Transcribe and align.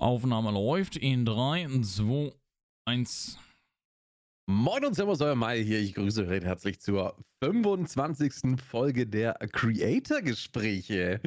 Aufnahme 0.00 0.50
läuft 0.50 0.96
in 0.96 1.26
3, 1.26 1.82
2, 1.82 2.32
1. 2.86 3.38
Moin 4.46 4.84
und 4.84 4.94
Servus, 4.94 5.20
euer 5.20 5.34
Mai 5.34 5.62
hier. 5.62 5.78
Ich 5.78 5.94
grüße 5.94 6.26
recht 6.26 6.44
herzlich 6.44 6.80
zur 6.80 7.16
25. 7.42 8.60
Folge 8.62 9.06
der 9.06 9.32
Creator-Gespräche. 9.32 11.20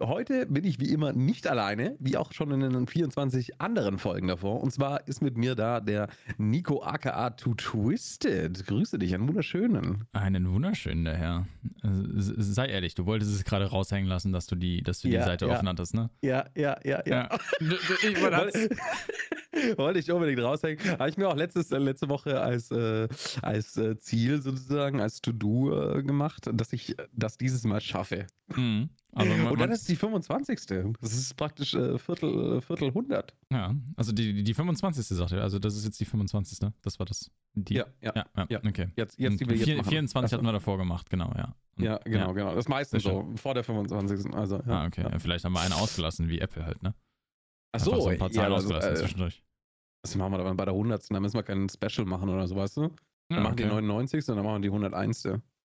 Heute 0.00 0.46
bin 0.46 0.64
ich 0.64 0.80
wie 0.80 0.90
immer 0.92 1.12
nicht 1.12 1.46
alleine, 1.46 1.94
wie 2.00 2.16
auch 2.16 2.32
schon 2.32 2.50
in 2.50 2.58
den 2.58 2.88
24 2.88 3.60
anderen 3.60 3.98
Folgen 3.98 4.26
davor. 4.26 4.60
Und 4.60 4.72
zwar 4.72 5.06
ist 5.06 5.22
mit 5.22 5.36
mir 5.36 5.54
da 5.54 5.78
der 5.78 6.08
Nico 6.38 6.82
aka 6.82 7.30
To 7.30 7.54
Twisted. 7.54 8.66
Grüße 8.66 8.98
dich, 8.98 9.14
einen 9.14 9.28
wunderschönen. 9.28 10.06
Einen 10.12 10.50
wunderschönen, 10.50 11.04
der 11.04 11.16
Herr. 11.16 11.46
Sei 11.84 12.66
ehrlich, 12.66 12.96
du 12.96 13.06
wolltest 13.06 13.32
es 13.32 13.44
gerade 13.44 13.66
raushängen 13.66 14.08
lassen, 14.08 14.32
dass 14.32 14.48
du 14.48 14.56
die, 14.56 14.82
dass 14.82 15.02
du 15.02 15.08
ja, 15.08 15.20
die 15.20 15.24
Seite 15.24 15.46
ja. 15.46 15.54
offen 15.54 15.68
hattest, 15.68 15.94
ne? 15.94 16.10
Ja, 16.20 16.46
ja, 16.56 16.76
ja, 16.82 17.00
ja. 17.06 17.28
ja. 17.30 17.38
ich 17.60 18.20
wollte, 18.20 18.70
wollte 19.76 19.98
ich 19.98 20.10
unbedingt 20.10 20.40
raushängen. 20.40 20.78
Habe 20.98 21.10
ich 21.10 21.16
mir 21.16 21.28
auch 21.28 21.36
letztes, 21.36 21.70
letzte 21.70 22.08
Woche 22.08 22.40
als, 22.40 22.70
äh, 22.70 23.08
als 23.42 23.76
äh, 23.76 23.96
Ziel 23.98 24.42
sozusagen, 24.42 25.00
als 25.00 25.20
To-Do 25.32 25.98
äh, 25.98 26.02
gemacht, 26.02 26.48
dass 26.52 26.72
ich 26.72 26.96
das 27.12 27.38
dieses 27.38 27.64
Mal 27.64 27.80
schaffe. 27.80 28.26
Mhm. 28.54 28.90
Also 29.12 29.34
man, 29.34 29.52
und 29.52 29.60
dann 29.60 29.70
ist 29.70 29.88
die 29.88 29.96
25. 29.96 30.60
Das 31.00 31.12
ist 31.12 31.36
praktisch 31.36 31.74
äh, 31.74 31.98
Viertel, 31.98 32.58
äh, 32.58 32.60
Viertel 32.60 32.88
100. 32.88 33.34
Ja, 33.50 33.74
also 33.96 34.12
die, 34.12 34.42
die 34.42 34.54
25. 34.54 35.06
Sache, 35.06 35.42
also 35.42 35.58
das 35.58 35.76
ist 35.76 35.84
jetzt 35.84 35.98
die 35.98 36.04
25. 36.04 36.58
Das 36.82 36.98
war 36.98 37.06
das. 37.06 37.30
Die, 37.54 37.74
ja, 37.74 37.86
ja, 38.00 38.12
ja, 38.14 38.46
ja, 38.48 38.60
okay. 38.64 38.88
Jetzt, 38.96 39.18
jetzt, 39.18 39.40
die 39.40 39.48
wir 39.48 39.56
jetzt 39.56 39.88
24 39.88 40.32
hatten 40.32 40.44
wir 40.44 40.52
davor 40.52 40.78
gemacht, 40.78 41.10
genau, 41.10 41.32
ja. 41.36 41.54
Und, 41.76 41.84
ja, 41.84 41.98
genau, 42.04 42.28
ja. 42.28 42.32
genau. 42.32 42.54
Das 42.54 42.68
meiste 42.68 43.00
so, 43.00 43.32
vor 43.36 43.54
der 43.54 43.64
25. 43.64 44.34
Also, 44.34 44.56
ja, 44.56 44.82
ah, 44.82 44.86
okay. 44.86 45.02
Ja. 45.02 45.18
Vielleicht 45.18 45.44
haben 45.44 45.52
wir 45.52 45.60
eine 45.60 45.74
ausgelassen, 45.76 46.28
wie 46.28 46.38
Apple 46.40 46.64
halt, 46.64 46.82
ne? 46.82 46.94
Ach 47.72 47.80
so, 47.80 48.00
so 48.00 48.08
ein 48.08 48.18
paar 48.18 48.30
Zahlen 48.30 48.50
ja, 48.50 48.56
ausgelassen 48.56 48.90
also, 48.90 49.02
äh, 49.02 49.04
zwischendurch. 49.04 49.42
Das 50.02 50.14
machen 50.14 50.32
wir 50.32 50.38
dann 50.38 50.56
bei 50.56 50.64
der 50.64 50.74
100. 50.74 51.10
Da 51.10 51.20
müssen 51.20 51.34
wir 51.34 51.42
kein 51.42 51.68
Special 51.68 52.06
machen 52.06 52.28
oder 52.28 52.46
so, 52.46 52.56
weißt 52.56 52.76
du? 52.76 52.90
Dann 53.28 53.38
ja, 53.38 53.42
machen 53.42 53.54
okay. 53.54 53.64
die 53.64 53.68
99. 53.68 54.28
und 54.28 54.36
dann 54.36 54.44
machen 54.44 54.62
wir 54.62 54.68
die 54.68 54.68
101. 54.68 55.28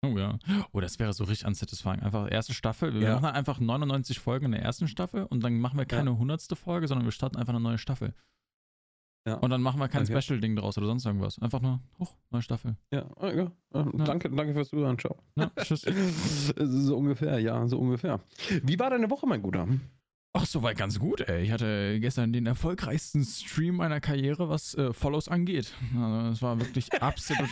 Oh 0.04 0.18
ja. 0.18 0.40
Oh, 0.72 0.80
das 0.80 0.98
wäre 0.98 1.14
so 1.14 1.26
richtig 1.26 1.48
unsatisfying. 1.48 2.00
Einfach 2.00 2.32
erste 2.32 2.54
Staffel. 2.54 2.94
Wir 2.94 3.02
ja. 3.02 3.20
machen 3.20 3.36
einfach 3.36 3.60
99 3.60 4.20
Folgen 4.20 4.46
in 4.48 4.52
der 4.54 4.62
ersten 4.62 4.88
Staffel 4.88 5.26
und 5.26 5.44
dann 5.44 5.60
machen 5.60 5.78
wir 5.78 5.86
keine 5.86 6.10
ja. 6.10 6.16
100. 6.16 6.42
Folge, 6.58 6.88
sondern 6.88 7.06
wir 7.06 7.12
starten 7.12 7.38
einfach 7.38 7.54
eine 7.54 7.62
neue 7.62 7.78
Staffel. 7.78 8.14
Ja. 9.28 9.36
Und 9.36 9.52
dann 9.52 9.62
machen 9.62 9.80
wir 9.80 9.88
kein 9.88 10.02
okay. 10.02 10.20
Special-Ding 10.20 10.56
draus 10.56 10.78
oder 10.80 10.88
sonst 10.88 11.06
irgendwas. 11.06 11.38
Einfach 11.40 11.62
nur, 11.62 11.80
hoch, 12.00 12.16
neue 12.32 12.42
Staffel. 12.42 12.76
Ja, 12.92 13.06
oh, 13.18 13.28
ja. 13.28 13.52
Danke, 13.72 14.32
danke 14.32 14.54
fürs 14.54 14.70
Zuhören. 14.70 14.98
Ciao. 14.98 15.16
Tschüss. 15.58 15.82
so 16.58 16.98
ungefähr, 16.98 17.38
ja, 17.40 17.68
so 17.68 17.78
ungefähr. 17.78 18.20
Wie 18.64 18.80
war 18.80 18.90
deine 18.90 19.12
Woche, 19.12 19.28
mein 19.28 19.44
Guter? 19.44 19.68
Ach, 20.34 20.46
soweit 20.46 20.78
ganz 20.78 20.98
gut, 20.98 21.20
ey. 21.22 21.44
Ich 21.44 21.52
hatte 21.52 22.00
gestern 22.00 22.32
den 22.32 22.46
erfolgreichsten 22.46 23.26
Stream 23.26 23.76
meiner 23.76 24.00
Karriere, 24.00 24.48
was 24.48 24.74
äh, 24.76 24.94
Follows 24.94 25.28
angeht. 25.28 25.74
Also, 25.94 26.30
das 26.30 26.42
war 26.42 26.60
wirklich 26.60 26.94
absolut. 27.02 27.50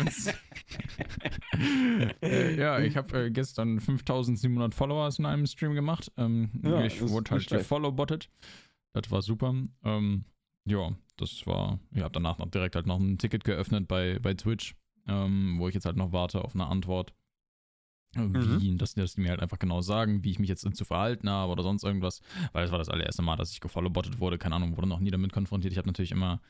äh, 2.22 2.56
ja, 2.56 2.80
ich 2.80 2.96
habe 2.96 3.26
äh, 3.26 3.32
gestern 3.32 3.82
5700 3.82 4.74
Followers 4.74 5.20
in 5.20 5.26
einem 5.26 5.46
Stream 5.46 5.74
gemacht. 5.74 6.10
Ähm, 6.16 6.52
ja, 6.64 6.86
ich 6.86 7.02
wurde 7.02 7.32
halt 7.32 7.48
gefollowbottet. 7.50 8.30
Das 8.94 9.12
war 9.12 9.22
super. 9.22 9.54
Ähm, 9.84 10.24
ja, 10.66 10.94
das 11.18 11.46
war. 11.46 11.80
Ich 11.92 12.02
habe 12.02 12.14
danach 12.14 12.38
noch 12.38 12.50
direkt 12.50 12.76
halt 12.76 12.86
noch 12.86 13.00
ein 13.00 13.18
Ticket 13.18 13.44
geöffnet 13.44 13.90
bei, 13.90 14.20
bei 14.20 14.34
Twitch, 14.36 14.76
ähm, 15.06 15.58
wo 15.60 15.68
ich 15.68 15.76
jetzt 15.76 15.86
halt 15.86 15.98
noch 15.98 16.14
warte 16.14 16.46
auf 16.46 16.56
eine 16.56 16.68
Antwort. 16.68 17.14
Wie, 18.16 18.72
mhm. 18.72 18.78
dass, 18.78 18.96
dass 18.96 19.14
die 19.14 19.22
mir 19.22 19.30
halt 19.30 19.42
einfach 19.42 19.60
genau 19.60 19.82
sagen, 19.82 20.24
wie 20.24 20.32
ich 20.32 20.40
mich 20.40 20.50
jetzt 20.50 20.68
zu 20.76 20.86
verhalten 20.86 21.30
habe 21.30 21.52
oder 21.52 21.64
sonst 21.64 21.84
irgendwas. 21.84 22.22
Weil 22.54 22.64
das 22.64 22.72
war 22.72 22.80
das 22.80 22.90
allererste 22.90 23.22
Mal, 23.22 23.36
dass 23.36 23.52
ich 23.52 23.60
gefollowbottet 23.60 24.20
wurde. 24.20 24.38
Keine 24.38 24.56
Ahnung, 24.56 24.78
wurde 24.78 24.88
noch 24.88 25.00
nie 25.00 25.12
damit 25.12 25.32
konfrontiert. 25.32 25.74
Ich 25.74 25.78
habe 25.78 25.88
natürlich 25.88 26.12
immer 26.12 26.42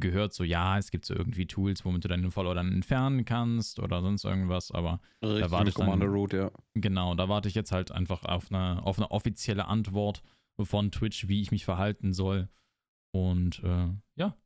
gehört, 0.00 0.32
so 0.32 0.44
ja, 0.44 0.78
es 0.78 0.90
gibt 0.90 1.04
so 1.04 1.14
irgendwie 1.14 1.46
Tools, 1.46 1.84
womit 1.84 2.04
du 2.04 2.08
deinen 2.08 2.30
Follower 2.30 2.54
dann 2.54 2.72
entfernen 2.72 3.24
kannst 3.24 3.78
oder 3.78 4.00
sonst 4.00 4.24
irgendwas, 4.24 4.70
aber 4.70 5.00
Richtig, 5.22 5.40
da 5.42 5.50
warte 5.50 5.68
ich 5.68 5.74
dann, 5.74 6.02
Route, 6.02 6.36
ja. 6.36 6.50
Genau, 6.74 7.14
da 7.14 7.28
warte 7.28 7.48
ich 7.48 7.54
jetzt 7.54 7.72
halt 7.72 7.92
einfach 7.92 8.24
auf 8.24 8.50
eine, 8.50 8.82
auf 8.84 8.98
eine 8.98 9.10
offizielle 9.10 9.66
Antwort 9.66 10.22
von 10.60 10.90
Twitch, 10.90 11.28
wie 11.28 11.40
ich 11.40 11.50
mich 11.50 11.64
verhalten 11.64 12.12
soll. 12.12 12.48
Und 13.14 13.62
äh, 13.64 13.88
ja, 14.16 14.36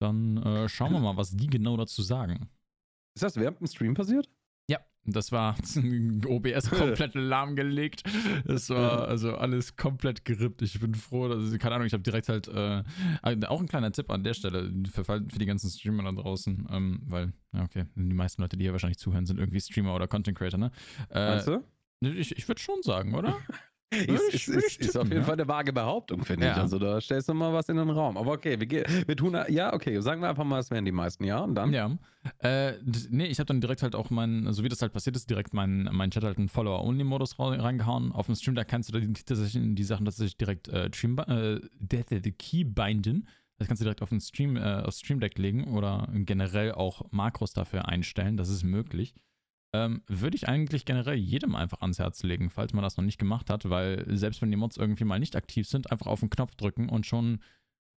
dann 0.00 0.36
äh, 0.36 0.68
schauen 0.68 0.92
wir 0.92 1.00
mal, 1.00 1.16
was 1.16 1.32
die 1.32 1.48
genau 1.48 1.76
dazu 1.76 2.02
sagen. 2.02 2.48
Ist 3.14 3.22
das 3.22 3.36
während 3.36 3.60
dem 3.60 3.66
Stream 3.66 3.94
passiert? 3.94 4.28
Das 5.06 5.32
war 5.32 5.56
OBS 6.26 6.70
komplett 6.70 7.14
lahmgelegt. 7.14 8.02
Es 8.46 8.70
war 8.70 9.08
also 9.08 9.36
alles 9.36 9.76
komplett 9.76 10.24
gerippt. 10.24 10.62
Ich 10.62 10.78
bin 10.80 10.94
froh, 10.94 11.28
dass, 11.28 11.56
keine 11.58 11.76
Ahnung, 11.76 11.86
ich 11.86 11.92
habe 11.92 12.02
direkt 12.02 12.28
halt 12.28 12.48
äh, 12.48 12.82
auch 13.46 13.60
ein 13.60 13.68
kleiner 13.68 13.92
Tipp 13.92 14.10
an 14.10 14.24
der 14.24 14.34
Stelle 14.34 14.72
für, 14.92 15.04
für 15.04 15.20
die 15.20 15.46
ganzen 15.46 15.70
Streamer 15.70 16.02
da 16.02 16.12
draußen, 16.12 16.66
ähm, 16.70 17.02
weil, 17.06 17.32
ja, 17.52 17.62
okay, 17.62 17.86
die 17.94 18.14
meisten 18.14 18.42
Leute, 18.42 18.56
die 18.56 18.64
hier 18.64 18.72
wahrscheinlich 18.72 18.98
zuhören, 18.98 19.26
sind 19.26 19.38
irgendwie 19.38 19.60
Streamer 19.60 19.94
oder 19.94 20.08
Content 20.08 20.36
Creator, 20.36 20.58
ne? 20.58 20.70
Äh, 21.10 21.30
Meinst 21.30 21.48
du? 21.48 21.64
Ich, 22.00 22.36
ich 22.36 22.48
würde 22.48 22.60
schon 22.60 22.82
sagen, 22.82 23.14
oder? 23.14 23.36
Ist, 23.92 24.34
ist, 24.34 24.48
ist, 24.48 24.80
ist, 24.80 24.98
auf 24.98 25.08
jeden? 25.08 25.22
Fall 25.22 25.34
eine 25.34 25.46
vage 25.46 25.72
Behauptung, 25.72 26.24
finde 26.24 26.46
ja. 26.46 26.52
ich. 26.52 26.58
Also 26.58 26.78
da 26.78 27.00
stellst 27.00 27.28
du 27.28 27.34
mal 27.34 27.52
was 27.52 27.68
in 27.68 27.76
den 27.76 27.88
Raum. 27.88 28.16
Aber 28.16 28.32
okay, 28.32 28.58
wir, 28.58 28.84
wir 29.06 29.16
tun, 29.16 29.38
ja, 29.48 29.72
okay, 29.72 30.00
sagen 30.00 30.20
wir 30.20 30.28
einfach 30.28 30.44
mal, 30.44 30.58
es 30.58 30.72
wären 30.72 30.84
die 30.84 30.92
meisten, 30.92 31.22
ja, 31.22 31.38
und 31.38 31.54
dann? 31.54 31.72
Ja. 31.72 31.96
Äh, 32.38 32.72
nee, 33.10 33.26
ich 33.26 33.38
habe 33.38 33.46
dann 33.46 33.60
direkt 33.60 33.84
halt 33.84 33.94
auch 33.94 34.10
mein, 34.10 34.52
so 34.52 34.64
wie 34.64 34.68
das 34.68 34.82
halt 34.82 34.92
passiert 34.92 35.14
ist, 35.14 35.30
direkt 35.30 35.54
meinen 35.54 35.88
mein 35.92 36.10
Chat 36.10 36.24
halt 36.24 36.36
einen 36.36 36.48
Follower-Only-Modus 36.48 37.38
reingehauen. 37.38 38.10
Auf 38.10 38.26
dem 38.26 38.34
Stream, 38.34 38.56
da 38.56 38.64
kannst 38.64 38.92
du 38.92 39.00
tatsächlich 39.00 39.74
die 39.76 39.84
Sachen 39.84 40.04
tatsächlich 40.04 40.36
direkt 40.36 40.66
äh, 40.66 40.90
Stream, 40.92 41.18
äh, 41.18 41.60
the 41.88 42.32
Key 42.32 42.64
binden. 42.64 43.28
Das 43.58 43.68
kannst 43.68 43.80
du 43.80 43.84
direkt 43.84 44.02
auf 44.02 44.10
den 44.10 44.20
Stream, 44.20 44.56
äh, 44.56 44.82
auf 44.82 44.94
Stream 44.94 45.20
Deck 45.20 45.38
legen 45.38 45.64
oder 45.64 46.08
generell 46.12 46.72
auch 46.72 47.02
Makros 47.12 47.52
dafür 47.52 47.86
einstellen. 47.88 48.36
Das 48.36 48.48
ist 48.48 48.64
möglich. 48.64 49.14
Ähm, 49.72 50.02
würde 50.06 50.36
ich 50.36 50.48
eigentlich 50.48 50.84
generell 50.84 51.16
jedem 51.16 51.54
einfach 51.54 51.80
ans 51.80 51.98
Herz 51.98 52.22
legen, 52.22 52.50
falls 52.50 52.72
man 52.72 52.82
das 52.82 52.96
noch 52.96 53.04
nicht 53.04 53.18
gemacht 53.18 53.50
hat, 53.50 53.68
weil 53.68 54.04
selbst 54.16 54.40
wenn 54.40 54.50
die 54.50 54.56
Mods 54.56 54.76
irgendwie 54.76 55.04
mal 55.04 55.18
nicht 55.18 55.36
aktiv 55.36 55.68
sind, 55.68 55.90
einfach 55.90 56.06
auf 56.06 56.20
den 56.20 56.30
Knopf 56.30 56.54
drücken 56.54 56.88
und 56.88 57.04
schon 57.04 57.40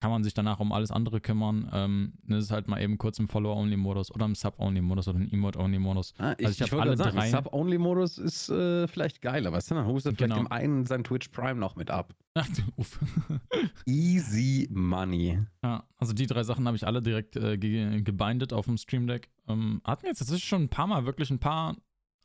kann 0.01 0.11
man 0.11 0.23
sich 0.23 0.35
danach 0.35 0.61
um 0.61 0.73
alles 0.73 0.91
andere 0.91 1.21
kümmern. 1.21 1.71
Ähm, 1.73 2.13
das 2.25 2.45
ist 2.45 2.51
halt 2.51 2.69
mal 2.69 2.81
eben 2.81 2.99
kurz 2.99 3.19
im 3.19 3.29
Follower-Only-Modus 3.29 4.15
oder 4.15 4.27
im 4.27 4.35
Sub-Only-Modus 4.35 5.09
oder 5.09 5.19
im 5.19 5.31
Emote-Only-Modus. 5.33 6.15
Ah, 6.19 6.35
ich, 6.37 6.47
also 6.47 6.65
ich, 6.65 6.73
ich 6.73 6.79
alle 6.79 6.97
sagen, 6.97 7.17
drei. 7.17 7.31
Sub-Only-Modus 7.31 8.19
ist 8.19 8.51
äh, 8.51 8.87
vielleicht 8.89 9.23
geiler, 9.23 9.53
weißt 9.53 9.71
du? 9.71 9.75
Dann 9.77 9.87
du 9.87 10.13
genau. 10.13 10.35
vielleicht 10.35 10.37
dem 10.37 10.53
einen 10.53 10.87
sein 10.87 11.03
Twitch 11.03 11.29
Prime 11.29 11.59
noch 11.59 11.77
mit 11.77 11.91
ab. 11.91 12.15
Ach, 12.35 12.47
uff. 12.77 13.01
Easy 13.87 14.69
Money. 14.71 15.41
Ja, 15.63 15.85
also 15.97 16.13
die 16.13 16.27
drei 16.27 16.43
Sachen 16.43 16.67
habe 16.67 16.77
ich 16.77 16.87
alle 16.87 17.01
direkt 17.01 17.37
äh, 17.37 17.57
ge 17.57 18.03
gebindet 18.03 18.53
auf 18.53 18.67
dem 18.67 18.77
Stream 18.77 19.07
Deck. 19.07 19.31
Ähm, 19.49 19.81
hat 19.85 20.03
mir 20.03 20.11
jetzt 20.11 20.19
tatsächlich 20.19 20.45
schon 20.45 20.65
ein 20.65 20.69
paar 20.69 20.87
Mal 20.87 21.07
wirklich 21.07 21.31
ein 21.31 21.39
paar 21.39 21.77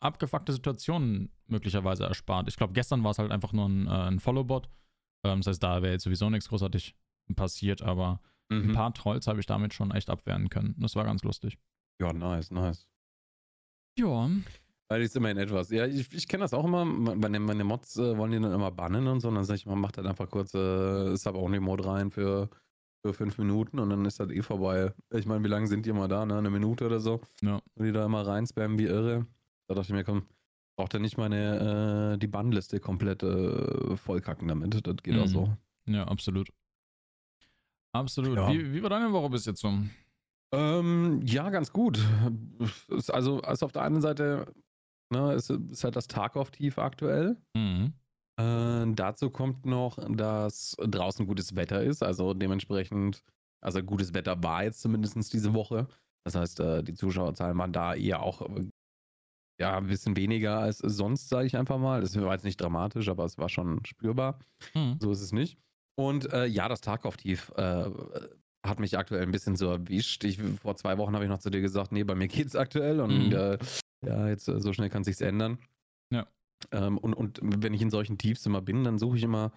abgefuckte 0.02 0.52
Situationen 0.52 1.30
möglicherweise 1.48 2.04
erspart. 2.04 2.50
Ich 2.50 2.58
glaube, 2.58 2.74
gestern 2.74 3.04
war 3.04 3.12
es 3.12 3.20
halt 3.20 3.32
einfach 3.32 3.54
nur 3.54 3.70
ein, 3.70 3.88
äh, 3.88 3.92
ein 3.92 4.20
Follow-Bot. 4.20 4.68
Ähm, 5.24 5.40
das 5.40 5.48
heißt, 5.48 5.64
da 5.64 5.82
wäre 5.82 5.94
jetzt 5.94 6.04
sowieso 6.04 6.30
nichts 6.30 6.50
großartig 6.50 6.96
passiert, 7.36 7.82
aber 7.82 8.22
mhm. 8.50 8.70
ein 8.70 8.74
paar 8.74 8.94
Trolls 8.94 9.28
habe 9.28 9.40
ich 9.40 9.46
damit 9.46 9.74
schon 9.74 9.92
echt 9.92 10.10
abwehren 10.10 10.50
können. 10.50 10.76
Das 10.80 10.96
war 10.96 11.04
ganz 11.04 11.24
lustig. 11.24 11.58
Ja, 12.00 12.14
nice, 12.14 12.52
nice. 12.52 12.88
Ja. 13.98 14.30
Weil 14.90 15.04
ist 15.04 15.16
immerhin 15.16 15.38
etwas. 15.38 15.70
Ja, 15.70 15.86
ich, 15.86 16.14
ich 16.14 16.28
kenne 16.28 16.44
das 16.44 16.54
auch 16.54 16.66
immer. 16.66 16.84
Meine, 16.84 17.40
meine 17.40 17.64
Mods 17.64 17.96
äh, 17.98 18.18
wollen 18.18 18.32
die 18.32 18.40
dann 18.40 18.52
immer 18.52 18.72
bannen 18.72 19.08
und 19.08 19.22
so. 19.22 19.30
Und 19.30 19.36
dann 19.36 19.46
sage 19.46 19.58
ich, 19.58 19.66
man 19.66 19.80
macht 19.80 19.98
halt 19.98 20.08
einfach 20.08 20.30
kurz 20.30 20.54
äh, 20.54 21.16
Sub-Only-Mode 21.16 21.86
rein 21.86 22.12
für, 22.12 22.50
für 23.06 23.14
fünf 23.14 23.38
Minuten 23.38 23.80
und 23.80 23.90
dann 23.90 24.04
ist 24.04 24.20
das 24.20 24.30
eh 24.30 24.42
vorbei. 24.42 24.94
Ich 25.14 25.26
meine, 25.26 25.44
wie 25.46 25.48
lange 25.48 25.68
sind 25.68 25.86
die 25.86 25.92
immer 25.92 26.10
da? 26.10 26.26
Ne? 26.26 26.38
Eine 26.38 26.50
Minute 26.50 26.86
oder 26.86 27.00
so. 27.00 27.22
Ja. 27.42 27.62
Und 27.76 27.86
die 27.86 27.94
da 27.94 28.06
immer 28.06 28.28
rein 28.28 28.46
spammen 28.46 28.78
wie 28.80 28.86
irre. 28.86 29.26
Da 29.70 29.76
dachte 29.76 29.88
ich 29.88 29.94
mir, 29.94 30.04
komm, 30.04 30.26
braucht 30.76 30.94
er 30.94 31.00
nicht 31.00 31.18
meine, 31.18 32.16
äh, 32.16 32.18
die 32.18 32.28
Bannliste 32.28 32.82
komplett 32.82 33.24
äh, 33.24 33.96
vollkacken 33.96 34.48
damit. 34.50 34.86
Das 34.86 34.96
geht 35.04 35.16
mhm. 35.16 35.22
auch 35.22 35.28
so. 35.28 35.58
Ja, 35.86 36.04
absolut. 36.04 36.50
Absolut. 37.94 38.38
Ja. 38.38 38.50
Wie, 38.52 38.74
wie 38.74 38.84
war 38.84 38.90
deine 38.90 39.12
Woche 39.12 39.30
bis 39.30 39.46
jetzt 39.46 39.62
so? 39.62 39.74
Ähm, 40.54 41.22
ja, 41.26 41.50
ganz 41.50 41.72
gut. 41.72 42.00
Also, 43.10 43.42
also 43.42 43.66
auf 43.66 43.72
der 43.72 43.84
einen 43.84 44.02
Seite 44.02 44.54
ne, 45.12 45.34
ist, 45.34 45.50
ist 45.50 45.84
halt 45.84 45.96
das 45.96 46.08
Tarkov-Tief 46.08 46.78
aktuell. 46.78 47.38
Mhm. 47.56 47.94
Äh, 48.40 48.94
dazu 48.94 49.30
kommt 49.30 49.66
noch, 49.66 49.98
dass 50.10 50.76
draußen 50.80 51.26
gutes 51.26 51.56
Wetter 51.56 51.84
ist. 51.84 52.04
Also 52.04 52.34
dementsprechend, 52.34 53.24
also 53.62 53.82
gutes 53.84 54.14
Wetter 54.14 54.42
war 54.44 54.64
jetzt 54.64 54.82
zumindest 54.82 55.34
diese 55.34 55.54
Woche. 55.54 55.88
Das 56.26 56.36
heißt, 56.36 56.60
äh, 56.60 56.84
die 56.84 56.96
Zuschauerzahlen 56.96 57.58
waren 57.58 57.74
da 57.74 57.96
eher 57.96 58.22
auch 58.22 58.48
ja, 59.60 59.78
ein 59.78 59.88
bisschen 59.88 60.16
weniger 60.16 60.60
als 60.60 60.80
sonst, 60.80 61.30
sage 61.30 61.46
ich 61.46 61.56
einfach 61.56 61.78
mal. 61.78 62.02
Das 62.02 62.20
war 62.20 62.34
jetzt 62.34 62.46
nicht 62.46 62.60
dramatisch, 62.60 63.08
aber 63.10 63.26
es 63.26 63.38
war 63.38 63.48
schon 63.48 63.86
spürbar. 63.86 64.40
Mhm. 64.74 64.98
So 65.00 65.12
ist 65.12 65.22
es 65.22 65.32
nicht. 65.32 65.58
Und 65.96 66.32
äh, 66.32 66.46
ja, 66.46 66.68
das 66.70 66.82
Tarkov-Tief 66.82 67.52
äh, 67.58 67.86
hat 68.66 68.80
mich 68.80 68.98
aktuell 68.98 69.24
ein 69.24 69.32
bisschen 69.32 69.56
so 69.56 69.70
erwischt. 69.70 70.24
Ich, 70.24 70.40
vor 70.62 70.76
zwei 70.76 70.98
Wochen 70.98 71.14
habe 71.14 71.26
ich 71.26 71.30
noch 71.30 71.40
zu 71.40 71.50
dir 71.50 71.62
gesagt, 71.62 71.92
nee, 71.92 72.04
bei 72.04 72.16
mir 72.16 72.28
geht's 72.28 72.56
aktuell 72.56 73.00
und 73.00 73.28
mhm. 73.28 73.34
äh, 73.34 73.58
ja, 74.06 74.28
jetzt 74.28 74.48
äh, 74.48 74.60
so 74.60 74.74
schnell 74.74 74.90
kann 74.90 75.04
sich's 75.04 75.22
ändern. 75.22 75.58
Ja. 76.12 76.28
Ähm, 76.72 76.98
und, 76.98 77.14
und 77.14 77.40
wenn 77.42 77.74
ich 77.74 77.82
in 77.82 77.90
solchen 77.90 78.18
Tiefs 78.18 78.46
immer 78.46 78.62
bin, 78.62 78.84
dann 78.84 79.00
suche 79.00 79.18
ich 79.18 79.24
immer 79.24 79.52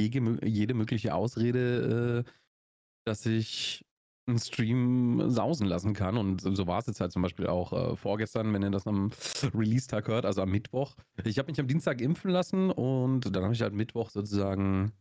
jede, 0.00 0.46
jede 0.46 0.74
mögliche 0.74 1.14
Ausrede, 1.14 2.24
äh, 2.26 2.30
dass 3.06 3.26
ich 3.26 3.84
einen 4.26 4.38
Stream 4.38 5.30
sausen 5.30 5.66
lassen 5.66 5.94
kann. 5.94 6.16
Und 6.16 6.40
so 6.40 6.66
war 6.66 6.78
es 6.78 6.86
jetzt 6.86 7.00
halt 7.00 7.12
zum 7.12 7.22
Beispiel 7.22 7.46
auch 7.46 7.72
äh, 7.72 7.96
vorgestern, 7.96 8.52
wenn 8.52 8.62
ihr 8.62 8.70
das 8.70 8.86
am 8.86 9.10
Release-Tag 9.54 10.08
hört, 10.08 10.24
also 10.24 10.42
am 10.42 10.50
Mittwoch. 10.50 10.96
Ich 11.24 11.38
habe 11.38 11.50
mich 11.50 11.60
am 11.60 11.66
Dienstag 11.66 12.00
impfen 12.00 12.30
lassen 12.30 12.70
und 12.70 13.34
dann 13.34 13.42
habe 13.42 13.54
ich 13.54 13.62
halt 13.62 13.74
Mittwoch 13.74 14.10
sozusagen 14.10 14.92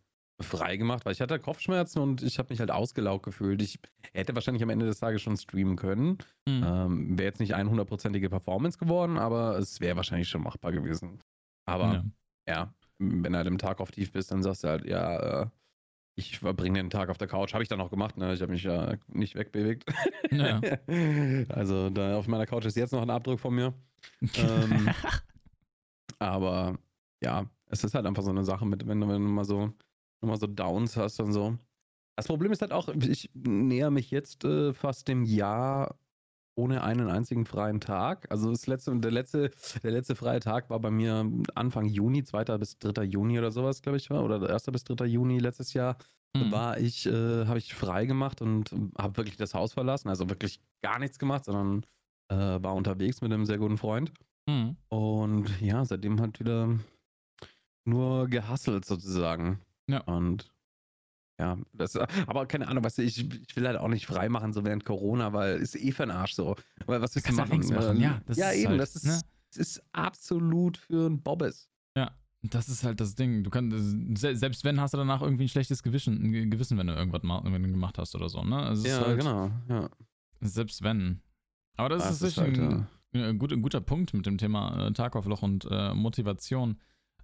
frei 0.41 0.77
gemacht, 0.77 1.06
weil 1.06 1.13
ich 1.13 1.21
hatte 1.21 1.38
Kopfschmerzen 1.39 2.00
und 2.00 2.24
ich 2.24 2.39
habe 2.39 2.50
mich 2.51 2.59
halt 2.59 2.71
ausgelaugt 2.71 3.25
gefühlt. 3.25 3.62
Ich 3.62 3.80
hätte 4.13 4.36
wahrscheinlich 4.36 4.63
am 4.63 4.69
Ende 4.69 4.86
des 4.86 5.00
Tages 5.00 5.21
schon 5.21 5.38
streamen 5.38 5.75
können. 5.75 6.18
Mhm. 6.47 6.63
Ähm, 6.65 7.18
wäre 7.18 7.27
jetzt 7.27 7.39
nicht 7.39 7.56
100%ige 7.56 8.30
Performance 8.30 8.77
geworden, 8.77 9.18
aber 9.18 9.57
es 9.57 9.81
wäre 9.81 9.97
wahrscheinlich 9.97 10.30
schon 10.30 10.44
machbar 10.44 10.71
gewesen. 10.71 11.19
Aber 11.65 12.06
ja. 12.47 12.53
ja, 12.53 12.74
wenn 13.00 13.31
du 13.31 13.38
halt 13.38 13.47
im 13.47 13.57
Tag 13.57 13.80
auf 13.80 13.91
tief 13.91 14.12
bist, 14.12 14.31
dann 14.31 14.44
sagst 14.44 14.63
du 14.63 14.69
halt, 14.69 14.86
ja, 14.86 15.41
äh, 15.41 15.47
ich 16.15 16.39
verbringe 16.39 16.80
den 16.80 16.89
Tag 16.89 17.09
auf 17.09 17.18
der 17.18 17.27
Couch. 17.27 17.53
Habe 17.53 17.63
ich 17.63 17.69
dann 17.69 17.81
auch 17.81 17.89
gemacht, 17.89 18.18
ne? 18.18 18.33
Ich 18.33 18.41
habe 18.41 18.51
mich 18.51 18.63
ja 18.63 18.95
nicht 19.07 19.36
wegbewegt. 19.36 19.86
Ja. 20.31 20.59
also 21.50 21.89
da 21.89 22.18
auf 22.18 22.27
meiner 22.27 22.45
Couch 22.45 22.65
ist 22.65 22.75
jetzt 22.75 22.91
noch 22.91 23.01
ein 23.01 23.09
Abdruck 23.09 23.39
von 23.39 23.56
mir. 23.56 23.74
ähm, 24.36 24.89
aber 26.19 26.77
ja, 27.21 27.45
es 27.68 27.83
ist 27.83 27.95
halt 27.95 28.06
einfach 28.06 28.24
so 28.24 28.31
eine 28.31 28.44
Sache 28.44 28.65
mit, 28.65 28.86
wenn 28.88 29.00
du, 29.00 29.07
wenn 29.07 29.24
du 29.24 29.30
mal 29.30 29.45
so, 29.45 29.74
mal 30.27 30.38
so 30.38 30.48
Downs 30.48 30.98
hast 30.98 31.19
und 31.19 31.33
so. 31.33 31.57
Das 32.16 32.27
Problem 32.27 32.51
ist 32.51 32.62
halt 32.62 32.74
auch, 32.74 32.89
ich 32.89 33.30
näher 33.33 33.92
mich 33.92 34.12
jetzt 34.12 34.44
äh, 34.44 34.74
fast 34.74 35.07
dem 35.07 35.24
Jahr 35.24 35.98
ohne 36.60 36.83
einen 36.83 37.10
einzigen 37.10 37.45
freien 37.45 37.80
Tag. 37.80 38.30
Also 38.30 38.51
das 38.51 38.68
letzte, 38.68 38.95
der 39.00 39.12
letzte, 39.12 39.51
der 39.83 39.92
letzte 39.92 40.16
freie 40.16 40.42
Tag 40.42 40.69
war 40.69 40.80
bei 40.80 40.92
mir 40.92 41.31
Anfang 41.56 41.86
Juni, 41.86 42.24
2. 42.24 42.57
bis 42.57 42.77
3. 42.80 43.04
Juni 43.04 43.39
oder 43.39 43.51
sowas, 43.51 43.81
glaube 43.81 43.98
ich, 43.98 44.10
war. 44.10 44.24
Oder 44.24 44.50
1. 44.50 44.66
bis 44.66 44.83
3. 44.83 45.06
Juni 45.06 45.39
letztes 45.39 45.74
Jahr 45.74 45.98
mhm. 46.36 46.51
war 46.51 46.77
ich, 46.77 47.06
äh, 47.06 47.45
habe 47.45 47.57
ich 47.57 47.74
frei 47.74 48.06
gemacht 48.06 48.42
und 48.42 48.75
habe 48.98 49.18
wirklich 49.18 49.38
das 49.38 49.54
Haus 49.54 49.74
verlassen. 49.74 50.10
Also 50.10 50.30
wirklich 50.30 50.60
gar 50.81 51.00
nichts 51.00 51.18
gemacht, 51.18 51.45
sondern 51.45 51.86
äh, 52.30 52.62
war 52.62 52.75
unterwegs 52.75 53.22
mit 53.22 53.31
einem 53.31 53.45
sehr 53.45 53.57
guten 53.57 53.77
Freund. 53.77 54.12
Mhm. 54.48 54.75
Und 54.89 55.62
ja, 55.62 55.86
seitdem 55.86 56.19
halt 56.19 56.39
wieder 56.39 56.77
nur 57.86 58.27
gehasselt 58.27 58.83
sozusagen. 58.83 59.62
Ja. 59.89 60.01
Und 60.01 60.51
ja, 61.39 61.57
das, 61.74 61.95
aber 62.27 62.45
keine 62.45 62.68
Ahnung, 62.68 62.83
weißt 62.83 62.97
du, 62.97 63.01
ich, 63.01 63.19
ich 63.19 63.56
will 63.56 63.65
halt 63.65 63.77
auch 63.77 63.88
nicht 63.88 64.06
frei 64.06 64.27
machen, 64.30 64.51
so 64.51 64.65
während 64.65 64.83
Corona, 64.83 65.31
weil 65.31 65.57
ist 65.59 65.75
eh 65.75 65.91
für 65.91 66.03
ein 66.03 66.12
Arsch 66.12 66.33
so. 66.33 66.56
Weil 66.86 67.01
was 67.01 67.15
willst 67.15 67.30
du 67.30 67.33
machen? 67.33 67.51
Halt 67.51 67.69
machen? 67.69 68.01
Ja, 68.01 68.21
das 68.25 68.38
ja 68.38 68.50
ist 68.50 68.57
eben, 68.57 68.69
halt, 68.71 68.81
das, 68.81 68.95
ist, 68.95 69.06
ne? 69.06 69.21
das 69.50 69.57
ist 69.57 69.83
absolut 69.94 70.77
für 70.77 71.07
ein 71.07 71.21
Bobbes. 71.21 71.69
Ja, 71.95 72.12
das 72.41 72.68
ist 72.68 72.83
halt 72.83 73.00
das 73.00 73.15
Ding. 73.15 73.44
Du 73.44 73.50
kannst, 73.50 73.75
selbst 74.18 74.65
wenn, 74.65 74.81
hast 74.81 74.94
du 74.94 74.97
danach 74.97 75.21
irgendwie 75.21 75.45
ein 75.45 75.50
schlechtes 75.50 75.81
Gewissen, 75.81 76.21
ein 76.21 76.51
Gewissen 76.51 76.77
wenn 76.77 76.88
du 76.88 76.94
irgendwas 76.94 77.21
wenn 77.24 77.63
du 77.63 77.69
gemacht 77.69 77.97
hast 77.97 78.15
oder 78.15 78.27
so, 78.27 78.44
ne? 78.44 78.57
Also 78.57 78.86
ja, 78.86 79.00
halt, 79.00 79.19
genau, 79.19 79.50
ja. 79.69 79.89
Selbst 80.41 80.83
wenn. 80.83 81.21
Aber 81.77 81.88
das, 81.88 82.03
das 82.03 82.21
ist, 82.21 82.27
ist 82.30 82.38
halt, 82.38 82.59
ein, 82.59 82.88
ja. 83.13 83.27
ein, 83.30 83.39
guter, 83.39 83.56
ein, 83.56 83.62
guter 83.62 83.80
Punkt 83.80 84.13
mit 84.13 84.25
dem 84.25 84.38
Thema 84.38 84.88
äh, 84.88 84.91
Tagaufloch 84.91 85.41
und 85.41 85.65
äh, 85.71 85.94
Motivation. 85.94 86.77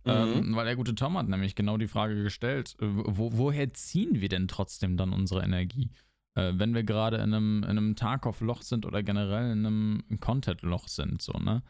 Ähm, 0.05 0.49
mhm. 0.49 0.55
weil 0.55 0.65
der 0.65 0.75
gute 0.75 0.93
Tom 0.93 1.17
hat 1.17 1.27
nämlich 1.27 1.55
genau 1.55 1.77
die 1.77 1.87
Frage 1.87 2.21
gestellt, 2.21 2.75
äh, 2.79 2.85
wo, 2.85 3.37
woher 3.37 3.73
ziehen 3.73 4.21
wir 4.21 4.29
denn 4.29 4.47
trotzdem 4.47 4.97
dann 4.97 5.13
unsere 5.13 5.43
Energie? 5.43 5.89
Äh, 6.35 6.53
wenn 6.55 6.75
wir 6.75 6.83
gerade 6.83 7.17
in 7.17 7.33
einem, 7.33 7.63
in 7.63 7.69
einem 7.69 7.95
Tarkov-Loch 7.95 8.61
sind 8.61 8.85
oder 8.85 9.01
generell 9.01 9.51
in 9.51 9.65
einem 9.65 10.03
Content-Loch 10.19 10.87
sind, 10.87 11.21
so, 11.21 11.33
ne? 11.33 11.63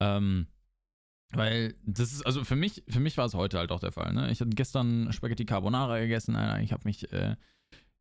Ähm, 0.00 0.46
weil 1.32 1.74
das 1.84 2.12
ist, 2.12 2.24
also 2.24 2.44
für 2.44 2.56
mich, 2.56 2.84
für 2.88 3.00
mich 3.00 3.18
war 3.18 3.26
es 3.26 3.34
heute 3.34 3.58
halt 3.58 3.72
auch 3.72 3.80
der 3.80 3.92
Fall, 3.92 4.12
ne? 4.14 4.30
Ich 4.30 4.40
hatte 4.40 4.50
gestern 4.50 5.12
Spaghetti 5.12 5.44
Carbonara 5.44 5.98
gegessen, 5.98 6.36
ich 6.62 6.72
habe 6.72 6.82
mich, 6.84 7.12
äh, 7.12 7.36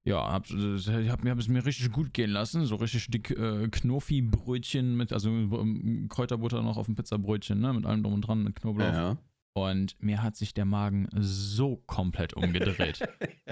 ja, 0.05 0.31
hab, 0.31 0.49
ich 0.49 0.87
hab, 0.87 1.25
hab 1.25 1.39
es 1.39 1.47
mir 1.47 1.65
richtig 1.65 1.91
gut 1.91 2.13
gehen 2.13 2.29
lassen, 2.29 2.65
so 2.65 2.75
richtig 2.75 3.07
dick 3.07 3.31
äh, 3.31 3.67
Knofi-Brötchen 3.69 4.95
mit, 4.95 5.11
also 5.11 5.29
ähm, 5.29 6.07
Kräuterbutter 6.09 6.61
noch 6.61 6.77
auf 6.77 6.85
dem 6.85 6.95
Pizzabrötchen, 6.95 7.59
ne? 7.59 7.73
Mit 7.73 7.85
allem 7.85 8.03
drum 8.03 8.13
und 8.13 8.21
dran, 8.21 8.43
mit 8.43 8.55
Knoblauch. 8.55 8.93
Ja. 8.93 9.17
Und 9.55 10.01
mir 10.01 10.23
hat 10.23 10.35
sich 10.35 10.53
der 10.53 10.65
Magen 10.65 11.07
so 11.13 11.77
komplett 11.85 12.33
umgedreht. 12.33 12.99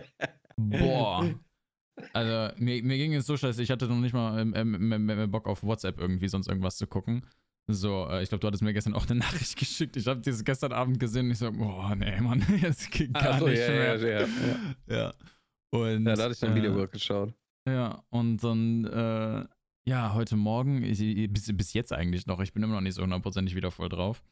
Boah. 0.57 1.29
Also, 2.13 2.55
mir, 2.57 2.83
mir 2.83 2.97
ging 2.97 3.13
es 3.13 3.25
so 3.27 3.37
scheiße, 3.37 3.61
ich 3.61 3.69
hatte 3.69 3.87
noch 3.87 3.97
nicht 3.97 4.13
mal 4.13 4.39
ähm, 4.39 4.91
ähm, 4.91 5.31
Bock 5.31 5.47
auf 5.47 5.63
WhatsApp 5.63 5.99
irgendwie 5.99 6.27
sonst 6.27 6.47
irgendwas 6.47 6.77
zu 6.77 6.87
gucken. 6.87 7.25
So, 7.67 8.07
äh, 8.09 8.23
ich 8.23 8.29
glaube, 8.29 8.39
du 8.39 8.47
hattest 8.47 8.63
mir 8.63 8.73
gestern 8.73 8.93
auch 8.93 9.07
eine 9.09 9.19
Nachricht 9.19 9.57
geschickt. 9.57 9.95
Ich 9.95 10.07
habe 10.07 10.21
dieses 10.21 10.43
gestern 10.43 10.73
Abend 10.73 10.99
gesehen 10.99 11.27
und 11.27 11.31
ich 11.31 11.37
so, 11.37 11.51
boah, 11.51 11.95
nee, 11.95 12.19
Mann, 12.19 12.43
jetzt 12.61 12.91
geht 12.91 13.13
gar 13.13 13.39
so, 13.39 13.47
nicht 13.47 13.59
ja, 13.59 13.67
mehr. 13.69 13.95
Ja, 13.97 14.07
ja, 14.07 14.19
ja. 14.19 14.95
ja. 14.95 15.13
Und, 15.73 16.05
ja, 16.05 16.15
da 16.15 16.23
hatte 16.23 16.33
ich 16.33 16.43
ein 16.43 16.55
Video 16.55 16.83
äh, 16.83 16.87
geschaut. 16.87 17.33
Ja, 17.67 18.03
und 18.09 18.43
dann, 18.43 18.85
äh, 18.85 19.45
ja, 19.87 20.13
heute 20.13 20.35
Morgen, 20.35 20.83
ich, 20.83 21.31
bis, 21.31 21.55
bis 21.55 21.73
jetzt 21.73 21.93
eigentlich 21.93 22.25
noch, 22.25 22.39
ich 22.39 22.53
bin 22.53 22.63
immer 22.63 22.73
noch 22.73 22.81
nicht 22.81 22.95
so 22.95 23.03
hundertprozentig 23.03 23.55
wieder 23.55 23.71
voll 23.71 23.89
drauf. 23.89 24.23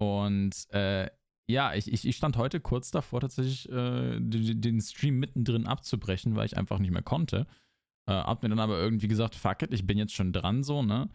Und 0.00 0.66
äh, 0.70 1.10
ja, 1.46 1.74
ich, 1.74 1.92
ich, 1.92 2.06
ich, 2.06 2.16
stand 2.16 2.36
heute 2.38 2.58
kurz 2.58 2.90
davor, 2.90 3.20
tatsächlich 3.20 3.68
äh, 3.68 4.18
den, 4.18 4.60
den, 4.60 4.80
Stream 4.80 5.18
mittendrin 5.18 5.66
abzubrechen, 5.66 6.36
weil 6.36 6.46
ich 6.46 6.56
einfach 6.56 6.78
nicht 6.78 6.92
mehr 6.92 7.02
konnte. 7.02 7.46
Äh, 8.08 8.12
hab 8.12 8.42
mir 8.42 8.48
dann 8.48 8.60
aber 8.60 8.78
irgendwie 8.78 9.08
gesagt, 9.08 9.34
fuck 9.34 9.62
it, 9.62 9.74
ich 9.74 9.86
bin 9.86 9.98
jetzt 9.98 10.14
schon 10.14 10.32
dran, 10.32 10.62
so, 10.62 10.82
ne? 10.82 11.10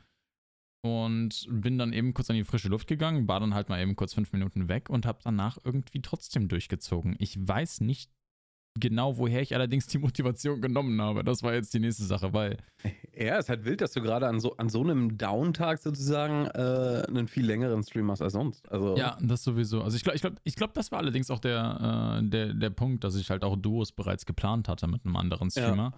Und 0.84 1.48
bin 1.50 1.80
dann 1.80 1.94
eben 1.94 2.14
kurz 2.14 2.30
an 2.30 2.36
die 2.36 2.44
frische 2.44 2.70
Luft 2.70 2.88
gegangen, 2.88 3.28
war 3.28 3.40
dann 3.40 3.56
halt 3.56 3.70
mal 3.70 3.82
eben 3.82 3.96
kurz 3.96 4.14
fünf 4.14 4.34
Minuten 4.34 4.70
weg 4.70 4.88
und 4.90 5.08
hab 5.08 5.24
danach 5.24 5.58
irgendwie 5.64 6.04
trotzdem 6.04 6.48
durchgezogen. 6.48 7.16
Ich 7.18 7.36
weiß 7.40 7.82
nicht 7.82 8.12
genau, 8.80 9.18
woher 9.18 9.42
ich 9.42 9.54
allerdings 9.56 9.88
die 9.88 9.98
Motivation 9.98 10.62
genommen 10.62 11.02
habe. 11.02 11.24
Das 11.24 11.44
war 11.44 11.54
jetzt 11.54 11.74
die 11.74 11.80
nächste 11.80 12.04
Sache, 12.04 12.34
weil. 12.34 12.58
Ja, 13.18 13.38
es 13.38 13.46
ist 13.46 13.50
halt 13.50 13.66
wild, 13.66 13.82
dass 13.82 13.94
du 13.94 14.02
gerade 14.02 14.28
an 14.28 14.40
so, 14.40 14.58
an 14.58 14.70
so 14.70 14.82
einem 14.82 15.18
Downtag 15.18 15.80
sozusagen 15.80 16.46
äh, 16.48 17.06
einen 17.08 17.28
viel 17.28 17.46
längeren 17.46 17.84
Stream 17.84 18.06
machst 18.06 18.22
als 18.22 18.34
sonst. 18.34 18.70
Also 18.70 18.98
ja, 18.98 19.18
das 19.22 19.44
sowieso. 19.44 19.82
Also 19.82 19.96
ich 19.98 20.04
glaube, 20.04 20.16
ich 20.16 20.22
glaube, 20.22 20.38
ich 20.44 20.56
glaub, 20.56 20.74
das 20.74 20.92
war 20.92 21.00
allerdings 21.00 21.32
auch 21.32 21.40
der, 21.40 22.20
äh, 22.22 22.28
der, 22.28 22.54
der 22.54 22.70
Punkt, 22.70 23.04
dass 23.04 23.16
ich 23.16 23.30
halt 23.30 23.44
auch 23.44 23.56
Duos 23.56 23.92
bereits 23.92 24.26
geplant 24.26 24.68
hatte 24.68 24.88
mit 24.88 25.06
einem 25.06 25.16
anderen 25.16 25.50
Streamer. 25.50 25.94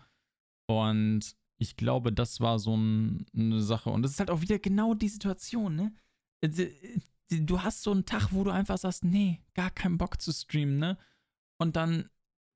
Ja. 0.70 0.76
Und 0.76 1.36
ich 1.58 1.76
glaube, 1.76 2.14
das 2.14 2.40
war 2.40 2.60
so 2.60 2.76
ein, 2.76 3.26
eine 3.36 3.62
Sache. 3.62 3.90
Und 3.90 4.04
das 4.04 4.12
ist 4.12 4.20
halt 4.20 4.30
auch 4.30 4.42
wieder 4.42 4.60
genau 4.60 4.94
die 4.94 5.10
Situation, 5.10 5.76
ne? 5.76 5.94
Äh, 6.42 6.70
du 7.30 7.64
hast 7.64 7.82
so 7.82 7.92
einen 7.92 8.06
Tag, 8.06 8.30
wo 8.32 8.44
du 8.44 8.52
einfach 8.52 8.78
sagst, 8.78 9.04
nee, 9.04 9.42
gar 9.54 9.72
keinen 9.72 9.98
Bock 9.98 10.22
zu 10.22 10.32
streamen, 10.32 10.78
ne? 10.78 10.98
Und 11.58 11.76
dann 11.76 12.10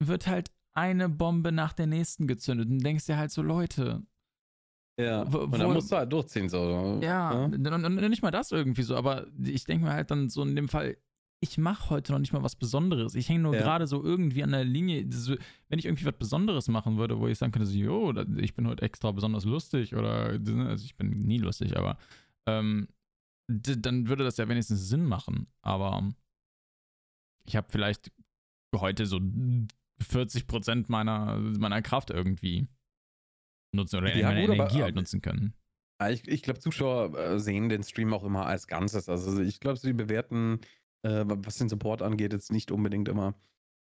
wird 0.08 0.28
halt 0.28 0.52
eine 0.74 1.10
Bombe 1.10 1.52
nach 1.52 1.74
der 1.74 1.88
nächsten 1.88 2.28
gezündet 2.28 2.70
und 2.70 2.80
denkst 2.80 3.06
dir 3.06 3.18
halt 3.18 3.32
so, 3.32 3.42
Leute. 3.42 4.04
Ja, 5.00 5.32
wo, 5.32 5.40
und 5.40 5.58
dann 5.58 5.74
musst 5.74 5.92
du 5.92 5.96
halt 5.96 6.12
durchziehen, 6.12 6.50
so. 6.50 7.00
Ja, 7.02 7.34
ja? 7.34 7.46
Und, 7.46 8.10
nicht 8.10 8.22
mal 8.22 8.32
das 8.32 8.52
irgendwie 8.52 8.84
so, 8.84 8.96
aber 8.96 9.28
ich 9.44 9.66
denke 9.66 9.86
mir 9.86 9.94
halt 9.94 10.12
dann 10.12 10.30
so 10.30 10.44
in 10.44 10.56
dem 10.56 10.68
Fall, 10.68 10.98
ich 11.44 11.58
mache 11.58 11.90
heute 11.90 12.12
noch 12.12 12.20
nicht 12.20 12.34
mal 12.34 12.44
was 12.44 12.56
Besonderes. 12.56 13.16
Ich 13.16 13.28
hänge 13.28 13.40
nur 13.40 13.56
ja. 13.56 13.62
gerade 13.62 13.88
so 13.88 14.04
irgendwie 14.04 14.44
an 14.44 14.52
der 14.52 14.64
Linie. 14.64 15.04
wenn 15.70 15.80
ich 15.80 15.86
irgendwie 15.86 16.06
was 16.06 16.18
Besonderes 16.18 16.68
machen 16.68 16.98
würde, 16.98 17.20
wo 17.20 17.28
ich 17.28 17.38
sagen 17.38 17.52
könnte, 17.52 17.68
so, 17.68 17.78
jo, 17.78 18.14
ich 18.38 18.54
bin 18.54 18.68
heute 18.68 18.84
extra 18.84 19.12
besonders 19.12 19.44
lustig 19.44 19.96
oder, 19.96 20.40
also 20.68 20.86
ich 20.86 20.96
bin 20.96 21.10
nie 21.10 21.40
lustig, 21.40 21.78
aber 21.78 21.98
ähm, 22.46 22.88
dann 23.48 24.08
würde 24.08 24.24
das 24.24 24.38
ja 24.38 24.48
wenigstens 24.48 24.88
Sinn 24.88 25.06
machen. 25.06 25.48
Aber 25.64 26.12
ich 27.46 27.56
habe 27.56 27.68
vielleicht 27.72 28.12
heute 28.76 29.08
so 29.08 29.20
40 30.02 30.48
Prozent 30.48 30.90
meiner, 30.90 31.38
meiner 31.38 31.82
Kraft 31.82 32.10
irgendwie 32.10 32.68
nutzen 33.76 33.98
oder 33.98 34.16
ja, 34.16 34.28
meine 34.28 34.42
gut, 34.42 34.56
Energie 34.56 34.76
aber, 34.78 34.86
halt 34.86 34.96
nutzen 34.96 35.22
können. 35.22 35.54
Ich, 36.10 36.28
ich 36.28 36.42
glaube, 36.42 36.60
Zuschauer 36.60 37.18
äh, 37.18 37.40
sehen 37.40 37.70
den 37.70 37.84
Stream 37.84 38.14
auch 38.14 38.24
immer 38.24 38.46
als 38.46 38.68
Ganzes. 38.68 39.08
Also 39.08 39.42
ich 39.42 39.60
glaube, 39.60 39.78
sie 39.78 39.94
bewerten, 39.94 40.60
äh, 41.04 41.24
was 41.26 41.58
den 41.58 41.70
Support 41.70 42.02
angeht, 42.02 42.34
jetzt 42.34 42.52
nicht 42.52 42.72
unbedingt 42.72 43.08
immer 43.08 43.36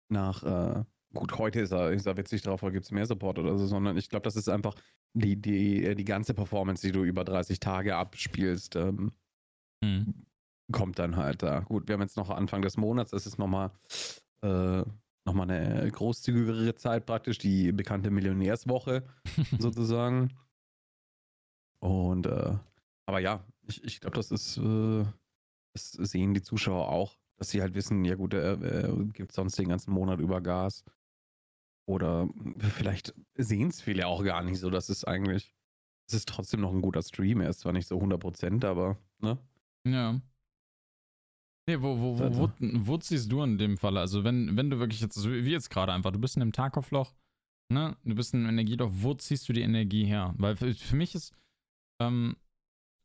nach, 0.09 0.43
äh, 0.43 0.83
gut, 1.13 1.37
heute 1.37 1.61
ist 1.61 1.71
er, 1.71 1.91
ist 1.91 2.05
er 2.05 2.17
witzig 2.17 2.43
drauf, 2.43 2.61
gibt 2.61 2.85
es 2.85 2.91
mehr 2.91 3.05
Support 3.05 3.39
oder 3.39 3.57
so, 3.57 3.65
sondern 3.65 3.97
ich 3.97 4.09
glaube, 4.09 4.23
das 4.23 4.35
ist 4.35 4.49
einfach 4.49 4.75
die, 5.13 5.41
die, 5.41 5.83
äh, 5.83 5.95
die 5.95 6.05
ganze 6.05 6.33
Performance, 6.33 6.85
die 6.85 6.93
du 6.93 7.03
über 7.03 7.23
30 7.23 7.59
Tage 7.59 7.95
abspielst, 7.95 8.75
ähm, 8.75 9.13
hm. 9.83 10.25
kommt 10.71 10.99
dann 10.99 11.15
halt 11.15 11.41
da. 11.41 11.61
Gut, 11.61 11.87
wir 11.87 11.93
haben 11.93 12.01
jetzt 12.01 12.17
noch 12.17 12.29
Anfang 12.29 12.61
des 12.61 12.77
Monats, 12.77 13.11
das 13.11 13.25
ist 13.25 13.39
nochmal 13.39 13.71
äh, 14.43 14.83
nochmal 15.25 15.49
eine 15.51 15.91
großzügigere 15.91 16.75
Zeit 16.75 17.05
praktisch, 17.05 17.37
die 17.37 17.71
bekannte 17.71 18.11
Millionärswoche 18.11 19.03
sozusagen. 19.59 20.37
Und 21.79 22.25
äh, 22.27 22.57
aber 23.05 23.19
ja, 23.19 23.45
ich, 23.67 23.83
ich 23.83 23.99
glaube, 23.99 24.15
das 24.15 24.31
ist, 24.31 24.57
äh, 24.57 25.05
das 25.73 25.91
sehen 25.91 26.33
die 26.33 26.41
Zuschauer 26.41 26.89
auch, 26.89 27.17
dass 27.37 27.49
sie 27.49 27.61
halt 27.61 27.73
wissen, 27.73 28.05
ja 28.05 28.15
gut, 28.15 28.33
er, 28.33 28.61
er 28.61 28.95
gibt 29.13 29.31
sonst 29.31 29.57
den 29.57 29.69
ganzen 29.69 29.91
Monat 29.91 30.19
über 30.19 30.41
Gas. 30.41 30.83
Oder 31.87 32.29
vielleicht 32.59 33.13
sehen 33.35 33.69
es 33.69 33.81
viele 33.81 34.07
auch 34.07 34.23
gar 34.23 34.43
nicht 34.43 34.59
so, 34.59 34.69
dass 34.69 34.89
es 34.89 35.03
eigentlich, 35.03 35.53
es 36.07 36.13
ist 36.13 36.29
trotzdem 36.29 36.61
noch 36.61 36.71
ein 36.71 36.81
guter 36.81 37.01
Stream. 37.01 37.41
Er 37.41 37.49
ist 37.49 37.61
zwar 37.61 37.73
nicht 37.73 37.87
so 37.87 37.99
100%, 37.99 38.65
aber, 38.65 38.97
ne? 39.19 39.37
Ja. 39.85 40.21
Nee, 41.71 41.81
wo, 41.81 41.97
wo, 41.97 42.19
wo, 42.19 42.37
wo, 42.37 42.51
wo, 42.59 42.97
ziehst 42.97 43.31
du 43.31 43.41
in 43.43 43.57
dem 43.57 43.77
Fall? 43.77 43.97
Also, 43.97 44.25
wenn, 44.25 44.57
wenn 44.57 44.69
du 44.69 44.79
wirklich 44.79 44.99
jetzt, 44.99 45.23
wie 45.23 45.51
jetzt 45.51 45.69
gerade 45.69 45.93
einfach, 45.93 46.11
du 46.11 46.19
bist 46.19 46.35
in 46.35 46.41
einem 46.41 46.51
Tarkov-Loch, 46.51 47.13
ne? 47.69 47.95
Du 48.03 48.13
bist 48.13 48.33
in 48.33 48.41
einem 48.41 48.49
Energieloch, 48.49 48.89
wo 48.91 49.13
ziehst 49.13 49.47
du 49.47 49.53
die 49.53 49.61
Energie 49.61 50.03
her? 50.03 50.33
Weil 50.37 50.57
für, 50.57 50.73
für 50.73 50.95
mich 50.97 51.15
ist, 51.15 51.33
ähm, 52.01 52.35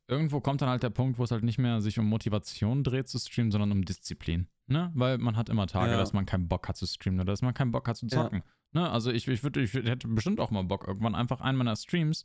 irgendwo 0.09 0.41
kommt 0.41 0.63
dann 0.63 0.69
halt 0.69 0.83
der 0.83 0.91
Punkt, 0.91 1.19
wo 1.19 1.23
es 1.23 1.31
halt 1.31 1.45
nicht 1.45 1.59
mehr 1.59 1.81
sich 1.81 1.99
um 2.01 2.07
Motivation 2.07 2.83
dreht 2.83 3.09
zu 3.09 3.21
streamen, 3.21 3.53
sondern 3.53 3.71
um 3.71 3.85
Disziplin. 3.85 4.49
Ne? 4.67 4.91
Weil 4.95 5.19
man 5.19 5.37
hat 5.37 5.49
immer 5.49 5.69
Tage, 5.69 5.93
ja. 5.93 5.97
dass 5.97 6.13
man 6.13 6.27
keinen 6.27 6.49
Bock 6.49 6.69
hat 6.69 6.77
zu 6.77 6.87
streamen 6.87 7.21
oder 7.21 7.33
dass 7.33 7.43
man 7.43 7.55
keinen 7.55 7.71
Bock 7.71 7.87
hat 7.87 7.97
zu 7.97 8.09
zocken. 8.09 8.43
Ja. 8.75 8.83
Ne? 8.83 8.91
Also 8.91 9.13
ich, 9.13 9.29
ich, 9.29 9.45
würd, 9.45 9.59
ich 9.59 9.75
hätte 9.75 10.09
bestimmt 10.09 10.41
auch 10.41 10.51
mal 10.51 10.65
Bock, 10.65 10.89
irgendwann 10.89 11.15
einfach 11.15 11.41
einen 11.41 11.57
meiner 11.57 11.77
Streams 11.77 12.25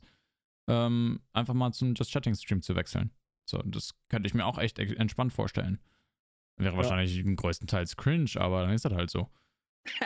ähm, 0.68 1.20
einfach 1.32 1.54
mal 1.54 1.72
zum 1.72 1.94
Just 1.94 2.10
Chatting 2.10 2.34
Stream 2.34 2.62
zu 2.62 2.74
wechseln. 2.74 3.12
So, 3.48 3.58
das 3.64 3.94
könnte 4.08 4.26
ich 4.26 4.34
mir 4.34 4.46
auch 4.46 4.58
echt 4.58 4.78
entspannt 4.78 5.32
vorstellen. 5.32 5.78
Wäre 6.56 6.72
ja. 6.72 6.76
wahrscheinlich 6.76 7.24
größtenteils 7.36 7.96
cringe, 7.96 8.32
aber 8.36 8.62
dann 8.62 8.72
ist 8.72 8.84
das 8.84 8.92
halt 8.92 9.10
so. 9.10 9.28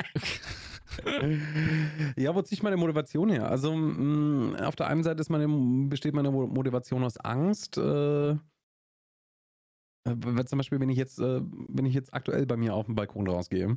ja, 2.17 2.35
wo 2.35 2.43
ziehe 2.43 2.57
ich 2.57 2.63
meine 2.63 2.77
Motivation 2.77 3.29
her? 3.29 3.51
Also 3.51 3.75
mh, 3.75 4.03
mm, 4.03 4.57
auf 4.57 4.77
der 4.77 4.87
einen 4.87 5.03
Seite 5.03 5.23
meine, 5.29 5.49
besteht 5.89 6.15
meine 6.15 6.31
Motivation 6.31 7.05
aus 7.05 7.19
Angst. 7.19 7.77
Äh, 7.77 8.37
äh, 10.07 10.45
zum 10.47 10.59
Beispiel, 10.59 10.81
wenn 10.81 10.89
ich 10.89 10.99
jetzt, 10.99 11.19
äh, 11.19 11.41
wenn 11.69 11.85
ich 11.85 11.95
jetzt 11.95 12.15
aktuell 12.15 12.47
bei 12.47 12.57
mir 12.57 12.75
auf 12.75 12.87
dem 12.87 12.95
Balkon 12.95 13.29
rausgehe, 13.29 13.77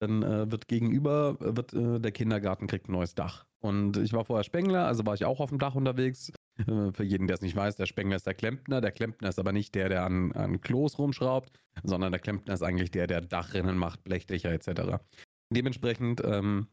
dann 0.00 0.22
äh, 0.22 0.50
wird 0.50 0.68
gegenüber 0.68 1.36
wird 1.40 1.72
äh, 1.72 2.00
der 2.00 2.12
Kindergarten 2.12 2.66
kriegt 2.66 2.88
ein 2.88 2.92
neues 2.92 3.14
Dach. 3.14 3.46
Und 3.60 3.96
ich 3.96 4.12
war 4.12 4.24
vorher 4.24 4.44
Spengler, 4.44 4.86
also 4.86 5.06
war 5.06 5.14
ich 5.14 5.24
auch 5.24 5.40
auf 5.40 5.50
dem 5.50 5.58
Dach 5.58 5.74
unterwegs. 5.74 6.32
Äh, 6.58 6.92
für 6.92 7.04
jeden, 7.04 7.26
der 7.26 7.34
es 7.34 7.42
nicht 7.42 7.56
weiß, 7.56 7.76
der 7.76 7.86
Spengler 7.86 8.16
ist 8.16 8.26
der 8.26 8.34
Klempner. 8.34 8.80
Der 8.80 8.92
Klempner 8.92 9.28
ist 9.28 9.38
aber 9.38 9.52
nicht 9.52 9.74
der, 9.74 9.88
der 9.88 10.04
an, 10.04 10.32
an 10.32 10.60
Klos 10.60 10.98
rumschraubt, 10.98 11.50
sondern 11.82 12.12
der 12.12 12.20
Klempner 12.20 12.54
ist 12.54 12.62
eigentlich 12.62 12.90
der, 12.90 13.06
der 13.06 13.20
Dachrinnen 13.20 13.76
macht, 13.76 14.04
Blechdächer 14.04 14.52
etc. 14.52 15.02
Dementsprechend 15.50 16.22
ähm, 16.24 16.68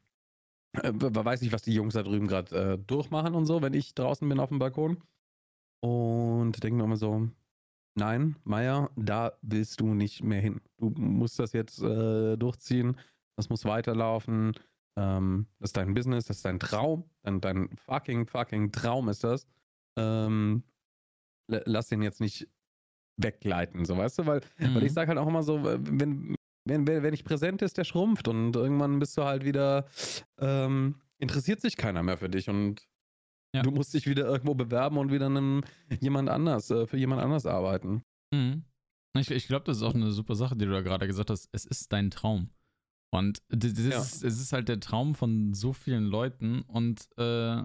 äh, 0.73 0.91
weiß 0.93 1.41
ich, 1.41 1.51
was 1.51 1.63
die 1.63 1.73
Jungs 1.73 1.95
da 1.95 2.03
drüben 2.03 2.27
gerade 2.27 2.73
äh, 2.73 2.77
durchmachen 2.77 3.33
und 3.33 3.45
so, 3.45 3.61
wenn 3.61 3.73
ich 3.73 3.95
draußen 3.95 4.27
bin 4.27 4.39
auf 4.39 4.49
dem 4.49 4.59
Balkon. 4.59 5.03
Und 5.81 6.63
denke 6.63 6.77
mir 6.77 6.83
immer 6.83 6.97
so, 6.97 7.27
nein, 7.95 8.35
Meier, 8.43 8.91
da 8.95 9.33
willst 9.41 9.79
du 9.79 9.93
nicht 9.93 10.23
mehr 10.23 10.41
hin. 10.41 10.61
Du 10.77 10.89
musst 10.89 11.39
das 11.39 11.53
jetzt 11.53 11.81
äh, 11.81 12.37
durchziehen, 12.37 12.97
das 13.35 13.49
muss 13.49 13.65
weiterlaufen. 13.65 14.53
Ähm, 14.95 15.47
das 15.59 15.69
ist 15.69 15.77
dein 15.77 15.93
Business, 15.93 16.25
das 16.25 16.37
ist 16.37 16.45
dein 16.45 16.59
Traum, 16.59 17.09
dein, 17.23 17.41
dein 17.41 17.69
fucking, 17.77 18.27
fucking 18.27 18.71
Traum 18.71 19.09
ist 19.09 19.23
das. 19.23 19.47
Ähm, 19.97 20.63
lass 21.47 21.87
den 21.87 22.01
jetzt 22.01 22.21
nicht 22.21 22.47
weggleiten, 23.17 23.85
so 23.85 23.97
weißt 23.97 24.19
du, 24.19 24.25
weil, 24.25 24.41
mhm. 24.57 24.75
weil 24.75 24.83
ich 24.83 24.93
sage 24.93 25.09
halt 25.09 25.19
auch 25.19 25.27
immer 25.27 25.43
so, 25.43 25.63
wenn, 25.63 26.35
wenn, 26.65 26.87
wer 26.87 27.11
nicht 27.11 27.25
präsent 27.25 27.61
ist, 27.61 27.77
der 27.77 27.83
schrumpft 27.83 28.27
und 28.27 28.55
irgendwann 28.55 28.99
bist 28.99 29.17
du 29.17 29.23
halt 29.23 29.43
wieder, 29.43 29.85
ähm, 30.39 30.95
interessiert 31.17 31.61
sich 31.61 31.77
keiner 31.77 32.03
mehr 32.03 32.17
für 32.17 32.29
dich 32.29 32.49
und 32.49 32.87
ja. 33.55 33.61
du 33.61 33.71
musst 33.71 33.93
dich 33.93 34.07
wieder 34.07 34.25
irgendwo 34.25 34.55
bewerben 34.55 34.97
und 34.97 35.11
wieder 35.11 35.25
einem 35.25 35.63
jemand 35.99 36.29
anders, 36.29 36.71
äh, 36.71 36.87
für 36.87 36.97
jemand 36.97 37.21
anders 37.21 37.45
arbeiten. 37.45 38.03
Mhm. 38.33 38.63
Ich, 39.17 39.29
ich 39.29 39.47
glaube, 39.47 39.65
das 39.65 39.77
ist 39.77 39.83
auch 39.83 39.93
eine 39.93 40.11
super 40.11 40.35
Sache, 40.35 40.55
die 40.55 40.65
du 40.65 40.71
da 40.71 40.81
gerade 40.81 41.05
gesagt 41.05 41.29
hast. 41.29 41.49
Es 41.51 41.65
ist 41.65 41.91
dein 41.91 42.11
Traum. 42.11 42.49
Und 43.13 43.41
das 43.49 43.77
ja. 43.77 43.99
ist, 43.99 44.23
es 44.23 44.39
ist 44.39 44.53
halt 44.53 44.69
der 44.69 44.79
Traum 44.79 45.15
von 45.15 45.53
so 45.53 45.73
vielen 45.73 46.05
Leuten 46.05 46.61
und 46.61 47.09
äh, 47.17 47.63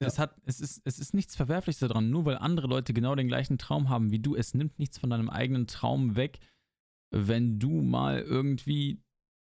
ja. 0.00 0.06
es, 0.06 0.18
hat, 0.18 0.36
es, 0.44 0.60
ist, 0.60 0.82
es 0.84 0.98
ist 0.98 1.14
nichts 1.14 1.36
Verwerfliches 1.36 1.80
daran, 1.80 2.10
nur 2.10 2.24
weil 2.24 2.38
andere 2.38 2.66
Leute 2.66 2.92
genau 2.92 3.14
den 3.14 3.28
gleichen 3.28 3.58
Traum 3.58 3.88
haben 3.88 4.10
wie 4.10 4.20
du. 4.20 4.36
Es 4.36 4.54
nimmt 4.54 4.78
nichts 4.78 4.98
von 4.98 5.10
deinem 5.10 5.30
eigenen 5.30 5.66
Traum 5.66 6.16
weg, 6.16 6.38
wenn 7.10 7.58
du 7.58 7.82
mal 7.82 8.20
irgendwie 8.20 9.02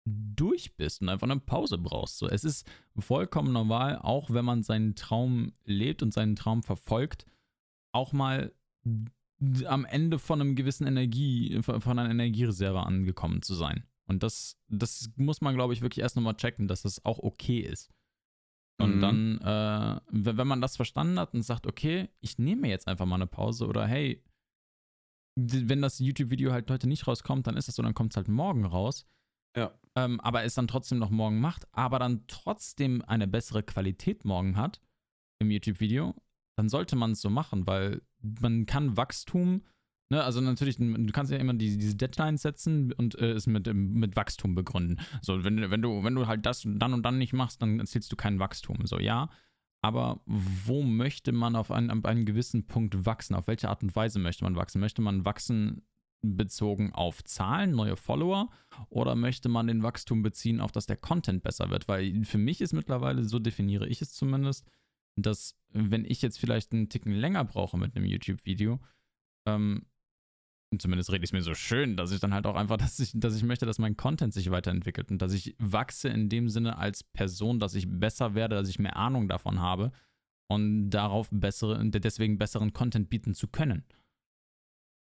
durch 0.06 0.76
bist 0.76 1.02
und 1.02 1.08
einfach 1.08 1.28
eine 1.28 1.40
Pause 1.40 1.78
brauchst. 1.78 2.18
So, 2.18 2.28
es 2.28 2.44
ist 2.44 2.66
vollkommen 2.98 3.52
normal, 3.52 3.98
auch 3.98 4.30
wenn 4.30 4.44
man 4.44 4.62
seinen 4.62 4.94
Traum 4.94 5.52
lebt 5.64 6.02
und 6.02 6.12
seinen 6.12 6.36
Traum 6.36 6.62
verfolgt, 6.62 7.26
auch 7.92 8.12
mal 8.12 8.52
am 9.66 9.84
Ende 9.84 10.18
von 10.18 10.40
einem 10.40 10.54
gewissen 10.54 10.86
Energie, 10.86 11.60
von 11.62 11.98
einer 11.98 12.10
Energiereserve 12.10 12.80
angekommen 12.80 13.42
zu 13.42 13.54
sein. 13.54 13.84
Und 14.06 14.22
das, 14.22 14.58
das 14.68 15.10
muss 15.16 15.40
man, 15.40 15.54
glaube 15.54 15.72
ich, 15.72 15.82
wirklich 15.82 16.02
erst 16.02 16.16
nochmal 16.16 16.36
checken, 16.36 16.66
dass 16.66 16.82
das 16.82 17.04
auch 17.04 17.18
okay 17.18 17.60
ist. 17.60 17.90
Und 18.80 18.96
mhm. 18.96 19.00
dann, 19.00 19.38
äh, 19.40 20.00
wenn 20.10 20.46
man 20.46 20.60
das 20.60 20.76
verstanden 20.76 21.18
hat 21.18 21.34
und 21.34 21.42
sagt, 21.42 21.66
okay, 21.66 22.08
ich 22.20 22.38
nehme 22.38 22.68
jetzt 22.68 22.88
einfach 22.88 23.06
mal 23.06 23.16
eine 23.16 23.26
Pause 23.26 23.66
oder 23.66 23.86
hey, 23.86 24.22
wenn 25.36 25.82
das 25.82 25.98
YouTube-Video 25.98 26.52
halt 26.52 26.70
heute 26.70 26.88
nicht 26.88 27.06
rauskommt, 27.06 27.46
dann 27.46 27.56
ist 27.56 27.68
es 27.68 27.76
so, 27.76 27.82
dann 27.82 27.94
kommt 27.94 28.12
es 28.12 28.16
halt 28.16 28.28
morgen 28.28 28.64
raus. 28.64 29.06
Ja. 29.56 29.72
Ähm, 29.96 30.20
aber 30.20 30.44
es 30.44 30.54
dann 30.54 30.68
trotzdem 30.68 30.98
noch 30.98 31.10
morgen 31.10 31.40
macht, 31.40 31.66
aber 31.72 31.98
dann 31.98 32.26
trotzdem 32.26 33.02
eine 33.02 33.26
bessere 33.26 33.62
Qualität 33.62 34.24
morgen 34.24 34.56
hat 34.56 34.80
im 35.40 35.50
YouTube-Video, 35.50 36.14
dann 36.56 36.68
sollte 36.68 36.96
man 36.96 37.12
es 37.12 37.20
so 37.20 37.30
machen, 37.30 37.66
weil 37.66 38.02
man 38.22 38.66
kann 38.66 38.96
Wachstum, 38.96 39.64
ne, 40.10 40.22
also 40.22 40.40
natürlich, 40.40 40.76
du 40.76 41.12
kannst 41.12 41.32
ja 41.32 41.38
immer 41.38 41.54
die, 41.54 41.78
diese 41.78 41.96
Deadlines 41.96 42.42
setzen 42.42 42.92
und 42.92 43.18
äh, 43.18 43.32
es 43.32 43.46
mit, 43.46 43.72
mit 43.72 44.16
Wachstum 44.16 44.54
begründen. 44.54 44.98
So, 45.22 45.42
wenn, 45.44 45.70
wenn 45.70 45.82
du, 45.82 46.04
wenn 46.04 46.14
du 46.14 46.26
halt 46.26 46.44
das 46.44 46.62
dann 46.66 46.92
und 46.92 47.02
dann 47.02 47.18
nicht 47.18 47.32
machst, 47.32 47.62
dann 47.62 47.80
erzielst 47.80 48.12
du 48.12 48.16
kein 48.16 48.38
Wachstum. 48.38 48.86
So, 48.86 48.98
ja, 48.98 49.30
aber 49.82 50.20
wo 50.26 50.82
möchte 50.82 51.32
man 51.32 51.56
auf 51.56 51.70
einen, 51.70 51.90
auf 51.90 52.04
einen 52.04 52.26
gewissen 52.26 52.66
Punkt 52.66 53.06
wachsen? 53.06 53.34
Auf 53.34 53.46
welche 53.46 53.68
Art 53.68 53.82
und 53.82 53.96
Weise 53.96 54.18
möchte 54.18 54.44
man 54.44 54.56
wachsen? 54.56 54.80
Möchte 54.80 55.00
man 55.00 55.24
wachsen 55.24 55.82
bezogen 56.22 56.92
auf 56.92 57.24
Zahlen, 57.24 57.70
neue 57.70 57.96
Follower? 57.96 58.50
Oder 58.90 59.14
möchte 59.14 59.48
man 59.48 59.68
den 59.68 59.82
Wachstum 59.82 60.22
beziehen, 60.22 60.60
auf 60.60 60.72
dass 60.72 60.86
der 60.86 60.98
Content 60.98 61.42
besser 61.42 61.70
wird? 61.70 61.88
Weil 61.88 62.24
für 62.24 62.36
mich 62.36 62.60
ist 62.60 62.74
mittlerweile, 62.74 63.24
so 63.24 63.38
definiere 63.38 63.88
ich 63.88 64.02
es 64.02 64.12
zumindest, 64.12 64.66
dass 65.16 65.58
wenn 65.72 66.04
ich 66.04 66.20
jetzt 66.20 66.38
vielleicht 66.38 66.72
einen 66.72 66.88
Ticken 66.88 67.12
länger 67.12 67.44
brauche 67.44 67.78
mit 67.78 67.96
einem 67.96 68.04
YouTube-Video, 68.04 68.80
ähm, 69.46 69.86
zumindest 70.78 71.10
rede 71.10 71.24
ich 71.24 71.30
es 71.30 71.32
mir 71.32 71.42
so 71.42 71.54
schön, 71.54 71.96
dass 71.96 72.12
ich 72.12 72.20
dann 72.20 72.32
halt 72.32 72.46
auch 72.46 72.54
einfach, 72.54 72.76
dass 72.76 72.98
ich, 73.00 73.12
dass 73.14 73.36
ich 73.36 73.42
möchte, 73.42 73.66
dass 73.66 73.78
mein 73.78 73.96
Content 73.96 74.32
sich 74.32 74.50
weiterentwickelt 74.50 75.10
und 75.10 75.20
dass 75.20 75.32
ich 75.32 75.56
wachse 75.58 76.08
in 76.08 76.28
dem 76.28 76.48
Sinne 76.48 76.78
als 76.78 77.02
Person, 77.02 77.58
dass 77.58 77.74
ich 77.74 77.86
besser 77.88 78.34
werde, 78.34 78.54
dass 78.54 78.68
ich 78.68 78.78
mehr 78.78 78.96
Ahnung 78.96 79.28
davon 79.28 79.60
habe 79.60 79.90
und 80.48 80.90
darauf 80.90 81.28
bessere, 81.32 81.84
deswegen 81.90 82.38
besseren 82.38 82.72
Content 82.72 83.10
bieten 83.10 83.34
zu 83.34 83.48
können. 83.48 83.84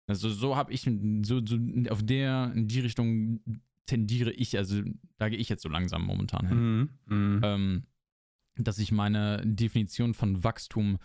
Also 0.07 0.29
so 0.29 0.55
habe 0.55 0.73
ich, 0.73 0.83
so, 0.83 1.45
so 1.45 1.59
auf 1.89 2.03
der, 2.03 2.53
in 2.55 2.69
die 2.69 2.81
Richtung 2.81 3.41
tendiere 3.87 4.33
ich, 4.33 4.57
also 4.59 4.83
da 5.19 5.29
gehe 5.29 5.39
ich 5.39 5.49
jetzt 5.49 5.63
so 5.63 5.69
langsam 5.69 6.05
momentan 6.05 6.47
hin. 6.47 6.91
Mhm, 7.07 7.39
mh. 7.39 7.47
ähm, 7.47 7.87
dass 8.57 8.79
ich 8.79 8.93
meine 8.93 9.43
Definition 9.45 10.15
von 10.15 10.45
Wachstum 10.45 10.99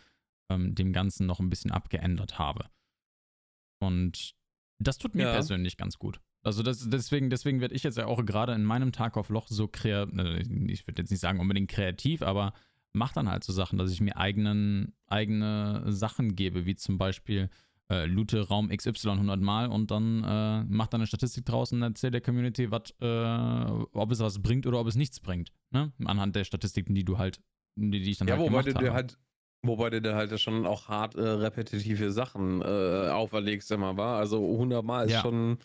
ähm, 0.49 0.75
dem 0.75 0.93
Ganzen 0.93 1.25
noch 1.25 1.39
ein 1.39 1.49
bisschen 1.49 1.71
abgeändert 1.71 2.37
habe. 2.37 2.65
Und 3.79 4.35
das 4.79 4.97
tut 4.97 5.15
mir 5.15 5.23
ja. 5.23 5.33
persönlich 5.33 5.77
ganz 5.77 5.97
gut. 5.97 6.19
Also 6.41 6.63
das, 6.63 6.89
deswegen, 6.89 7.29
deswegen 7.29 7.59
werde 7.59 7.75
ich 7.75 7.83
jetzt 7.83 7.97
ja 7.97 8.05
auch 8.05 8.25
gerade 8.25 8.53
in 8.53 8.63
meinem 8.63 8.91
Tag 8.91 9.17
auf 9.17 9.29
Loch 9.29 9.47
so 9.47 9.67
kreativ, 9.67 10.17
äh, 10.17 10.41
ich 10.71 10.87
würde 10.87 11.01
jetzt 11.01 11.11
nicht 11.11 11.19
sagen 11.19 11.39
unbedingt 11.39 11.69
kreativ, 11.69 12.21
aber 12.21 12.53
mach 12.93 13.11
dann 13.11 13.29
halt 13.29 13.43
so 13.43 13.51
Sachen, 13.53 13.77
dass 13.77 13.91
ich 13.91 14.01
mir 14.01 14.17
eigenen, 14.17 14.93
eigene 15.07 15.83
Sachen 15.87 16.35
gebe, 16.35 16.65
wie 16.65 16.75
zum 16.75 16.97
Beispiel 16.97 17.49
äh, 17.89 18.05
loote 18.05 18.47
Raum 18.47 18.69
XY 18.69 19.09
100 19.09 19.41
Mal 19.41 19.67
und 19.67 19.91
dann 19.91 20.23
äh, 20.23 20.63
mach 20.69 20.87
dann 20.87 21.01
eine 21.01 21.07
Statistik 21.07 21.45
draus 21.45 21.71
und 21.71 21.81
erzähl 21.81 22.11
der 22.11 22.21
Community, 22.21 22.71
wat, 22.71 22.95
äh, 23.01 23.05
ob 23.05 24.11
es 24.11 24.19
was 24.19 24.41
bringt 24.41 24.65
oder 24.65 24.79
ob 24.79 24.87
es 24.87 24.95
nichts 24.95 25.19
bringt. 25.19 25.51
Ne? 25.71 25.91
Anhand 26.05 26.35
der 26.35 26.45
Statistiken, 26.45 26.95
die 26.95 27.03
du 27.03 27.17
halt, 27.17 27.41
die, 27.75 28.01
die 28.01 28.11
ich 28.11 28.17
dann 28.17 28.27
ja, 28.27 28.37
halt 28.37 28.45
gemacht 28.45 28.67
habe. 28.67 28.69
Ja, 28.69 28.75
wobei 28.75 28.87
du 28.87 28.93
halt 28.93 29.17
Wobei 29.61 29.89
du 29.89 30.01
da 30.01 30.15
halt 30.15 30.39
schon 30.39 30.65
auch 30.65 30.87
hart 30.87 31.15
äh, 31.15 31.21
repetitive 31.21 32.11
Sachen 32.11 32.61
äh, 32.61 33.09
auferlegst 33.09 33.69
immer, 33.71 33.97
war. 33.97 34.17
Also 34.17 34.37
100 34.53 34.83
Mal 34.85 35.07
ist 35.07 35.13
ja. 35.13 35.21
schon. 35.21 35.57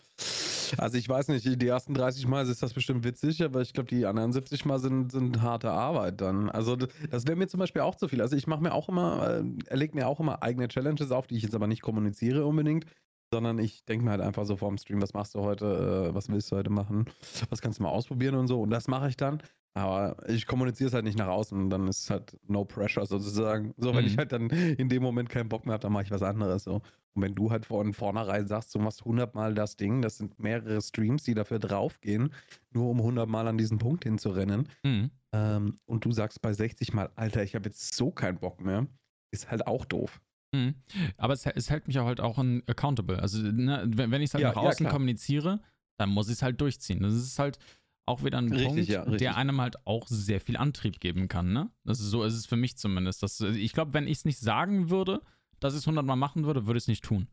Also 0.77 0.97
ich 0.97 1.07
weiß 1.07 1.29
nicht, 1.29 1.45
die 1.45 1.67
ersten 1.67 1.93
30 1.93 2.27
Mal 2.27 2.45
ist 2.45 2.61
das 2.61 2.73
bestimmt 2.73 3.03
witzig, 3.05 3.43
aber 3.43 3.61
ich 3.61 3.71
glaube, 3.71 3.87
die 3.87 4.05
anderen 4.05 4.33
70 4.33 4.65
Mal 4.65 4.79
sind, 4.79 5.11
sind 5.11 5.41
harte 5.41 5.69
Arbeit 5.69 6.19
dann. 6.19 6.49
Also 6.49 6.75
das 6.75 7.27
wäre 7.27 7.37
mir 7.37 7.47
zum 7.47 7.59
Beispiel 7.59 7.83
auch 7.83 7.95
zu 7.95 8.07
viel. 8.07 8.21
Also 8.21 8.35
ich 8.35 8.47
mache 8.47 8.63
mir 8.63 8.73
auch 8.73 8.89
immer, 8.89 9.41
äh, 9.41 9.43
erlege 9.67 9.95
mir 9.95 10.07
auch 10.07 10.19
immer 10.19 10.43
eigene 10.43 10.67
Challenges 10.67 11.11
auf, 11.11 11.27
die 11.27 11.37
ich 11.37 11.43
jetzt 11.43 11.55
aber 11.55 11.67
nicht 11.67 11.81
kommuniziere 11.81 12.45
unbedingt, 12.45 12.85
sondern 13.31 13.59
ich 13.59 13.85
denke 13.85 14.05
mir 14.05 14.11
halt 14.11 14.21
einfach 14.21 14.45
so 14.45 14.55
vorm 14.55 14.77
Stream, 14.77 15.01
was 15.01 15.13
machst 15.13 15.35
du 15.35 15.41
heute, 15.41 16.09
äh, 16.09 16.15
was 16.15 16.29
willst 16.29 16.51
du 16.51 16.55
heute 16.55 16.69
machen, 16.69 17.05
was 17.49 17.61
kannst 17.61 17.79
du 17.79 17.83
mal 17.83 17.89
ausprobieren 17.89 18.35
und 18.35 18.47
so. 18.47 18.61
Und 18.61 18.69
das 18.69 18.87
mache 18.87 19.09
ich 19.09 19.17
dann. 19.17 19.41
Aber 19.77 20.15
ich 20.29 20.45
kommuniziere 20.45 20.87
es 20.87 20.93
halt 20.93 21.03
nicht 21.03 21.17
nach 21.17 21.27
außen 21.27 21.59
und 21.59 21.69
dann 21.69 21.89
ist 21.89 22.03
es 22.03 22.09
halt 22.09 22.37
no 22.47 22.63
pressure 22.63 23.05
sozusagen. 23.05 23.73
So, 23.75 23.93
wenn 23.93 24.05
mhm. 24.05 24.11
ich 24.11 24.17
halt 24.17 24.31
dann 24.31 24.49
in 24.49 24.87
dem 24.87 25.03
Moment 25.03 25.29
keinen 25.29 25.49
Bock 25.49 25.65
mehr 25.65 25.73
habe, 25.73 25.81
dann 25.81 25.91
mache 25.91 26.03
ich 26.03 26.11
was 26.11 26.23
anderes. 26.23 26.63
So. 26.63 26.75
Und 27.13 27.21
wenn 27.21 27.35
du 27.35 27.51
halt 27.51 27.65
von 27.65 27.93
vornherein 27.93 28.47
sagst, 28.47 28.73
du 28.73 28.79
machst 28.79 29.01
100 29.01 29.35
Mal 29.35 29.53
das 29.53 29.75
Ding, 29.75 30.01
das 30.01 30.17
sind 30.17 30.39
mehrere 30.39 30.81
Streams, 30.81 31.23
die 31.23 31.33
dafür 31.33 31.59
draufgehen, 31.59 32.33
nur 32.71 32.89
um 32.89 32.99
100 32.99 33.27
Mal 33.27 33.49
an 33.49 33.57
diesen 33.57 33.77
Punkt 33.77 34.05
hinzurennen. 34.05 34.69
Mhm. 34.83 35.11
Ähm, 35.33 35.75
und 35.85 36.05
du 36.05 36.11
sagst 36.13 36.41
bei 36.41 36.53
60 36.53 36.93
Mal, 36.93 37.09
Alter, 37.15 37.43
ich 37.43 37.53
habe 37.53 37.67
jetzt 37.67 37.95
so 37.95 38.11
keinen 38.11 38.37
Bock 38.37 38.61
mehr, 38.61 38.87
ist 39.31 39.51
halt 39.51 39.67
auch 39.67 39.83
doof. 39.83 40.21
Mhm. 40.55 40.75
Aber 41.17 41.33
es, 41.33 41.45
es, 41.45 41.69
hält 41.69 41.87
mich 41.87 41.99
auch 41.99 42.05
halt 42.05 42.19
auch 42.19 42.37
accountable. 42.37 43.19
Also, 43.19 43.41
ne, 43.41 43.83
wenn, 43.87 44.11
wenn 44.11 44.21
ich 44.21 44.29
es 44.29 44.33
halt 44.33 44.43
ja, 44.43 44.49
nach 44.49 44.57
außen 44.57 44.85
ja, 44.85 44.91
kommuniziere, 44.91 45.61
dann 45.97 46.09
muss 46.09 46.27
ich 46.27 46.35
es 46.35 46.41
halt 46.41 46.59
durchziehen. 46.61 47.01
Das 47.01 47.13
ist 47.13 47.39
halt 47.39 47.59
auch 48.05 48.23
wieder 48.23 48.37
ein 48.37 48.51
richtig, 48.51 48.65
Punkt, 48.67 48.89
ja, 48.89 49.05
der 49.05 49.37
einem 49.37 49.59
halt 49.59 49.85
auch 49.85 50.07
sehr 50.07 50.39
viel 50.39 50.57
Antrieb 50.57 50.99
geben 50.99 51.27
kann. 51.27 51.53
Ne? 51.53 51.71
Das 51.83 51.99
ist, 51.99 52.07
so 52.07 52.23
ist 52.23 52.35
es 52.35 52.45
für 52.45 52.55
mich 52.55 52.77
zumindest. 52.77 53.23
Das, 53.23 53.41
ich 53.41 53.73
glaube, 53.73 53.93
wenn 53.93 54.07
ich 54.07 54.19
es 54.19 54.25
nicht 54.25 54.39
sagen 54.39 54.89
würde, 54.89 55.21
dass 55.59 55.73
ich 55.73 55.79
es 55.79 55.87
hundertmal 55.87 56.17
machen 56.17 56.45
würde, 56.45 56.67
würde 56.67 56.77
ich 56.77 56.83
es 56.83 56.87
nicht 56.87 57.03
tun. 57.03 57.27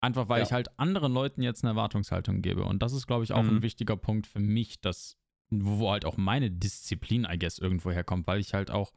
Einfach 0.00 0.28
weil 0.28 0.40
ja. 0.40 0.46
ich 0.46 0.52
halt 0.52 0.78
anderen 0.78 1.12
Leuten 1.12 1.42
jetzt 1.42 1.64
eine 1.64 1.70
Erwartungshaltung 1.70 2.42
gebe. 2.42 2.64
Und 2.64 2.82
das 2.82 2.92
ist, 2.92 3.06
glaube 3.06 3.24
ich, 3.24 3.32
auch 3.32 3.42
mhm. 3.42 3.56
ein 3.56 3.62
wichtiger 3.62 3.96
Punkt 3.96 4.26
für 4.26 4.40
mich, 4.40 4.80
dass, 4.80 5.16
wo 5.50 5.90
halt 5.90 6.04
auch 6.04 6.16
meine 6.16 6.50
Disziplin, 6.50 7.26
I 7.30 7.38
guess, 7.38 7.58
irgendwo 7.58 7.90
herkommt, 7.92 8.26
weil 8.26 8.40
ich 8.40 8.52
halt 8.52 8.70
auch 8.70 8.92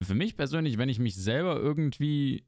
für 0.00 0.14
mich 0.14 0.36
persönlich, 0.36 0.78
wenn 0.78 0.88
ich 0.88 0.98
mich 0.98 1.16
selber 1.16 1.56
irgendwie 1.56 2.46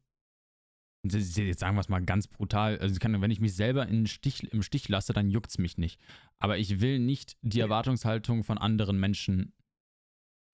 jetzt 1.05 1.61
sagen 1.61 1.77
wir 1.77 1.81
es 1.81 1.89
mal 1.89 2.05
ganz 2.05 2.27
brutal, 2.27 2.79
also 2.79 2.99
kann, 2.99 3.21
wenn 3.21 3.31
ich 3.31 3.41
mich 3.41 3.55
selber 3.55 3.87
Stich, 4.07 4.53
im 4.53 4.63
Stich 4.63 4.89
lasse, 4.89 5.13
dann 5.13 5.31
juckt 5.31 5.51
es 5.51 5.59
mich 5.59 5.77
nicht. 5.77 6.01
Aber 6.39 6.59
ich 6.59 6.81
will 6.81 6.99
nicht 6.99 7.37
die 7.43 7.61
Erwartungshaltung 7.61 8.45
von 8.45 8.59
anderen 8.59 8.99
Menschen 8.99 9.53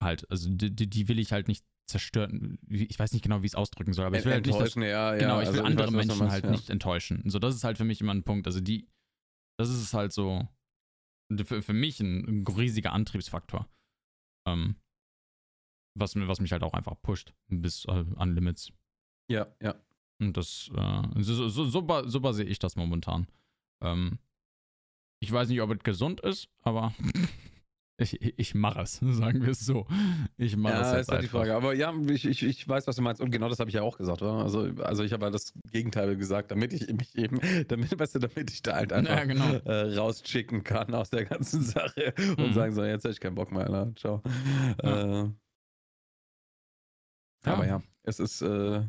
halt, 0.03 0.29
also 0.29 0.49
die, 0.49 0.71
die 0.73 1.07
will 1.07 1.19
ich 1.19 1.31
halt 1.31 1.47
nicht 1.47 1.65
zerstören. 1.87 2.59
Ich 2.67 2.97
weiß 2.97 3.13
nicht 3.13 3.23
genau, 3.23 3.41
wie 3.41 3.45
ich 3.45 3.51
es 3.51 3.55
ausdrücken 3.55 3.93
soll, 3.93 4.05
aber 4.05 4.17
ich 4.17 4.25
will 4.25 4.33
halt 4.33 4.45
nicht, 4.45 4.59
dass, 4.59 4.75
ja, 4.75 5.15
genau, 5.15 5.41
ja, 5.41 5.43
ich 5.43 5.53
will 5.53 5.59
also 5.59 5.63
andere 5.63 5.87
ich 5.87 5.93
weiß, 5.93 6.05
Menschen 6.05 6.19
meinst, 6.19 6.33
halt 6.33 6.45
ja. 6.45 6.51
nicht 6.51 6.69
enttäuschen. 6.69 7.29
So, 7.29 7.39
das 7.39 7.55
ist 7.55 7.63
halt 7.63 7.77
für 7.77 7.85
mich 7.85 8.01
immer 8.01 8.13
ein 8.13 8.23
Punkt. 8.23 8.47
Also 8.47 8.61
die, 8.61 8.87
das 9.59 9.69
ist 9.69 9.93
halt 9.93 10.13
so 10.13 10.47
für, 11.45 11.61
für 11.61 11.73
mich 11.73 11.99
ein, 11.99 12.25
ein 12.27 12.47
riesiger 12.47 12.93
Antriebsfaktor. 12.93 13.69
Ähm, 14.47 14.75
was, 15.97 16.15
was 16.15 16.39
mich 16.39 16.51
halt 16.51 16.63
auch 16.63 16.73
einfach 16.73 16.95
pusht 17.01 17.33
bis 17.47 17.85
äh, 17.85 18.05
an 18.15 18.33
Limits. 18.33 18.71
Ja, 19.29 19.53
ja. 19.61 19.75
Und 20.21 20.37
das, 20.37 20.69
äh, 20.75 21.01
so, 21.23 21.49
so, 21.49 21.65
so, 21.65 22.03
so 22.05 22.31
sehe 22.31 22.45
ich 22.45 22.59
das 22.59 22.75
momentan. 22.75 23.27
Ähm, 23.81 24.19
ich 25.19 25.31
weiß 25.31 25.49
nicht, 25.49 25.61
ob 25.61 25.71
es 25.71 25.79
gesund 25.79 26.21
ist, 26.21 26.47
aber 26.61 26.93
ich, 27.97 28.21
ich 28.21 28.53
mache 28.53 28.81
es, 28.81 28.99
sagen 29.01 29.41
wir 29.41 29.49
es 29.49 29.65
so. 29.65 29.87
Ich 30.37 30.55
mache 30.55 30.75
ja, 30.75 30.81
es. 30.81 30.91
Ja, 30.91 30.99
ist 30.99 31.11
halt 31.11 31.23
die 31.23 31.27
Frage. 31.27 31.55
Aber 31.55 31.73
ja, 31.73 31.91
ich, 32.07 32.25
ich, 32.25 32.43
ich 32.43 32.67
weiß, 32.67 32.85
was 32.85 32.97
du 32.97 33.01
meinst. 33.01 33.19
Und 33.19 33.31
genau 33.31 33.49
das 33.49 33.59
habe 33.59 33.71
ich 33.71 33.75
ja 33.75 33.81
auch 33.81 33.97
gesagt. 33.97 34.21
Oder? 34.21 34.33
Also, 34.33 34.69
also 34.83 35.03
ich 35.03 35.11
habe 35.11 35.25
ja 35.25 35.31
das 35.31 35.53
Gegenteil 35.71 36.15
gesagt, 36.15 36.51
damit 36.51 36.71
ich 36.71 36.87
mich 36.93 37.17
eben, 37.17 37.39
damit, 37.67 37.99
weißt 37.99 38.15
du, 38.15 38.19
damit 38.19 38.51
ich 38.51 38.61
da 38.61 38.75
halt 38.75 38.93
einfach 38.93 39.17
ja, 39.17 39.25
genau. 39.25 39.53
äh, 39.65 39.95
rausschicken 39.95 40.63
kann 40.63 40.93
aus 40.93 41.09
der 41.09 41.25
ganzen 41.25 41.63
Sache 41.63 42.13
und 42.37 42.49
mhm. 42.49 42.53
sagen 42.53 42.75
so, 42.75 42.83
jetzt 42.83 43.05
habe 43.05 43.13
ich 43.13 43.19
keinen 43.19 43.35
Bock 43.35 43.51
mehr. 43.51 43.67
Na, 43.71 43.91
ciao. 43.95 44.21
Ja. 44.83 45.23
Äh, 45.23 45.29
aber 47.43 47.65
ja, 47.65 47.81
es 48.03 48.19
ist, 48.19 48.43
äh, 48.43 48.83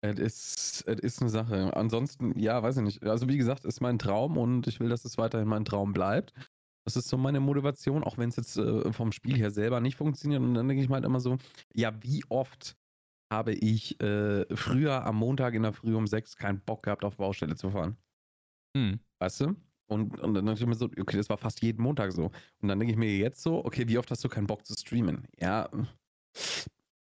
es 0.00 0.18
ist, 0.18 0.88
es 0.88 1.00
ist 1.00 1.20
eine 1.20 1.30
Sache. 1.30 1.76
Ansonsten, 1.76 2.38
ja, 2.38 2.62
weiß 2.62 2.78
ich 2.78 2.82
nicht. 2.82 3.04
Also, 3.04 3.28
wie 3.28 3.38
gesagt, 3.38 3.64
ist 3.64 3.80
mein 3.80 3.98
Traum 3.98 4.36
und 4.36 4.66
ich 4.66 4.80
will, 4.80 4.88
dass 4.88 5.04
es 5.04 5.18
weiterhin 5.18 5.48
mein 5.48 5.64
Traum 5.64 5.92
bleibt. 5.92 6.32
Das 6.84 6.96
ist 6.96 7.08
so 7.08 7.18
meine 7.18 7.40
Motivation, 7.40 8.02
auch 8.02 8.16
wenn 8.16 8.30
es 8.30 8.36
jetzt 8.36 8.56
äh, 8.56 8.92
vom 8.92 9.12
Spiel 9.12 9.36
her 9.36 9.50
selber 9.50 9.80
nicht 9.80 9.96
funktioniert. 9.96 10.40
Und 10.40 10.54
dann 10.54 10.68
denke 10.68 10.82
ich 10.82 10.88
mir 10.88 10.94
halt 10.94 11.04
immer 11.04 11.20
so, 11.20 11.36
ja, 11.74 11.92
wie 12.02 12.24
oft 12.28 12.76
habe 13.30 13.52
ich 13.52 14.00
äh, 14.00 14.46
früher 14.56 15.04
am 15.04 15.16
Montag 15.16 15.54
in 15.54 15.62
der 15.62 15.72
Früh 15.72 15.94
um 15.94 16.06
sechs 16.06 16.36
keinen 16.36 16.60
Bock 16.60 16.84
gehabt, 16.84 17.04
auf 17.04 17.18
Baustelle 17.18 17.56
zu 17.56 17.70
fahren? 17.70 17.98
Hm. 18.76 19.00
Weißt 19.18 19.40
du? 19.42 19.56
Und, 19.90 20.18
und 20.20 20.34
dann 20.34 20.46
denke 20.46 20.60
ich 20.60 20.66
mir 20.66 20.74
so, 20.74 20.86
okay, 20.86 21.16
das 21.16 21.28
war 21.28 21.38
fast 21.38 21.62
jeden 21.62 21.82
Montag 21.82 22.12
so. 22.12 22.30
Und 22.60 22.68
dann 22.68 22.78
denke 22.78 22.92
ich 22.92 22.98
mir 22.98 23.16
jetzt 23.16 23.42
so, 23.42 23.64
okay, 23.64 23.86
wie 23.88 23.98
oft 23.98 24.10
hast 24.10 24.22
du 24.24 24.28
keinen 24.28 24.46
Bock 24.46 24.64
zu 24.64 24.74
streamen? 24.74 25.26
Ja, 25.38 25.68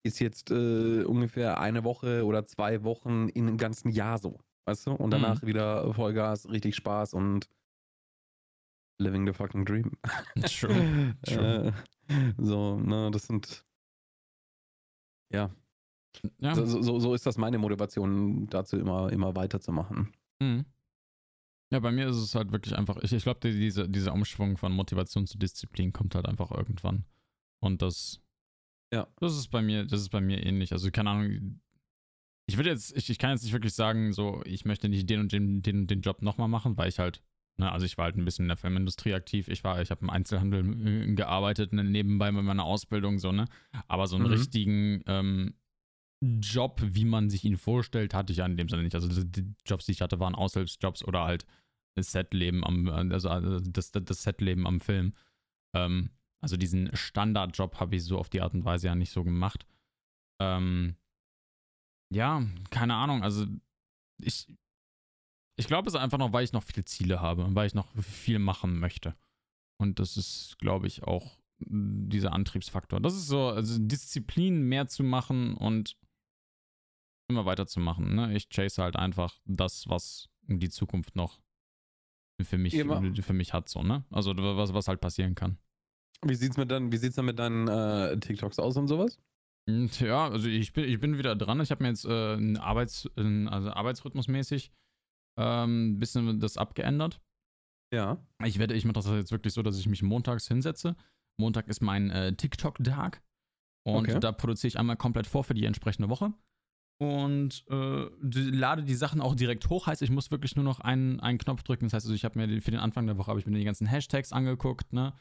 ist 0.08 0.20
jetzt 0.20 0.52
äh, 0.52 1.04
ungefähr 1.04 1.60
eine 1.60 1.84
Woche 1.84 2.26
oder 2.26 2.46
zwei 2.46 2.84
Wochen 2.84 3.30
in 3.30 3.48
einem 3.48 3.58
ganzen 3.58 3.90
Jahr 3.90 4.18
so. 4.18 4.40
Weißt 4.66 4.88
du? 4.88 4.92
Und 4.92 5.12
danach 5.12 5.42
mhm. 5.42 5.48
wieder 5.48 5.94
Vollgas, 5.94 6.50
richtig 6.50 6.76
Spaß 6.76 7.14
und 7.14 7.48
living 9.00 9.26
the 9.26 9.34
fucking 9.34 9.66
dream. 9.66 9.92
True. 10.46 11.16
True. 11.26 11.74
äh, 12.08 12.34
so, 12.38 12.78
ne, 12.80 13.10
das 13.12 13.28
sind. 13.28 13.66
Ja. 15.32 15.52
ja. 16.40 16.56
So, 16.56 16.82
so, 16.82 17.00
so, 17.00 17.14
ist 17.14 17.26
das 17.26 17.38
meine 17.38 17.58
Motivation, 17.58 18.48
dazu 18.50 18.78
immer, 18.78 19.12
immer 19.12 19.36
weiterzumachen. 19.36 20.14
Mhm. 20.40 20.66
Ja, 21.72 21.80
bei 21.80 21.92
mir 21.92 22.08
ist 22.08 22.16
es 22.16 22.34
halt 22.34 22.52
wirklich 22.52 22.78
einfach, 22.78 22.98
ich, 23.02 23.12
ich 23.12 23.24
glaube, 23.24 23.42
diese, 23.42 23.90
dieser 23.90 24.14
Umschwung 24.14 24.56
von 24.56 24.72
Motivation 24.72 25.28
zu 25.28 25.38
Disziplin 25.38 25.92
kommt 25.92 26.16
halt 26.16 26.26
einfach 26.26 26.52
irgendwann. 26.52 27.04
Und 27.60 27.82
das 27.82 28.22
ja. 28.94 29.08
Das 29.20 29.38
ist 29.38 29.50
bei 29.50 29.62
mir, 29.62 29.86
das 29.86 30.02
ist 30.02 30.10
bei 30.10 30.22
mir 30.22 30.46
ähnlich. 30.46 30.72
Also, 30.72 30.92
keine 30.92 31.10
Ahnung. 31.12 31.62
Ich 32.50 32.58
würde 32.58 32.70
jetzt, 32.70 32.96
ich, 32.96 33.10
ich 33.10 33.20
kann 33.20 33.32
jetzt 33.32 33.44
nicht 33.44 33.54
wirklich 33.54 33.74
sagen, 33.74 34.14
so, 34.14 34.42
ich 34.46 34.64
möchte 34.64 34.88
nicht 34.88 35.10
den 35.10 35.20
und 35.20 35.32
den, 35.32 35.62
den, 35.62 35.88
den 35.88 36.02
Job 36.02 36.22
nochmal 36.22 36.48
machen, 36.48 36.78
weil 36.78 36.88
ich 36.88 36.98
halt, 36.98 37.22
ne, 37.58 37.70
also 37.70 37.86
ich 37.86 37.98
war 37.98 38.06
halt 38.06 38.16
ein 38.16 38.24
bisschen 38.24 38.46
in 38.46 38.50
der 38.50 38.58
Filmindustrie 38.58 39.14
aktiv. 39.14 39.50
Ich 39.50 39.66
war, 39.66 39.82
ich 39.82 39.92
habe 39.92 40.02
im 40.02 40.10
Einzelhandel 40.10 41.10
äh, 41.10 41.14
gearbeitet, 41.14 41.74
ne, 41.74 41.84
nebenbei 41.84 42.32
mit 42.32 42.46
meiner 42.46 42.64
Ausbildung, 42.64 43.20
so, 43.20 43.34
ne. 43.34 43.46
Aber 43.90 44.08
so 44.08 44.16
einen 44.16 44.28
mhm. 44.28 44.32
richtigen 44.32 45.04
ähm, 45.08 45.56
Job, 46.22 46.82
wie 46.84 47.06
man 47.06 47.30
sich 47.30 47.44
ihn 47.44 47.58
vorstellt, 47.58 48.14
hatte 48.14 48.32
ich 48.32 48.38
ja 48.38 48.46
in 48.46 48.58
dem 48.58 48.70
Sinne 48.70 48.84
nicht. 48.84 48.96
Also 48.96 49.24
die 49.24 49.54
Jobs, 49.66 49.86
die 49.86 49.92
ich 49.92 50.02
hatte, 50.02 50.20
waren 50.20 50.34
Aushilfsjobs 50.34 51.04
oder 51.04 51.26
halt 51.26 51.46
das 51.96 52.12
Setleben 52.12 52.64
am, 52.64 52.88
also, 52.88 53.30
also 53.30 53.60
das, 53.60 53.92
das 53.92 54.24
Setleben 54.24 54.66
am 54.66 54.80
Film. 54.80 55.12
Ähm, 55.76 56.12
also 56.42 56.58
diesen 56.58 56.96
Standardjob 56.96 57.80
habe 57.80 57.96
ich 57.96 58.04
so 58.04 58.18
auf 58.18 58.30
die 58.30 58.42
Art 58.42 58.54
und 58.54 58.66
Weise 58.66 58.88
ja 58.88 58.96
nicht 58.96 59.12
so 59.12 59.24
gemacht. 59.24 59.66
Ähm, 60.42 60.96
ja, 62.14 62.46
keine 62.70 62.96
Ahnung. 62.96 63.24
Also 63.24 63.46
ich, 64.22 64.48
ich 65.58 65.68
glaube 65.68 65.88
es 65.88 65.96
ist 65.96 66.00
einfach 66.00 66.18
noch, 66.18 66.34
weil 66.34 66.44
ich 66.44 66.54
noch 66.54 66.64
viele 66.64 66.86
Ziele 66.86 67.22
habe 67.22 67.44
und 67.44 67.56
weil 67.56 67.68
ich 67.68 67.74
noch 67.74 67.92
viel 68.02 68.40
machen 68.40 68.80
möchte. 68.80 69.16
Und 69.80 70.00
das 70.00 70.18
ist, 70.18 70.58
glaube 70.60 70.88
ich, 70.88 71.04
auch 71.04 71.38
dieser 71.60 72.34
Antriebsfaktor. 72.34 73.00
Das 73.00 73.16
ist 73.16 73.28
so, 73.28 73.48
also 73.48 73.80
Disziplin 73.80 74.62
mehr 74.62 74.88
zu 74.88 75.04
machen 75.04 75.56
und 75.56 75.98
immer 77.30 77.46
weiterzumachen. 77.46 78.16
Ne? 78.16 78.36
Ich 78.36 78.50
chase 78.50 78.82
halt 78.82 78.96
einfach 78.96 79.40
das, 79.46 79.88
was 79.88 80.30
die 80.44 80.70
Zukunft 80.70 81.16
noch 81.16 81.40
für 82.44 82.58
mich, 82.58 82.74
für 83.24 83.34
mich 83.34 83.54
hat, 83.54 83.68
so, 83.68 83.82
ne? 83.82 84.06
Also 84.12 84.34
was, 84.38 84.74
was 84.74 84.88
halt 84.88 85.02
passieren 85.02 85.34
kann. 85.34 85.58
Wie 86.26 86.36
sieht's 86.36 86.58
mit 86.58 86.72
wie 86.72 86.98
sieht's 86.98 87.16
dann 87.16 87.26
mit 87.26 87.40
deinen 87.40 87.68
äh, 87.68 88.20
TikToks 88.20 88.60
aus 88.60 88.76
und 88.78 88.88
sowas? 88.88 89.20
Hm, 89.70 89.90
ja, 90.00 90.30
also 90.30 90.48
ich 90.48 90.74
bin, 90.74 90.86
ich 90.86 91.00
bin 91.00 91.18
wieder 91.18 91.36
dran. 91.36 91.60
Ich 91.62 91.72
habe 91.72 91.84
mir 91.84 91.90
jetzt 91.90 92.06
äh, 92.06 92.34
einen 92.34 92.58
Arbeits, 92.58 93.10
also 93.16 93.72
Arbeitsrhythmusmäßig 93.72 94.72
ähm, 95.38 95.92
ein 95.92 96.00
bisschen 96.00 96.40
das 96.40 96.58
abgeändert. 96.58 97.22
Ja. 97.94 98.18
Ich 98.44 98.60
werde, 98.60 98.74
ich 98.74 98.86
mache 98.86 98.94
das 98.94 99.08
jetzt 99.08 99.32
wirklich 99.32 99.54
so, 99.54 99.62
dass 99.62 99.78
ich 99.78 99.88
mich 99.88 100.04
montags 100.04 100.48
hinsetze. 100.48 100.96
Montag 101.40 101.68
ist 101.68 101.82
mein 101.82 102.10
äh, 102.10 102.34
TikTok-Tag. 102.34 103.22
Und 103.86 104.10
okay. 104.10 104.20
da 104.20 104.32
produziere 104.32 104.70
ich 104.70 104.80
einmal 104.80 104.98
komplett 104.98 105.28
vor 105.28 105.44
für 105.44 105.54
die 105.54 105.66
entsprechende 105.66 106.10
Woche. 106.10 106.34
Und 107.00 107.64
äh, 107.70 108.10
lade 108.22 108.84
die 108.84 108.96
Sachen 108.96 109.22
auch 109.22 109.36
direkt 109.36 109.70
hoch. 109.70 109.88
Heißt, 109.88 110.02
ich 110.02 110.10
muss 110.10 110.32
wirklich 110.32 110.56
nur 110.56 110.66
noch 110.66 110.80
einen, 110.80 111.20
einen 111.20 111.38
Knopf 111.38 111.64
drücken. 111.64 111.86
Das 111.86 111.94
heißt, 111.94 112.06
also 112.08 112.16
ich 112.16 112.26
habe 112.26 112.40
mir 112.40 112.62
für 112.62 112.72
den 112.72 112.80
Anfang 112.80 113.06
der 113.06 113.18
Woche 113.18 113.30
habe 113.30 113.40
ich 113.40 113.46
mir 113.46 113.58
die 113.58 113.64
ganzen 113.64 113.88
Hashtags 113.88 114.34
angeguckt, 114.34 114.92
ne? 114.94 115.14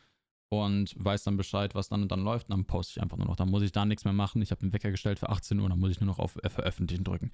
Und 0.48 0.94
weiß 0.98 1.24
dann 1.24 1.36
Bescheid, 1.36 1.74
was 1.74 1.88
dann 1.88 2.02
und 2.02 2.12
dann 2.12 2.22
läuft. 2.22 2.48
Und 2.48 2.56
dann 2.56 2.66
poste 2.66 2.98
ich 2.98 3.02
einfach 3.02 3.16
nur 3.16 3.26
noch. 3.26 3.36
Dann 3.36 3.50
muss 3.50 3.62
ich 3.62 3.72
da 3.72 3.84
nichts 3.84 4.04
mehr 4.04 4.14
machen. 4.14 4.42
Ich 4.42 4.50
habe 4.50 4.60
den 4.60 4.72
Wecker 4.72 4.90
gestellt 4.90 5.18
für 5.18 5.28
18 5.28 5.58
Uhr, 5.58 5.68
dann 5.68 5.78
muss 5.78 5.90
ich 5.90 6.00
nur 6.00 6.06
noch 6.06 6.18
auf 6.18 6.36
äh, 6.42 6.48
Veröffentlichen 6.48 7.04
drücken. 7.04 7.32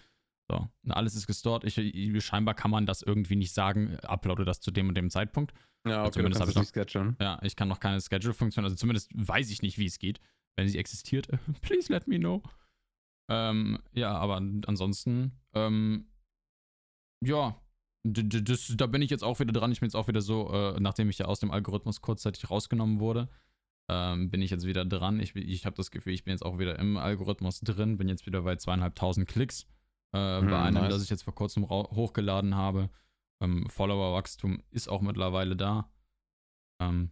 So, 0.50 0.68
alles 0.88 1.14
ist 1.14 1.26
gestort. 1.26 1.64
Ich, 1.64 1.78
ich, 1.78 2.24
scheinbar 2.24 2.54
kann 2.54 2.70
man 2.70 2.86
das 2.86 3.02
irgendwie 3.02 3.36
nicht 3.36 3.54
sagen, 3.54 3.98
uploade 4.00 4.44
das 4.44 4.60
zu 4.60 4.70
dem 4.70 4.88
und 4.88 4.96
dem 4.96 5.10
Zeitpunkt. 5.10 5.54
Ja, 5.86 6.02
okay, 6.02 6.12
zumindest 6.12 6.40
habe 6.40 6.50
ich 6.50 6.56
noch, 6.56 6.64
schedulen. 6.64 7.16
Ja, 7.20 7.38
ich 7.42 7.56
kann 7.56 7.68
noch 7.68 7.80
keine 7.80 8.00
Schedule-Funktion, 8.00 8.64
also 8.64 8.76
zumindest 8.76 9.10
weiß 9.14 9.50
ich 9.50 9.62
nicht, 9.62 9.78
wie 9.78 9.86
es 9.86 9.98
geht. 9.98 10.20
Wenn 10.56 10.68
sie 10.68 10.78
existiert, 10.78 11.28
please 11.62 11.92
let 11.92 12.06
me 12.06 12.18
know. 12.18 12.42
Ähm, 13.30 13.78
ja, 13.92 14.12
aber 14.12 14.36
ansonsten, 14.36 15.32
ähm, 15.54 16.06
ja, 17.24 17.56
das, 18.04 18.74
da 18.76 18.86
bin 18.86 19.02
ich 19.02 19.10
jetzt 19.10 19.22
auch 19.22 19.38
wieder 19.40 19.52
dran. 19.52 19.72
Ich 19.72 19.80
bin 19.80 19.86
jetzt 19.86 19.94
auch 19.94 20.08
wieder 20.08 20.20
so, 20.20 20.52
äh, 20.52 20.80
nachdem 20.80 21.08
ich 21.08 21.18
ja 21.18 21.26
aus 21.26 21.40
dem 21.40 21.50
Algorithmus 21.50 22.00
kurzzeitig 22.00 22.50
rausgenommen 22.50 22.98
wurde, 22.98 23.28
ähm, 23.88 24.30
bin 24.30 24.42
ich 24.42 24.50
jetzt 24.50 24.66
wieder 24.66 24.84
dran. 24.84 25.20
Ich, 25.20 25.36
ich 25.36 25.66
habe 25.66 25.76
das 25.76 25.90
Gefühl, 25.90 26.12
ich 26.12 26.24
bin 26.24 26.32
jetzt 26.32 26.44
auch 26.44 26.58
wieder 26.58 26.78
im 26.78 26.96
Algorithmus 26.96 27.60
drin, 27.60 27.98
bin 27.98 28.08
jetzt 28.08 28.26
wieder 28.26 28.42
bei 28.42 28.56
zweieinhalbtausend 28.56 29.28
Klicks 29.28 29.66
äh, 30.12 30.40
hm, 30.40 30.48
bei 30.48 30.60
einem, 30.60 30.82
nice. 30.82 30.94
das 30.94 31.02
ich 31.02 31.10
jetzt 31.10 31.22
vor 31.22 31.34
kurzem 31.34 31.68
hochgeladen 31.68 32.54
habe. 32.54 32.90
Ähm, 33.40 33.68
Follower-Wachstum 33.68 34.62
ist 34.70 34.88
auch 34.88 35.00
mittlerweile 35.00 35.56
da. 35.56 35.90
Ähm, 36.80 37.10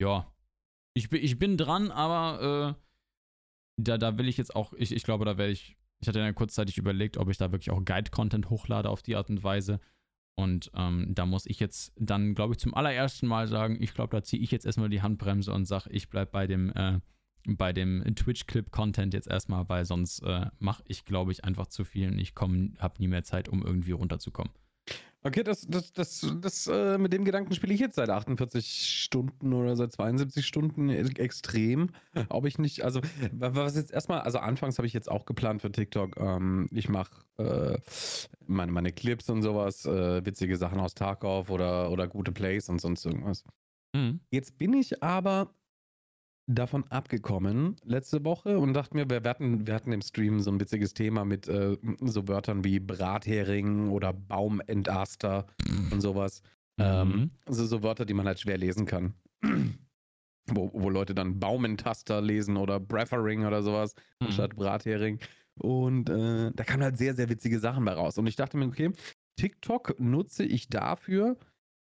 ja, 0.00 0.32
ich, 0.94 1.10
bin, 1.10 1.22
ich 1.22 1.38
bin 1.38 1.56
dran, 1.56 1.90
aber 1.90 2.76
äh, 2.76 2.82
da, 3.76 3.98
da 3.98 4.18
will 4.18 4.28
ich 4.28 4.36
jetzt 4.36 4.54
auch, 4.54 4.72
ich, 4.74 4.92
ich 4.92 5.02
glaube, 5.02 5.24
da 5.24 5.38
werde 5.38 5.52
ich, 5.52 5.76
ich 6.00 6.08
hatte 6.08 6.18
ja 6.18 6.32
kurzzeitig 6.32 6.78
überlegt, 6.78 7.16
ob 7.16 7.28
ich 7.28 7.36
da 7.36 7.52
wirklich 7.52 7.70
auch 7.70 7.84
Guide-Content 7.84 8.50
hochlade 8.50 8.88
auf 8.88 9.02
die 9.02 9.16
Art 9.16 9.30
und 9.30 9.42
Weise. 9.42 9.80
Und 10.40 10.70
ähm, 10.74 11.14
da 11.14 11.26
muss 11.26 11.46
ich 11.46 11.60
jetzt 11.60 11.92
dann, 11.96 12.34
glaube 12.34 12.54
ich, 12.54 12.58
zum 12.58 12.74
allerersten 12.74 13.26
Mal 13.26 13.46
sagen, 13.46 13.76
ich 13.80 13.94
glaube, 13.94 14.16
da 14.16 14.22
ziehe 14.22 14.42
ich 14.42 14.50
jetzt 14.50 14.66
erstmal 14.66 14.88
die 14.88 15.02
Handbremse 15.02 15.52
und 15.52 15.66
sage, 15.66 15.90
ich 15.90 16.08
bleibe 16.08 16.30
bei 16.30 16.46
dem 16.46 16.72
äh, 16.74 17.00
dem 17.72 18.04
Twitch-Clip-Content 18.14 19.14
jetzt 19.14 19.28
erstmal, 19.28 19.68
weil 19.68 19.84
sonst 19.84 20.20
äh, 20.20 20.46
mache 20.58 20.82
ich, 20.86 21.04
glaube 21.04 21.32
ich, 21.32 21.44
einfach 21.44 21.68
zu 21.68 21.84
viel 21.84 22.08
und 22.08 22.18
ich 22.18 22.34
habe 22.36 22.94
nie 22.98 23.08
mehr 23.08 23.24
Zeit, 23.24 23.48
um 23.48 23.62
irgendwie 23.64 23.92
runterzukommen. 23.92 24.52
Okay, 25.22 25.42
das, 25.42 25.66
das, 25.66 25.92
das, 25.92 26.26
das 26.40 26.66
äh, 26.66 26.96
mit 26.96 27.12
dem 27.12 27.26
Gedanken 27.26 27.54
spiele 27.54 27.74
ich 27.74 27.80
jetzt 27.80 27.96
seit 27.96 28.08
48 28.08 28.66
Stunden 29.02 29.52
oder 29.52 29.76
seit 29.76 29.92
72 29.92 30.46
Stunden 30.46 30.88
e-, 30.88 31.02
extrem. 31.18 31.90
Ob 32.30 32.46
ich 32.46 32.58
nicht, 32.58 32.84
also 32.84 33.02
was 33.32 33.76
jetzt 33.76 33.92
erstmal, 33.92 34.20
also 34.20 34.38
anfangs 34.38 34.78
habe 34.78 34.86
ich 34.86 34.94
jetzt 34.94 35.10
auch 35.10 35.26
geplant 35.26 35.60
für 35.60 35.70
TikTok. 35.70 36.16
Ähm, 36.18 36.68
ich 36.70 36.88
mache 36.88 37.22
äh, 37.36 37.78
meine, 38.46 38.72
meine 38.72 38.92
Clips 38.92 39.28
und 39.28 39.42
sowas, 39.42 39.84
äh, 39.84 40.24
witzige 40.24 40.56
Sachen 40.56 40.80
aus 40.80 40.94
Tarkov 40.94 41.50
oder, 41.50 41.90
oder 41.90 42.08
gute 42.08 42.32
Plays 42.32 42.70
und 42.70 42.80
sonst 42.80 43.04
irgendwas. 43.04 43.44
Mhm. 43.94 44.20
Jetzt 44.30 44.56
bin 44.56 44.72
ich 44.72 45.02
aber 45.02 45.54
davon 46.46 46.84
abgekommen 46.88 47.76
letzte 47.84 48.24
Woche 48.24 48.58
und 48.58 48.74
dachte 48.74 48.96
mir, 48.96 49.08
wir 49.08 49.22
hatten, 49.22 49.66
wir 49.66 49.74
hatten 49.74 49.92
im 49.92 50.02
Stream 50.02 50.40
so 50.40 50.50
ein 50.50 50.60
witziges 50.60 50.94
Thema 50.94 51.24
mit 51.24 51.48
äh, 51.48 51.76
so 52.00 52.26
Wörtern 52.26 52.64
wie 52.64 52.80
Brathering 52.80 53.88
oder 53.88 54.12
Baumentaster 54.12 55.46
und 55.90 56.00
sowas. 56.00 56.42
Mhm. 56.76 56.84
Ähm, 56.84 57.30
also 57.46 57.64
so 57.66 57.82
Wörter, 57.82 58.04
die 58.04 58.14
man 58.14 58.26
halt 58.26 58.40
schwer 58.40 58.58
lesen 58.58 58.86
kann. 58.86 59.14
wo, 60.54 60.70
wo 60.72 60.90
Leute 60.90 61.14
dann 61.14 61.38
Baumentaster 61.38 62.20
lesen 62.20 62.56
oder 62.56 62.80
Brethering 62.80 63.46
oder 63.46 63.62
sowas, 63.62 63.94
mhm. 64.20 64.28
anstatt 64.28 64.56
Brathering. 64.56 65.18
Und 65.58 66.08
äh, 66.08 66.50
da 66.54 66.64
kamen 66.64 66.82
halt 66.82 66.96
sehr, 66.96 67.14
sehr 67.14 67.28
witzige 67.28 67.58
Sachen 67.58 67.84
bei 67.84 67.92
raus. 67.92 68.18
Und 68.18 68.26
ich 68.26 68.36
dachte 68.36 68.56
mir, 68.56 68.66
okay, 68.66 68.90
TikTok 69.36 69.98
nutze 69.98 70.44
ich 70.44 70.68
dafür, 70.68 71.36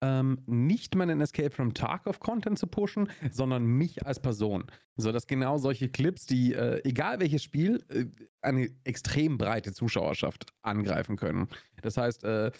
ähm, 0.05 0.37
nicht 0.45 0.95
meinen 0.95 1.19
Escape 1.21 1.51
from 1.51 1.73
Tarkov 1.73 2.19
Content 2.19 2.59
zu 2.59 2.67
pushen, 2.67 3.09
sondern 3.31 3.65
mich 3.65 4.05
als 4.05 4.19
Person. 4.19 4.65
So 4.97 5.11
dass 5.11 5.27
genau 5.27 5.57
solche 5.57 5.89
Clips, 5.89 6.25
die, 6.25 6.53
äh, 6.53 6.81
egal 6.83 7.19
welches 7.19 7.43
Spiel, 7.43 7.83
äh, 7.89 8.05
eine 8.41 8.69
extrem 8.83 9.37
breite 9.37 9.73
Zuschauerschaft 9.73 10.45
angreifen 10.61 11.15
können. 11.15 11.47
Das 11.81 11.97
heißt, 11.97 12.23
äh, 12.23 12.51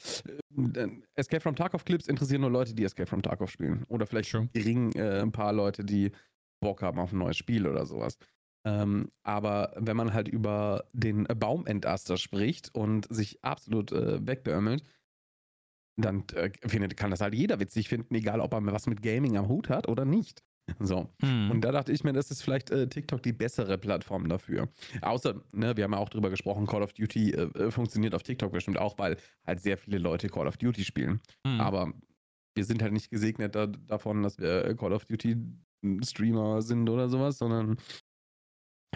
Escape 1.14 1.42
from 1.42 1.56
Tarkov 1.56 1.86
Clips 1.86 2.08
interessieren 2.08 2.42
nur 2.42 2.52
Leute, 2.52 2.74
die 2.74 2.84
Escape 2.84 3.08
from 3.08 3.22
Tarkov 3.22 3.52
spielen. 3.52 3.86
Oder 3.90 4.08
vielleicht 4.08 4.30
sure. 4.30 4.50
gering 4.54 4.92
äh, 4.94 5.22
ein 5.22 5.32
paar 5.32 5.54
Leute, 5.54 5.84
die 5.86 6.12
Bock 6.60 6.82
haben 6.82 7.00
auf 7.00 7.12
ein 7.12 7.20
neues 7.20 7.38
Spiel 7.38 7.68
oder 7.68 7.86
sowas. 7.86 8.18
Ähm, 8.66 9.12
aber 9.22 9.74
wenn 9.78 9.96
man 9.96 10.14
halt 10.14 10.28
über 10.28 10.86
den 10.94 11.26
Baumentaster 11.26 12.18
spricht 12.18 12.74
und 12.74 13.08
sich 13.14 13.44
absolut 13.44 13.92
äh, 13.92 14.26
wegbeömmelt, 14.26 14.84
dann 15.98 16.24
äh, 16.34 16.52
findet, 16.68 16.98
kann 16.98 17.12
das 17.12 17.22
halt 17.22 17.34
jeder 17.34 17.60
witzig 17.60 17.90
finden, 17.90 18.14
egal 18.16 18.40
ob 18.40 18.54
er 18.54 18.66
was 18.66 18.88
mit 18.88 19.02
Gaming 19.02 19.38
am 19.38 19.48
Hut 19.48 19.70
hat 19.70 19.88
oder 19.88 20.06
nicht. 20.06 20.44
So. 20.80 21.10
Hm. 21.22 21.52
Und 21.52 21.62
da 21.62 21.72
dachte 21.72 21.92
ich 21.92 22.04
mir, 22.04 22.14
das 22.14 22.32
ist 22.32 22.42
vielleicht 22.42 22.72
äh, 22.72 22.88
TikTok 22.88 23.22
die 23.22 23.34
bessere 23.34 23.78
Plattform 23.78 24.28
dafür. 24.28 24.70
Außer, 25.02 25.42
ne, 25.52 25.78
wir 25.78 25.84
haben 25.84 25.94
ja 25.94 26.00
auch 26.00 26.10
drüber 26.10 26.30
gesprochen, 26.30 26.66
Call 26.66 26.82
of 26.82 26.94
Duty 26.94 27.32
äh, 27.32 27.42
äh 27.58 27.72
funktioniert 27.72 28.16
auf 28.16 28.24
TikTok 28.24 28.52
bestimmt 28.52 28.80
auch, 28.80 28.98
weil 28.98 29.18
halt 29.46 29.62
sehr 29.62 29.78
viele 29.78 30.00
Leute 30.00 30.28
Call 30.28 30.48
of 30.48 30.58
Duty 30.58 30.84
spielen. 30.84 31.22
Hm. 31.46 31.62
Aber 31.62 31.94
wir 32.56 32.66
sind 32.66 32.82
halt 32.82 32.94
nicht 32.94 33.12
gesegnet 33.12 33.54
da, 33.54 33.68
davon, 33.68 34.24
dass 34.24 34.40
wir 34.40 34.66
äh, 34.66 34.76
Call 34.76 34.94
of 34.94 35.06
Duty 35.06 35.38
Streamer 36.04 36.62
sind 36.62 36.90
oder 36.90 37.10
sowas, 37.10 37.38
sondern 37.38 37.78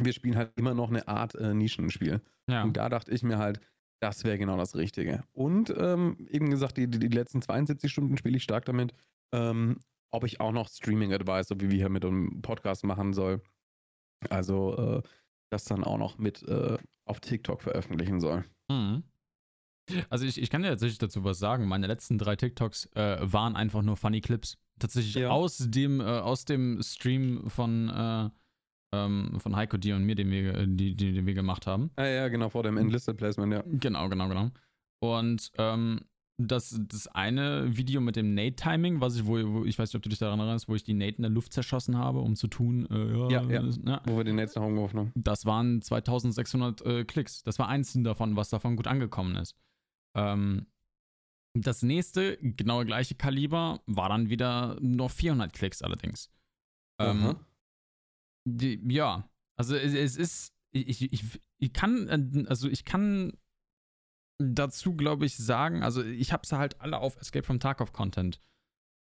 wir 0.02 0.14
spielen 0.14 0.38
halt 0.38 0.52
immer 0.56 0.74
noch 0.74 0.90
eine 0.90 1.08
Art 1.08 1.36
äh, 1.36 1.54
Nischenspiel. 1.54 2.22
Ja. 2.50 2.64
Und 2.64 2.78
da 2.78 2.90
dachte 2.90 3.12
ich 3.12 3.22
mir 3.22 3.38
halt, 3.38 3.60
das 4.00 4.24
wäre 4.24 4.38
genau 4.38 4.58
das 4.58 4.76
Richtige. 4.76 5.24
Und 5.34 5.74
ähm, 5.78 6.28
eben 6.30 6.50
gesagt, 6.50 6.78
die, 6.78 6.88
die, 6.88 7.00
die, 7.00 7.08
letzten 7.08 7.42
72 7.42 7.92
Stunden 7.92 8.18
spiele 8.18 8.38
ich 8.38 8.44
stark 8.44 8.66
damit, 8.66 8.94
ähm, 9.34 9.80
ob 10.12 10.24
ich 10.24 10.40
auch 10.40 10.52
noch 10.52 10.70
Streaming-Advice, 10.70 11.48
so 11.48 11.60
wie 11.60 11.70
wir 11.70 11.78
hier 11.78 11.90
mit 11.90 12.06
einem 12.06 12.42
Podcast 12.42 12.84
machen 12.84 13.14
soll. 13.14 13.42
Also 14.30 14.76
äh, 14.78 15.02
das 15.52 15.66
dann 15.66 15.84
auch 15.84 15.98
noch 15.98 16.18
mit 16.18 16.44
äh, 16.44 16.78
auf 17.06 17.20
TikTok 17.20 17.62
veröffentlichen 17.62 18.20
soll. 18.20 18.46
Mhm. 18.70 19.04
Also 20.10 20.26
ich, 20.26 20.40
ich 20.40 20.50
kann 20.50 20.62
dir 20.62 20.70
tatsächlich 20.70 21.00
dazu 21.00 21.24
was 21.24 21.40
sagen. 21.40 21.68
Meine 21.68 21.88
letzten 21.88 22.18
drei 22.18 22.36
TikToks 22.36 22.86
äh, 22.94 23.18
waren 23.22 23.56
einfach 23.56 23.82
nur 23.82 23.98
Funny 23.98 24.22
Clips. 24.22 24.58
Tatsächlich 24.80 25.16
ja. 25.16 25.30
aus 25.30 25.58
dem, 25.58 26.00
äh, 26.00 26.04
aus 26.04 26.46
dem 26.46 26.82
Stream 26.84 27.50
von 27.50 27.90
äh, 27.90 28.30
ähm, 28.94 29.40
von 29.40 29.56
Heiko, 29.56 29.78
dir 29.78 29.96
und 29.96 30.04
mir, 30.04 30.16
den 30.16 30.32
wir, 30.32 30.56
äh, 30.56 30.68
die, 30.68 30.96
die, 30.96 31.14
den 31.14 31.26
wir 31.26 31.34
gemacht 31.34 31.68
haben. 31.68 31.92
Ah, 31.96 32.06
ja, 32.06 32.28
genau, 32.28 32.50
vor 32.50 32.64
dem 32.64 32.78
Enlisted 32.78 33.18
Placement, 33.18 33.54
ja. 33.54 33.64
Genau, 33.66 34.10
genau, 34.10 34.28
genau. 34.28 34.52
Und 35.02 35.52
ähm, 35.58 36.02
das, 36.40 36.80
das 36.88 37.08
eine 37.08 37.76
Video 37.76 38.00
mit 38.00 38.16
dem 38.16 38.34
Nate-Timing, 38.34 39.02
was 39.02 39.18
ich, 39.18 39.26
wo, 39.26 39.34
wo, 39.34 39.66
ich 39.66 39.78
weiß 39.78 39.90
nicht, 39.90 39.96
ob 39.96 40.04
du 40.04 40.10
dich 40.10 40.20
daran 40.20 40.40
erinnerst, 40.40 40.70
wo 40.70 40.76
ich 40.76 40.84
die 40.84 40.94
Nate 40.94 41.18
in 41.18 41.24
der 41.24 41.32
Luft 41.32 41.52
zerschossen 41.52 41.98
habe, 41.98 42.20
um 42.20 42.36
zu 42.36 42.48
tun, 42.48 42.88
äh, 42.90 43.32
ja, 43.32 43.44
ja, 43.44 43.62
ja. 43.62 44.02
wo 44.06 44.18
wir 44.18 44.24
die 44.24 44.32
Nates 44.32 44.56
nach 44.56 44.64
oben 44.64 44.76
geworfen 44.76 45.00
haben. 45.00 45.12
Das 45.16 45.46
waren 45.46 45.82
2600 45.82 46.82
äh, 46.86 47.04
Klicks. 47.04 47.44
Das 47.44 47.60
war 47.60 47.68
eins 47.68 47.94
davon, 48.02 48.38
was 48.38 48.50
davon 48.50 48.78
gut 48.78 48.88
angekommen 48.88 49.36
ist. 49.36 49.56
Ähm, 50.16 50.68
das 51.54 51.84
nächste, 51.84 52.38
genau 52.38 52.86
gleiche 52.86 53.16
Kaliber, 53.16 53.82
war 53.86 54.08
dann 54.10 54.30
wieder 54.30 54.78
nur 54.80 55.10
400 55.10 55.52
Klicks 55.52 55.82
allerdings. 55.82 56.32
Ähm, 57.02 57.36
ja, 58.46 59.30
also 59.58 59.76
es, 59.76 59.94
es 59.94 60.16
ist, 60.16 60.54
ich, 60.72 61.12
ich, 61.12 61.42
ich 61.58 61.74
kann, 61.74 62.08
äh, 62.08 62.46
also 62.48 62.70
ich 62.70 62.86
kann 62.86 63.34
dazu, 64.38 64.96
glaube 64.96 65.26
ich, 65.26 65.36
sagen, 65.36 65.84
also 65.84 66.04
ich 66.04 66.32
habe 66.32 66.48
sie 66.48 66.58
halt 66.58 66.80
alle 66.82 67.00
auf 67.00 67.18
Escape 67.18 67.46
from 67.46 67.60
Tarkov 67.60 67.92
Content 67.92 68.40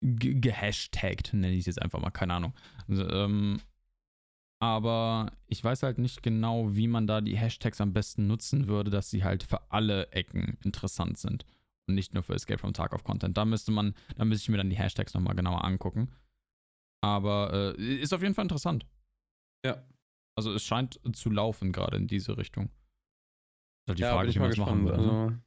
gehashtagt, 0.01 1.33
nenne 1.33 1.53
ich 1.53 1.61
es 1.61 1.65
jetzt 1.67 1.81
einfach 1.81 1.99
mal, 1.99 2.09
keine 2.09 2.33
Ahnung. 2.33 2.53
Also, 2.87 3.07
ähm, 3.09 3.61
aber 4.59 5.31
ich 5.47 5.63
weiß 5.63 5.83
halt 5.83 5.97
nicht 5.97 6.21
genau, 6.21 6.75
wie 6.75 6.87
man 6.87 7.07
da 7.07 7.21
die 7.21 7.37
Hashtags 7.37 7.81
am 7.81 7.93
besten 7.93 8.27
nutzen 8.27 8.67
würde, 8.67 8.91
dass 8.91 9.09
sie 9.09 9.23
halt 9.23 9.43
für 9.43 9.71
alle 9.71 10.11
Ecken 10.11 10.57
interessant 10.63 11.17
sind 11.17 11.45
und 11.87 11.95
nicht 11.95 12.13
nur 12.13 12.23
für 12.23 12.33
Escape 12.33 12.59
from 12.59 12.73
Tarkov 12.73 13.03
Content. 13.03 13.37
Da 13.37 13.45
müsste 13.45 13.71
man, 13.71 13.95
da 14.17 14.25
müsste 14.25 14.45
ich 14.45 14.49
mir 14.49 14.57
dann 14.57 14.69
die 14.69 14.77
Hashtags 14.77 15.13
nochmal 15.13 15.35
genauer 15.35 15.63
angucken. 15.63 16.11
Aber 17.03 17.75
äh, 17.77 17.95
ist 18.01 18.13
auf 18.13 18.21
jeden 18.21 18.35
Fall 18.35 18.45
interessant. 18.45 18.85
Ja. 19.65 19.83
Also 20.37 20.53
es 20.53 20.63
scheint 20.63 20.99
zu 21.13 21.29
laufen 21.29 21.71
gerade 21.71 21.97
in 21.97 22.07
diese 22.07 22.37
Richtung. 22.37 22.65
Ist 22.65 23.89
halt 23.89 23.97
die 23.99 24.03
ja, 24.03 24.13
Frage, 24.13 24.33
wie 24.33 24.39
man 24.39 24.57
machen. 24.57 24.89
Also, 24.89 25.11
ne? 25.11 25.43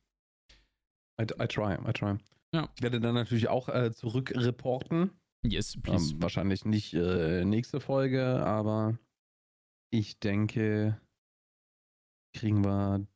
I, 1.21 1.25
I, 1.43 1.47
try, 1.47 1.75
I 1.89 1.93
try. 1.93 2.19
Ja. 2.55 2.69
Ich 2.77 2.83
werde 2.83 3.01
dann 3.01 3.15
natürlich 3.15 3.49
auch 3.49 3.69
äh, 3.69 3.93
zurückreporten. 3.93 5.11
Yes, 5.45 5.81
please. 5.81 6.15
Ähm, 6.15 6.23
wahrscheinlich 6.23 6.65
nicht 6.65 6.95
äh, 6.95 7.45
nächste 7.45 7.81
Folge, 7.81 8.45
aber 8.45 8.99
ich 9.93 10.19
denke, 10.19 11.01
kriegen 12.35 12.65
wir 12.65 13.07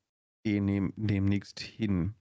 den 0.46 0.92
demnächst 0.96 1.60
hin. 1.60 2.14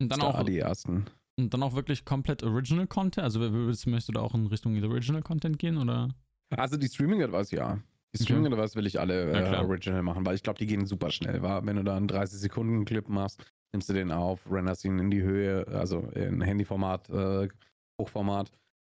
Und 0.00 0.10
dann 0.10 0.20
auch 0.22 0.42
die 0.44 0.58
ersten. 0.58 1.06
Und 1.38 1.52
dann 1.52 1.62
auch 1.62 1.74
wirklich 1.74 2.04
komplett 2.04 2.42
Original 2.42 2.86
Content? 2.86 3.24
Also 3.24 3.40
möchtest 3.40 4.08
du 4.08 4.12
da 4.12 4.20
auch 4.20 4.34
in 4.34 4.46
Richtung 4.46 4.82
Original 4.82 5.22
Content 5.22 5.58
gehen 5.58 5.76
oder? 5.76 6.14
Also 6.50 6.76
die 6.76 6.88
Streaming 6.88 7.22
Advice 7.22 7.50
ja. 7.50 7.82
Die 8.18 8.24
Streaming 8.24 8.52
oder 8.52 8.62
was 8.62 8.76
will 8.76 8.86
ich 8.86 9.00
alle 9.00 9.32
äh, 9.32 9.56
original 9.56 10.02
machen, 10.02 10.24
weil 10.26 10.34
ich 10.34 10.42
glaube, 10.42 10.58
die 10.58 10.66
gehen 10.66 10.86
super 10.86 11.10
schnell. 11.10 11.42
Wa? 11.42 11.60
Wenn 11.64 11.76
du 11.76 11.84
da 11.84 11.96
einen 11.96 12.08
30 12.08 12.38
Sekunden 12.38 12.84
Clip 12.84 13.08
machst, 13.08 13.44
nimmst 13.72 13.88
du 13.88 13.92
den 13.92 14.12
auf, 14.12 14.50
renderst 14.50 14.84
ihn 14.84 14.98
in 14.98 15.10
die 15.10 15.22
Höhe, 15.22 15.66
also 15.68 16.00
in 16.14 16.40
Handyformat, 16.40 17.10
äh, 17.10 17.48
Hochformat 18.00 18.50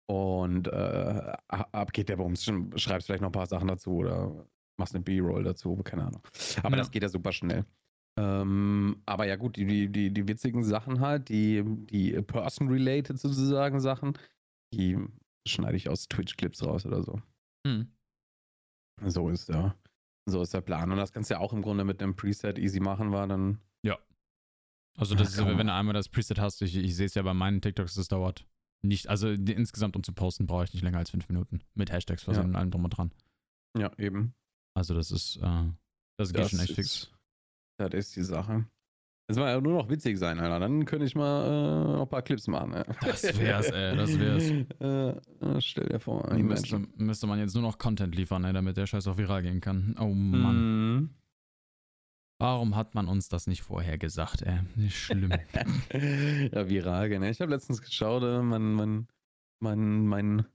und 0.06 0.68
äh, 0.68 1.32
ab 1.48 1.92
geht 1.92 2.08
der 2.08 2.16
Bums. 2.16 2.44
Schreibst 2.44 3.06
vielleicht 3.06 3.22
noch 3.22 3.28
ein 3.28 3.32
paar 3.32 3.46
Sachen 3.46 3.68
dazu 3.68 3.96
oder 3.96 4.46
machst 4.78 4.94
eine 4.94 5.04
B-Roll 5.04 5.44
dazu, 5.44 5.76
keine 5.76 6.06
Ahnung. 6.06 6.22
Aber 6.62 6.70
ja. 6.70 6.76
das 6.76 6.90
geht 6.90 7.02
ja 7.02 7.08
super 7.08 7.32
schnell. 7.32 7.64
Ähm, 8.18 9.02
aber 9.06 9.26
ja 9.26 9.36
gut, 9.36 9.56
die, 9.56 9.88
die, 9.88 10.12
die 10.12 10.28
witzigen 10.28 10.64
Sachen 10.64 11.00
halt, 11.00 11.28
die, 11.28 11.62
die 11.64 12.20
Person-related 12.20 13.18
sozusagen 13.18 13.80
Sachen, 13.80 14.18
die 14.74 14.98
schneide 15.46 15.76
ich 15.76 15.88
aus 15.88 16.08
Twitch-Clips 16.08 16.62
raus 16.64 16.84
oder 16.84 17.02
so. 17.02 17.20
Hm. 17.66 17.88
So 19.06 19.28
ist 19.28 19.48
der, 19.48 19.76
so 20.26 20.42
ist 20.42 20.54
der 20.54 20.60
Plan. 20.60 20.90
Und 20.90 20.98
das 20.98 21.12
kannst 21.12 21.30
du 21.30 21.34
ja 21.34 21.40
auch 21.40 21.52
im 21.52 21.62
Grunde 21.62 21.84
mit 21.84 22.02
einem 22.02 22.16
Preset 22.16 22.58
easy 22.58 22.80
machen, 22.80 23.12
war 23.12 23.26
dann. 23.26 23.60
Ja. 23.82 23.98
Also 24.96 25.14
das 25.14 25.36
ja, 25.36 25.48
ist, 25.48 25.58
wenn 25.58 25.66
du 25.66 25.72
einmal 25.72 25.94
das 25.94 26.08
Preset 26.08 26.38
hast, 26.38 26.62
ich, 26.62 26.76
ich 26.76 26.96
sehe 26.96 27.06
es 27.06 27.14
ja 27.14 27.22
bei 27.22 27.34
meinen 27.34 27.60
TikToks, 27.60 27.94
das 27.94 28.08
dauert 28.08 28.46
nicht, 28.84 29.08
also 29.08 29.36
die, 29.36 29.52
insgesamt 29.52 29.96
um 29.96 30.02
zu 30.02 30.12
posten 30.12 30.46
brauche 30.46 30.64
ich 30.64 30.74
nicht 30.74 30.82
länger 30.82 30.98
als 30.98 31.10
fünf 31.10 31.28
Minuten. 31.28 31.60
Mit 31.74 31.92
Hashtags 31.92 32.24
versehen 32.24 32.44
ja. 32.44 32.48
und 32.48 32.56
allem 32.56 32.70
drum 32.70 32.84
und 32.84 32.90
dran. 32.90 33.12
Ja, 33.78 33.90
eben. 33.96 34.34
Also 34.74 34.94
das 34.94 35.10
ist, 35.10 35.36
äh, 35.36 35.70
das 36.18 36.32
geht 36.32 36.42
das 36.42 36.50
schon 36.50 36.60
echt 36.60 36.70
ist, 36.70 36.76
fix. 36.76 37.12
Das 37.78 37.92
ist 37.94 38.16
die 38.16 38.22
Sache. 38.22 38.66
Das 39.28 39.36
war 39.36 39.48
ja 39.48 39.60
nur 39.60 39.74
noch 39.74 39.88
witzig 39.88 40.18
sein, 40.18 40.40
Alter. 40.40 40.58
Dann 40.58 40.84
könnte 40.84 41.06
ich 41.06 41.14
mal 41.14 41.46
äh, 41.46 41.92
noch 41.92 42.02
ein 42.02 42.08
paar 42.08 42.22
Clips 42.22 42.48
machen. 42.48 42.74
Ey. 42.74 42.84
Das 43.00 43.22
wär's, 43.38 43.70
ey, 43.70 43.96
das 43.96 44.18
wär's. 44.18 44.50
Äh, 44.80 45.60
stell 45.60 45.86
dir 45.86 46.00
vor, 46.00 46.32
müsste, 46.34 46.82
müsste, 46.96 47.26
man 47.26 47.38
jetzt 47.38 47.54
nur 47.54 47.62
noch 47.62 47.78
Content 47.78 48.14
liefern, 48.14 48.44
ey, 48.44 48.52
damit 48.52 48.76
der 48.76 48.86
Scheiß 48.86 49.06
auch 49.06 49.16
viral 49.16 49.42
gehen 49.42 49.60
kann. 49.60 49.96
Oh 49.98 50.12
Mann. 50.12 50.96
Mm. 50.96 51.10
Warum 52.38 52.74
hat 52.74 52.96
man 52.96 53.06
uns 53.06 53.28
das 53.28 53.46
nicht 53.46 53.62
vorher 53.62 53.98
gesagt, 53.98 54.42
ey? 54.42 54.58
Nicht 54.74 54.98
schlimm. 54.98 55.30
ja, 56.52 56.68
viral, 56.68 57.08
ne? 57.20 57.30
Ich 57.30 57.40
habe 57.40 57.52
letztens 57.52 57.80
geschaut, 57.80 58.24
äh, 58.24 58.42
mein, 58.42 58.72
mein, 58.72 59.06
mein, 59.60 60.06
mein 60.08 60.46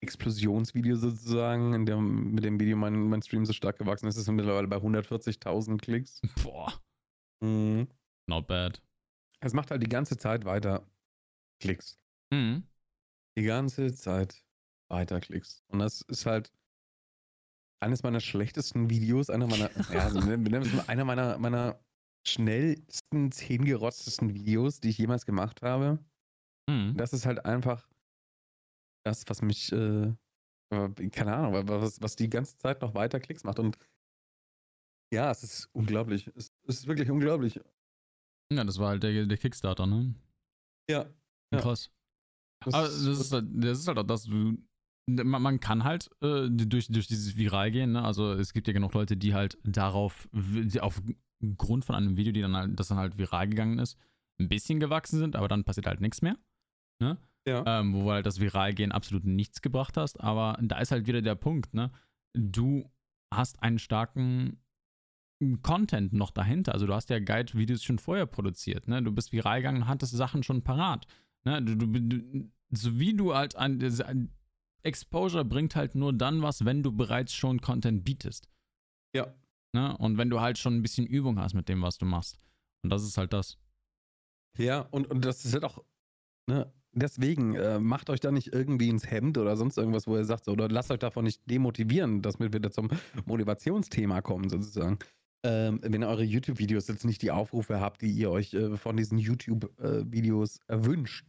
Explosionsvideo 0.00 0.96
sozusagen, 0.96 1.74
in 1.74 1.86
dem, 1.86 2.32
mit 2.32 2.42
dem 2.42 2.58
Video 2.58 2.76
mein, 2.76 3.08
mein 3.08 3.22
Stream 3.22 3.46
so 3.46 3.52
stark 3.52 3.78
gewachsen 3.78 4.08
ist, 4.08 4.16
ist 4.16 4.22
es 4.22 4.28
mittlerweile 4.28 4.66
bei 4.66 4.78
140.000 4.78 5.78
Klicks. 5.78 6.20
Boah. 6.42 6.72
Mhm. 7.42 7.88
Not 8.28 8.46
bad. 8.46 8.82
Es 9.40 9.52
macht 9.52 9.70
halt 9.70 9.82
die 9.82 9.88
ganze 9.88 10.16
Zeit 10.16 10.44
weiter 10.44 10.86
Klicks. 11.60 11.98
Mhm. 12.32 12.64
Die 13.36 13.42
ganze 13.42 13.92
Zeit 13.94 14.44
weiter 14.88 15.20
Klicks. 15.20 15.62
Und 15.68 15.80
das 15.80 16.02
ist 16.02 16.26
halt 16.26 16.52
eines 17.82 18.02
meiner 18.02 18.20
schlechtesten 18.20 18.88
Videos, 18.88 19.28
einer 19.28 19.48
meiner, 19.48 19.70
ja, 19.92 20.04
also 20.04 20.24
wir 20.24 20.36
nennen 20.36 20.62
es 20.62 20.72
mal 20.72 20.84
einer 20.86 21.04
meiner, 21.04 21.38
meiner 21.38 21.84
schnellsten, 22.26 23.32
hingerotztesten 23.32 24.32
Videos, 24.32 24.80
die 24.80 24.90
ich 24.90 24.98
jemals 24.98 25.26
gemacht 25.26 25.62
habe. 25.62 25.98
Mhm. 26.70 26.94
Das 26.96 27.12
ist 27.12 27.26
halt 27.26 27.44
einfach 27.44 27.88
das, 29.04 29.24
was 29.26 29.42
mich, 29.42 29.72
äh, 29.72 30.12
keine 31.10 31.34
Ahnung, 31.34 31.68
was, 31.68 32.00
was 32.00 32.14
die 32.14 32.30
ganze 32.30 32.56
Zeit 32.58 32.80
noch 32.80 32.94
weiter 32.94 33.18
Klicks 33.18 33.42
macht. 33.42 33.58
Und 33.58 33.76
ja, 35.12 35.30
es 35.30 35.42
ist 35.42 35.68
unglaublich. 35.72 36.30
Es, 36.34 36.52
ist 36.66 36.86
wirklich 36.86 37.10
unglaublich. 37.10 37.60
Ja, 38.52 38.64
das 38.64 38.78
war 38.78 38.88
halt 38.90 39.02
der, 39.02 39.26
der 39.26 39.36
Kickstarter, 39.36 39.86
ne? 39.86 40.14
Ja. 40.90 41.06
ja. 41.52 41.60
Krass. 41.60 41.90
Das, 42.64 42.74
Aber 42.74 42.84
das 42.84 42.94
ist, 42.96 43.32
halt, 43.32 43.46
das 43.52 43.80
ist 43.80 43.88
halt 43.88 43.98
auch 43.98 44.04
das, 44.04 44.24
du, 44.24 44.56
man, 45.06 45.42
man 45.42 45.60
kann 45.60 45.84
halt 45.84 46.10
äh, 46.22 46.48
durch, 46.48 46.88
durch 46.88 47.08
dieses 47.08 47.36
Viral 47.36 47.70
gehen, 47.70 47.92
ne? 47.92 48.04
Also 48.04 48.32
es 48.32 48.52
gibt 48.52 48.68
ja 48.68 48.72
genug 48.72 48.94
Leute, 48.94 49.16
die 49.16 49.34
halt 49.34 49.58
darauf, 49.64 50.28
aufgrund 50.80 51.84
von 51.84 51.94
einem 51.94 52.16
Video, 52.16 52.32
die 52.32 52.40
dann 52.40 52.56
halt, 52.56 52.78
das 52.78 52.88
dann 52.88 52.98
halt 52.98 53.18
viral 53.18 53.48
gegangen 53.48 53.78
ist, 53.78 53.98
ein 54.40 54.48
bisschen 54.48 54.80
gewachsen 54.80 55.18
sind, 55.18 55.36
aber 55.36 55.48
dann 55.48 55.64
passiert 55.64 55.86
halt 55.86 56.00
nichts 56.00 56.22
mehr. 56.22 56.36
Ne? 57.00 57.18
Ja. 57.46 57.80
Ähm, 57.80 57.94
wo 57.94 58.10
halt 58.12 58.26
das 58.26 58.40
Viralgehen 58.40 58.92
absolut 58.92 59.24
nichts 59.24 59.60
gebracht 59.60 59.96
hast. 59.96 60.20
Aber 60.20 60.56
da 60.62 60.78
ist 60.78 60.92
halt 60.92 61.06
wieder 61.06 61.22
der 61.22 61.34
Punkt, 61.34 61.74
ne? 61.74 61.90
Du 62.34 62.88
hast 63.32 63.62
einen 63.62 63.78
starken 63.78 64.61
Content 65.62 66.12
noch 66.12 66.30
dahinter. 66.30 66.72
Also 66.72 66.86
du 66.86 66.94
hast 66.94 67.10
ja 67.10 67.18
Guide-Videos 67.18 67.82
schon 67.82 67.98
vorher 67.98 68.26
produziert, 68.26 68.88
ne? 68.88 69.02
Du 69.02 69.12
bist 69.12 69.32
viral 69.32 69.58
gegangen 69.58 69.82
und 69.82 69.88
hattest 69.88 70.12
Sachen 70.12 70.42
schon 70.42 70.62
parat. 70.62 71.06
Ne? 71.44 71.62
Du, 71.62 71.76
du, 71.76 71.86
du, 71.86 72.50
so 72.70 72.98
wie 72.98 73.14
du 73.14 73.34
halt 73.34 73.56
ein, 73.56 73.82
ein 73.82 74.32
Exposure 74.82 75.44
bringt 75.44 75.76
halt 75.76 75.94
nur 75.94 76.12
dann 76.12 76.42
was, 76.42 76.64
wenn 76.64 76.82
du 76.82 76.92
bereits 76.92 77.32
schon 77.32 77.60
Content 77.60 78.04
bietest. 78.04 78.48
Ja. 79.14 79.34
Ne? 79.72 79.96
Und 79.98 80.18
wenn 80.18 80.30
du 80.30 80.40
halt 80.40 80.58
schon 80.58 80.76
ein 80.76 80.82
bisschen 80.82 81.06
Übung 81.06 81.38
hast 81.38 81.54
mit 81.54 81.68
dem, 81.68 81.82
was 81.82 81.98
du 81.98 82.06
machst. 82.06 82.38
Und 82.82 82.90
das 82.90 83.04
ist 83.04 83.18
halt 83.18 83.32
das. 83.32 83.58
Ja, 84.58 84.80
und, 84.90 85.10
und 85.10 85.24
das 85.24 85.44
ist 85.44 85.54
halt 85.54 85.64
auch, 85.64 85.82
ne, 86.46 86.72
Deswegen 86.94 87.54
äh, 87.54 87.80
macht 87.80 88.10
euch 88.10 88.20
da 88.20 88.30
nicht 88.30 88.52
irgendwie 88.52 88.90
ins 88.90 89.10
Hemd 89.10 89.38
oder 89.38 89.56
sonst 89.56 89.78
irgendwas, 89.78 90.06
wo 90.06 90.16
ihr 90.16 90.26
sagt, 90.26 90.44
so, 90.44 90.52
oder 90.52 90.68
lasst 90.68 90.90
euch 90.90 90.98
davon 90.98 91.24
nicht 91.24 91.40
demotivieren, 91.50 92.20
dass 92.20 92.38
wir 92.38 92.52
wieder 92.52 92.70
zum 92.70 92.90
Motivationsthema 93.24 94.20
kommen, 94.20 94.50
sozusagen. 94.50 94.98
Ähm, 95.44 95.80
wenn 95.82 96.02
ihr 96.02 96.08
eure 96.08 96.22
YouTube-Videos 96.22 96.86
jetzt 96.88 97.04
nicht 97.04 97.20
die 97.22 97.32
Aufrufe 97.32 97.80
habt, 97.80 98.02
die 98.02 98.12
ihr 98.12 98.30
euch 98.30 98.54
äh, 98.54 98.76
von 98.76 98.96
diesen 98.96 99.18
YouTube-Videos 99.18 100.56
äh, 100.56 100.72
erwünscht. 100.72 101.26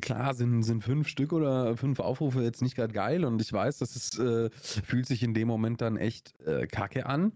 Klar 0.00 0.34
sind, 0.34 0.62
sind 0.62 0.82
fünf 0.82 1.08
Stück 1.08 1.32
oder 1.32 1.76
fünf 1.76 2.00
Aufrufe 2.00 2.42
jetzt 2.42 2.62
nicht 2.62 2.74
gerade 2.74 2.92
geil 2.92 3.24
und 3.24 3.40
ich 3.40 3.52
weiß, 3.52 3.78
das 3.78 3.94
ist, 3.94 4.18
äh, 4.18 4.50
fühlt 4.50 5.06
sich 5.06 5.22
in 5.22 5.34
dem 5.34 5.46
Moment 5.46 5.80
dann 5.80 5.96
echt 5.96 6.40
äh, 6.40 6.66
kacke 6.66 7.06
an. 7.06 7.32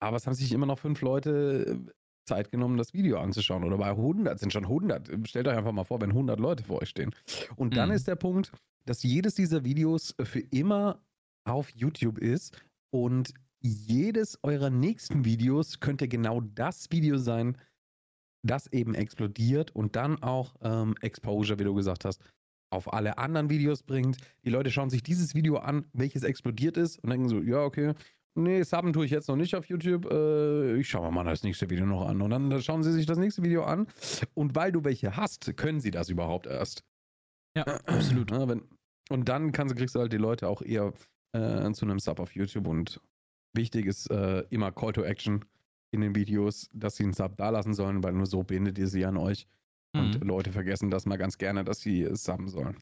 Aber 0.00 0.16
es 0.16 0.26
haben 0.26 0.34
sich 0.34 0.52
immer 0.52 0.66
noch 0.66 0.80
fünf 0.80 1.00
Leute 1.00 1.84
äh, 1.88 1.92
Zeit 2.26 2.50
genommen, 2.50 2.76
das 2.76 2.92
Video 2.92 3.18
anzuschauen. 3.18 3.62
Oder 3.62 3.78
bei 3.78 3.90
100 3.90 4.38
sind 4.38 4.52
schon 4.52 4.64
100. 4.64 5.28
Stellt 5.28 5.46
euch 5.46 5.56
einfach 5.56 5.72
mal 5.72 5.84
vor, 5.84 6.00
wenn 6.00 6.10
100 6.10 6.40
Leute 6.40 6.64
vor 6.64 6.82
euch 6.82 6.88
stehen. 6.88 7.14
Und 7.56 7.76
dann 7.76 7.90
mhm. 7.90 7.94
ist 7.94 8.08
der 8.08 8.16
Punkt, 8.16 8.52
dass 8.84 9.02
jedes 9.02 9.34
dieser 9.34 9.64
Videos 9.64 10.14
für 10.22 10.40
immer 10.40 11.00
auf 11.44 11.70
YouTube 11.70 12.18
ist 12.18 12.56
und 12.90 13.32
jedes 13.62 14.38
eurer 14.42 14.70
nächsten 14.70 15.24
Videos 15.24 15.80
könnte 15.80 16.08
genau 16.08 16.40
das 16.40 16.90
Video 16.90 17.16
sein, 17.16 17.56
das 18.44 18.66
eben 18.72 18.94
explodiert 18.94 19.74
und 19.74 19.96
dann 19.96 20.22
auch 20.22 20.56
ähm, 20.62 20.94
Exposure, 21.00 21.58
wie 21.58 21.64
du 21.64 21.74
gesagt 21.74 22.04
hast, 22.04 22.22
auf 22.70 22.92
alle 22.92 23.18
anderen 23.18 23.50
Videos 23.50 23.82
bringt. 23.82 24.16
Die 24.44 24.50
Leute 24.50 24.70
schauen 24.70 24.90
sich 24.90 25.02
dieses 25.02 25.34
Video 25.34 25.58
an, 25.58 25.86
welches 25.92 26.24
explodiert 26.24 26.76
ist 26.76 26.98
und 26.98 27.10
denken 27.10 27.28
so, 27.28 27.40
ja, 27.40 27.62
okay, 27.62 27.94
Nee, 28.34 28.62
Subben 28.62 28.94
tue 28.94 29.04
ich 29.04 29.10
jetzt 29.10 29.28
noch 29.28 29.36
nicht 29.36 29.54
auf 29.54 29.66
YouTube. 29.66 30.10
Äh, 30.10 30.76
ich 30.76 30.88
schaue 30.88 31.06
mir 31.06 31.12
mal 31.12 31.24
das 31.24 31.42
nächste 31.42 31.68
Video 31.68 31.84
noch 31.84 32.06
an. 32.06 32.22
Und 32.22 32.30
dann 32.30 32.62
schauen 32.62 32.82
sie 32.82 32.92
sich 32.92 33.04
das 33.04 33.18
nächste 33.18 33.42
Video 33.42 33.64
an. 33.64 33.86
Und 34.32 34.54
weil 34.54 34.72
du 34.72 34.84
welche 34.84 35.16
hast, 35.16 35.54
können 35.56 35.80
sie 35.80 35.90
das 35.90 36.08
überhaupt 36.08 36.46
erst. 36.46 36.82
Ja, 37.54 37.64
absolut. 37.86 38.30
Ja, 38.30 38.48
wenn, 38.48 38.62
und 39.10 39.28
dann 39.28 39.52
kannst, 39.52 39.76
kriegst 39.76 39.94
du 39.94 40.00
halt 40.00 40.14
die 40.14 40.18
Leute 40.18 40.48
auch 40.48 40.62
eher 40.62 40.94
äh, 41.34 41.70
zu 41.72 41.84
einem 41.84 41.98
Sub 41.98 42.20
auf 42.20 42.34
YouTube. 42.34 42.66
Und 42.66 43.00
wichtig 43.52 43.86
ist 43.86 44.10
äh, 44.10 44.40
immer 44.50 44.72
Call 44.72 44.92
to 44.92 45.02
Action 45.02 45.44
in 45.90 46.00
den 46.00 46.14
Videos, 46.14 46.70
dass 46.72 46.96
sie 46.96 47.04
einen 47.04 47.12
Sub 47.12 47.36
da 47.36 47.50
lassen 47.50 47.74
sollen, 47.74 48.02
weil 48.02 48.12
nur 48.12 48.26
so 48.26 48.42
bindet 48.42 48.78
ihr 48.78 48.88
sie 48.88 49.04
an 49.04 49.16
euch. 49.16 49.46
Mhm. 49.92 50.00
Und 50.00 50.24
Leute 50.24 50.52
vergessen 50.52 50.90
das 50.90 51.06
mal 51.06 51.18
ganz 51.18 51.38
gerne, 51.38 51.64
dass 51.64 51.80
sie 51.80 52.08
subben 52.14 52.48
sollen. 52.48 52.76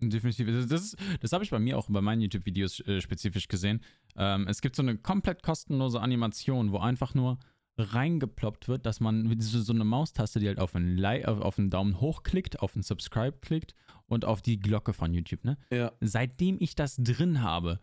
Definitiv. 0.00 0.46
Das, 0.46 0.66
das, 0.68 0.96
das 1.20 1.32
habe 1.32 1.42
ich 1.42 1.50
bei 1.50 1.58
mir 1.58 1.76
auch 1.76 1.88
bei 1.88 2.00
meinen 2.00 2.20
YouTube-Videos 2.20 2.80
äh, 2.80 3.00
spezifisch 3.00 3.48
gesehen. 3.48 3.80
Ähm, 4.16 4.46
es 4.48 4.60
gibt 4.60 4.76
so 4.76 4.82
eine 4.82 4.96
komplett 4.96 5.42
kostenlose 5.42 6.00
Animation, 6.00 6.70
wo 6.72 6.78
einfach 6.78 7.14
nur 7.14 7.38
reingeploppt 7.76 8.68
wird, 8.68 8.86
dass 8.86 9.00
man 9.00 9.40
so 9.40 9.72
eine 9.72 9.84
Maustaste, 9.84 10.40
die 10.40 10.48
halt 10.48 10.58
auf 10.58 10.74
einen, 10.74 11.04
auf 11.24 11.58
einen 11.58 11.70
Daumen 11.70 12.00
hoch 12.00 12.22
klickt, 12.22 12.60
auf 12.60 12.74
einen 12.74 12.82
Subscribe 12.82 13.38
klickt 13.40 13.74
und 14.06 14.24
auf 14.24 14.42
die 14.42 14.58
Glocke 14.58 14.92
von 14.92 15.12
YouTube. 15.12 15.44
Ne? 15.44 15.56
Ja. 15.70 15.92
Seitdem 16.00 16.56
ich 16.60 16.74
das 16.74 16.96
drin 16.96 17.42
habe, 17.42 17.80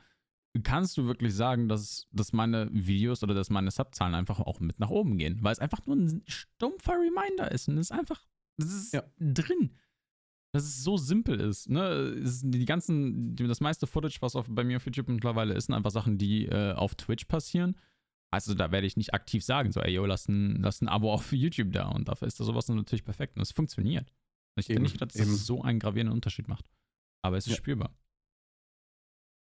kannst 0.64 0.98
du 0.98 1.06
wirklich 1.06 1.34
sagen, 1.36 1.68
dass, 1.68 2.08
dass 2.12 2.34
meine 2.34 2.70
Videos 2.72 3.24
oder 3.24 3.34
dass 3.34 3.50
meine 3.50 3.72
Subzahlen 3.72 4.16
einfach 4.16 4.40
auch 4.40 4.60
mit 4.60 4.80
nach 4.80 4.90
oben 4.90 5.18
gehen, 5.18 5.40
weil 5.42 5.54
es 5.54 5.60
einfach 5.60 5.86
nur 5.86 5.96
ein 5.96 6.24
stumpfer 6.28 6.94
Reminder 6.94 7.52
ist 7.52 7.68
und 7.68 7.78
es 7.78 7.90
ist 7.90 7.98
einfach, 7.98 8.22
das 8.58 8.74
ist 8.74 8.94
ja. 8.94 9.04
drin 9.20 9.72
dass 10.56 10.64
es 10.64 10.84
so 10.86 10.96
simpel 10.96 11.42
ist. 11.42 11.70
Ne? 11.70 12.16
die 12.18 12.64
ganzen, 12.64 13.36
das 13.36 13.60
meiste 13.60 13.88
Footage, 13.88 14.22
was 14.22 14.38
auf, 14.38 14.46
bei 14.48 14.64
mir 14.64 14.78
auf 14.78 14.86
YouTube 14.86 15.10
mittlerweile 15.10 15.54
ist, 15.54 15.66
sind 15.66 15.76
einfach 15.76 15.92
Sachen, 15.92 16.18
die 16.18 16.46
äh, 16.46 16.72
auf 16.72 16.96
Twitch 16.96 17.26
passieren. 17.26 17.76
Also 18.32 18.54
da 18.54 18.72
werde 18.72 18.88
ich 18.88 18.96
nicht 18.96 19.14
aktiv 19.14 19.44
sagen, 19.44 19.74
so, 19.74 19.82
ey, 19.82 19.94
yo, 19.94 20.06
lass 20.06 20.30
ein, 20.30 20.62
lass 20.62 20.82
ein 20.82 20.88
Abo 20.88 21.14
auf 21.14 21.34
YouTube 21.34 21.74
da. 21.74 21.90
Und 21.90 22.08
dafür 22.08 22.30
ist 22.30 22.40
das 22.40 22.48
sowas 22.48 22.70
natürlich 22.70 23.04
perfekt. 23.04 23.36
Und 23.36 23.42
es 23.42 23.52
funktioniert. 23.52 24.14
Ich 24.58 24.68
finde 24.68 24.84
nicht, 24.84 25.02
dass 25.02 25.14
es 25.14 25.46
so 25.46 25.62
einen 25.62 25.80
gravierenden 25.80 26.14
Unterschied 26.14 26.48
macht. 26.48 26.66
Aber 27.22 27.36
es 27.36 27.48
ist 27.48 27.52
ja. 27.52 27.58
spürbar. 27.58 27.94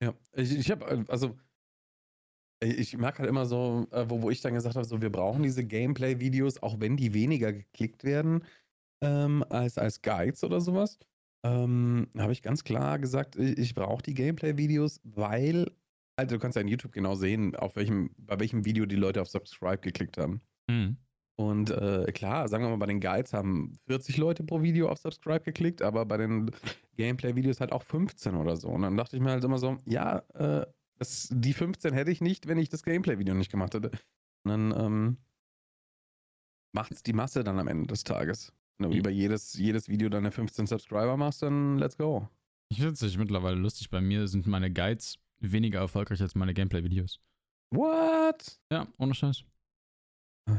Ja, 0.03 0.15
ich, 0.33 0.57
ich 0.57 0.71
habe, 0.71 0.87
äh, 0.87 1.05
also, 1.09 1.39
ich 2.63 2.97
merke 2.97 3.21
halt 3.21 3.29
immer 3.29 3.47
so, 3.47 3.87
äh, 3.91 4.05
wo, 4.09 4.23
wo 4.23 4.31
ich 4.31 4.41
dann 4.41 4.55
gesagt 4.55 4.77
habe, 4.77 4.87
so, 4.87 5.01
wir 5.01 5.11
brauchen 5.11 5.43
diese 5.43 5.65
Gameplay-Videos, 5.65 6.63
auch 6.63 6.79
wenn 6.79 6.97
die 6.97 7.15
weniger 7.15 7.53
geklickt 7.53 8.05
werden 8.05 8.45
ähm, 9.03 9.45
als, 9.49 9.79
als 9.79 10.03
Guides 10.03 10.45
oder 10.45 10.61
sowas, 10.61 10.99
ähm, 11.45 12.09
habe 12.19 12.33
ich 12.33 12.43
ganz 12.43 12.65
klar 12.65 12.99
gesagt, 12.99 13.37
ich, 13.37 13.59
ich 13.59 13.75
brauche 13.75 14.03
die 14.03 14.15
Gameplay-Videos, 14.15 15.01
weil, 15.05 15.71
also 16.17 16.37
du 16.37 16.41
kannst 16.41 16.57
ja 16.57 16.63
in 16.63 16.69
YouTube 16.69 16.93
genau 16.93 17.15
sehen, 17.15 17.57
auf 17.57 17.77
welchem, 17.77 18.11
bei 18.19 18.39
welchem 18.39 18.65
Video 18.65 18.85
die 18.85 18.97
Leute 18.97 19.23
auf 19.23 19.29
Subscribe 19.29 19.79
geklickt 19.79 20.19
haben. 20.19 20.43
Mhm. 20.69 20.99
Und 21.40 21.70
äh, 21.70 22.05
klar, 22.12 22.48
sagen 22.48 22.64
wir 22.64 22.68
mal, 22.68 22.76
bei 22.76 22.85
den 22.85 23.00
Guides 23.00 23.33
haben 23.33 23.72
40 23.87 24.18
Leute 24.18 24.44
pro 24.44 24.61
Video 24.61 24.90
auf 24.90 24.98
Subscribe 24.98 25.40
geklickt, 25.40 25.81
aber 25.81 26.05
bei 26.05 26.18
den 26.18 26.50
Gameplay-Videos 26.98 27.61
halt 27.61 27.72
auch 27.72 27.83
15 27.83 28.35
oder 28.35 28.59
so. 28.59 28.68
Und 28.68 28.83
dann 28.83 28.98
dachte 28.98 29.16
ich 29.16 29.22
mir 29.22 29.31
halt 29.31 29.42
immer 29.42 29.57
so, 29.57 29.79
ja, 29.87 30.18
äh, 30.35 30.66
das, 30.98 31.31
die 31.33 31.55
15 31.55 31.94
hätte 31.94 32.11
ich 32.11 32.20
nicht, 32.20 32.46
wenn 32.46 32.59
ich 32.59 32.68
das 32.68 32.83
Gameplay-Video 32.83 33.33
nicht 33.33 33.50
gemacht 33.50 33.72
hätte. 33.72 33.90
Und 34.44 34.50
dann 34.50 34.74
ähm, 34.79 35.16
macht 36.72 36.92
es 36.92 37.03
die 37.03 37.14
Masse 37.14 37.42
dann 37.42 37.59
am 37.59 37.68
Ende 37.68 37.87
des 37.87 38.05
Tages. 38.05 38.53
Wenn 38.76 38.90
du 38.90 38.98
über 38.98 39.09
jedes, 39.09 39.55
jedes 39.55 39.88
Video 39.88 40.11
deine 40.11 40.33
15 40.33 40.66
Subscriber 40.66 41.16
machst, 41.16 41.40
dann 41.40 41.79
let's 41.79 41.96
go. 41.96 42.29
Ich 42.68 42.83
finde 42.83 42.92
es 42.92 43.16
mittlerweile 43.16 43.57
lustig. 43.57 43.88
Bei 43.88 44.03
mir 44.03 44.29
sind 44.29 44.46
meine 44.46 44.70
Guides 44.70 45.18
weniger 45.38 45.79
erfolgreich 45.79 46.20
als 46.20 46.35
meine 46.35 46.53
Gameplay-Videos. 46.53 47.18
What? 47.70 48.61
Ja, 48.70 48.87
ohne 48.98 49.14
Scheiß. 49.14 49.42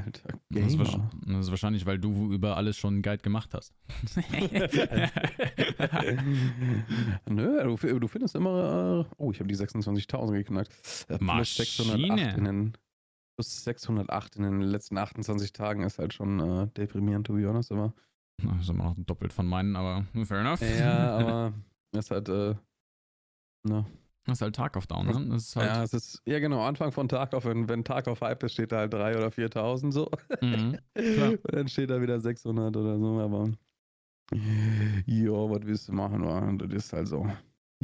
Alter, 0.06 0.40
das 0.50 0.74
ist, 0.74 0.80
das 0.80 1.46
ist, 1.46 1.50
wahrscheinlich, 1.50 1.86
weil 1.86 2.00
du 2.00 2.32
über 2.32 2.58
alles 2.58 2.78
schon 2.78 2.96
einen 2.96 3.02
Guide 3.02 3.22
gemacht 3.22 3.54
hast. 3.54 3.74
Nö, 7.30 7.64
du, 7.64 8.00
du, 8.00 8.08
findest 8.08 8.36
immer. 8.36 9.08
Äh, 9.10 9.16
oh, 9.18 9.32
ich 9.32 9.40
habe 9.40 9.48
die 9.48 9.56
26.000 9.56 10.34
geknackt. 10.34 10.74
Äh, 11.10 11.18
Maschine. 11.20 11.66
608 11.66 12.38
in 12.38 12.44
den, 12.44 12.74
plus 13.36 13.64
608 13.64 14.36
in 14.38 14.44
den 14.44 14.62
letzten 14.62 14.98
28 14.98 15.54
Tagen 15.54 15.84
ist 15.84 16.00
halt 16.00 16.14
schon 16.14 16.40
äh, 16.40 16.68
deprimierend, 16.76 17.28
to 17.28 17.34
be 17.34 17.48
honest, 17.48 17.72
aber. 17.72 17.94
Das 18.44 18.62
ist 18.62 18.70
immer 18.70 18.86
noch 18.86 18.96
doppelt 18.98 19.34
von 19.34 19.48
meinen, 19.48 19.76
aber 19.76 20.06
fair 20.26 20.40
enough. 20.40 20.62
Ja, 20.62 21.18
aber 21.20 21.54
es 21.92 22.00
ist 22.00 22.12
halt, 22.12 22.30
äh, 22.30 22.56
ne. 23.64 23.86
Das 24.26 24.38
ist 24.38 24.42
halt 24.42 24.56
Tag 24.56 24.78
auf 24.78 24.88
Down, 24.88 25.08
ne? 25.08 25.40
Halt 25.56 25.68
ja, 25.68 25.84
es 25.84 25.94
ist, 25.94 26.22
ja 26.26 26.40
genau, 26.40 26.64
Anfang 26.64 26.92
von 26.92 27.10
Tag 27.10 27.34
auf, 27.34 27.46
wenn, 27.46 27.68
wenn 27.68 27.84
Tag 27.84 28.08
auf 28.08 28.22
Hype 28.22 28.44
ist, 28.44 28.54
steht 28.54 28.72
da 28.72 28.78
halt 28.78 28.94
3 28.94 29.18
oder 29.18 29.32
4.000 29.32 29.94
so. 29.94 30.10
Mhm, 30.42 30.78
dann 31.52 31.68
steht 31.68 31.90
da 31.90 32.02
wieder 32.02 32.20
600 32.20 32.76
oder 32.76 33.00
so, 33.00 33.20
aber 33.20 33.50
jo, 35.06 35.50
was 35.50 35.66
willst 35.66 35.88
du 35.88 35.94
machen, 35.94 36.24
wa? 36.24 36.52
das 36.58 36.72
ist 36.72 36.94
halt 36.94 37.08
so. 37.08 37.28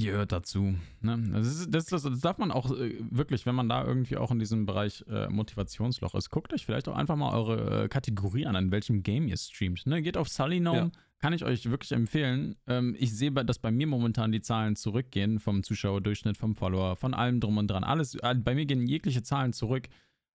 Gehört 0.05 0.31
dazu. 0.31 0.75
Ne? 1.01 1.23
Das, 1.33 1.67
das, 1.69 1.85
das, 1.85 2.03
das, 2.03 2.19
darf 2.19 2.37
man 2.37 2.51
auch 2.51 2.71
äh, 2.71 2.95
wirklich, 3.09 3.45
wenn 3.45 3.55
man 3.55 3.67
da 3.67 3.83
irgendwie 3.83 4.17
auch 4.17 4.31
in 4.31 4.39
diesem 4.39 4.65
Bereich 4.65 5.03
äh, 5.09 5.27
Motivationsloch 5.29 6.15
ist, 6.15 6.29
guckt 6.29 6.53
euch 6.53 6.65
vielleicht 6.65 6.87
auch 6.87 6.95
einfach 6.95 7.15
mal 7.15 7.33
eure 7.33 7.85
äh, 7.85 7.87
Kategorie 7.87 8.45
an, 8.45 8.55
in 8.55 8.71
welchem 8.71 9.03
Game 9.03 9.27
ihr 9.27 9.37
streamt. 9.37 9.85
Ne? 9.85 10.01
Geht 10.01 10.17
auf 10.17 10.29
Sullynome, 10.29 10.77
ja. 10.77 10.91
kann 11.19 11.33
ich 11.33 11.43
euch 11.43 11.69
wirklich 11.69 11.91
empfehlen. 11.91 12.55
Ähm, 12.67 12.95
ich 12.97 13.15
sehe, 13.15 13.31
dass 13.31 13.59
bei 13.59 13.71
mir 13.71 13.87
momentan 13.87 14.31
die 14.31 14.41
Zahlen 14.41 14.75
zurückgehen, 14.75 15.39
vom 15.39 15.63
Zuschauerdurchschnitt, 15.63 16.37
vom 16.37 16.55
Follower, 16.55 16.95
von 16.95 17.13
allem 17.13 17.39
drum 17.39 17.57
und 17.57 17.67
dran. 17.67 17.83
Alles, 17.83 18.17
bei 18.21 18.55
mir 18.55 18.65
gehen 18.65 18.87
jegliche 18.87 19.23
Zahlen 19.23 19.53
zurück. 19.53 19.87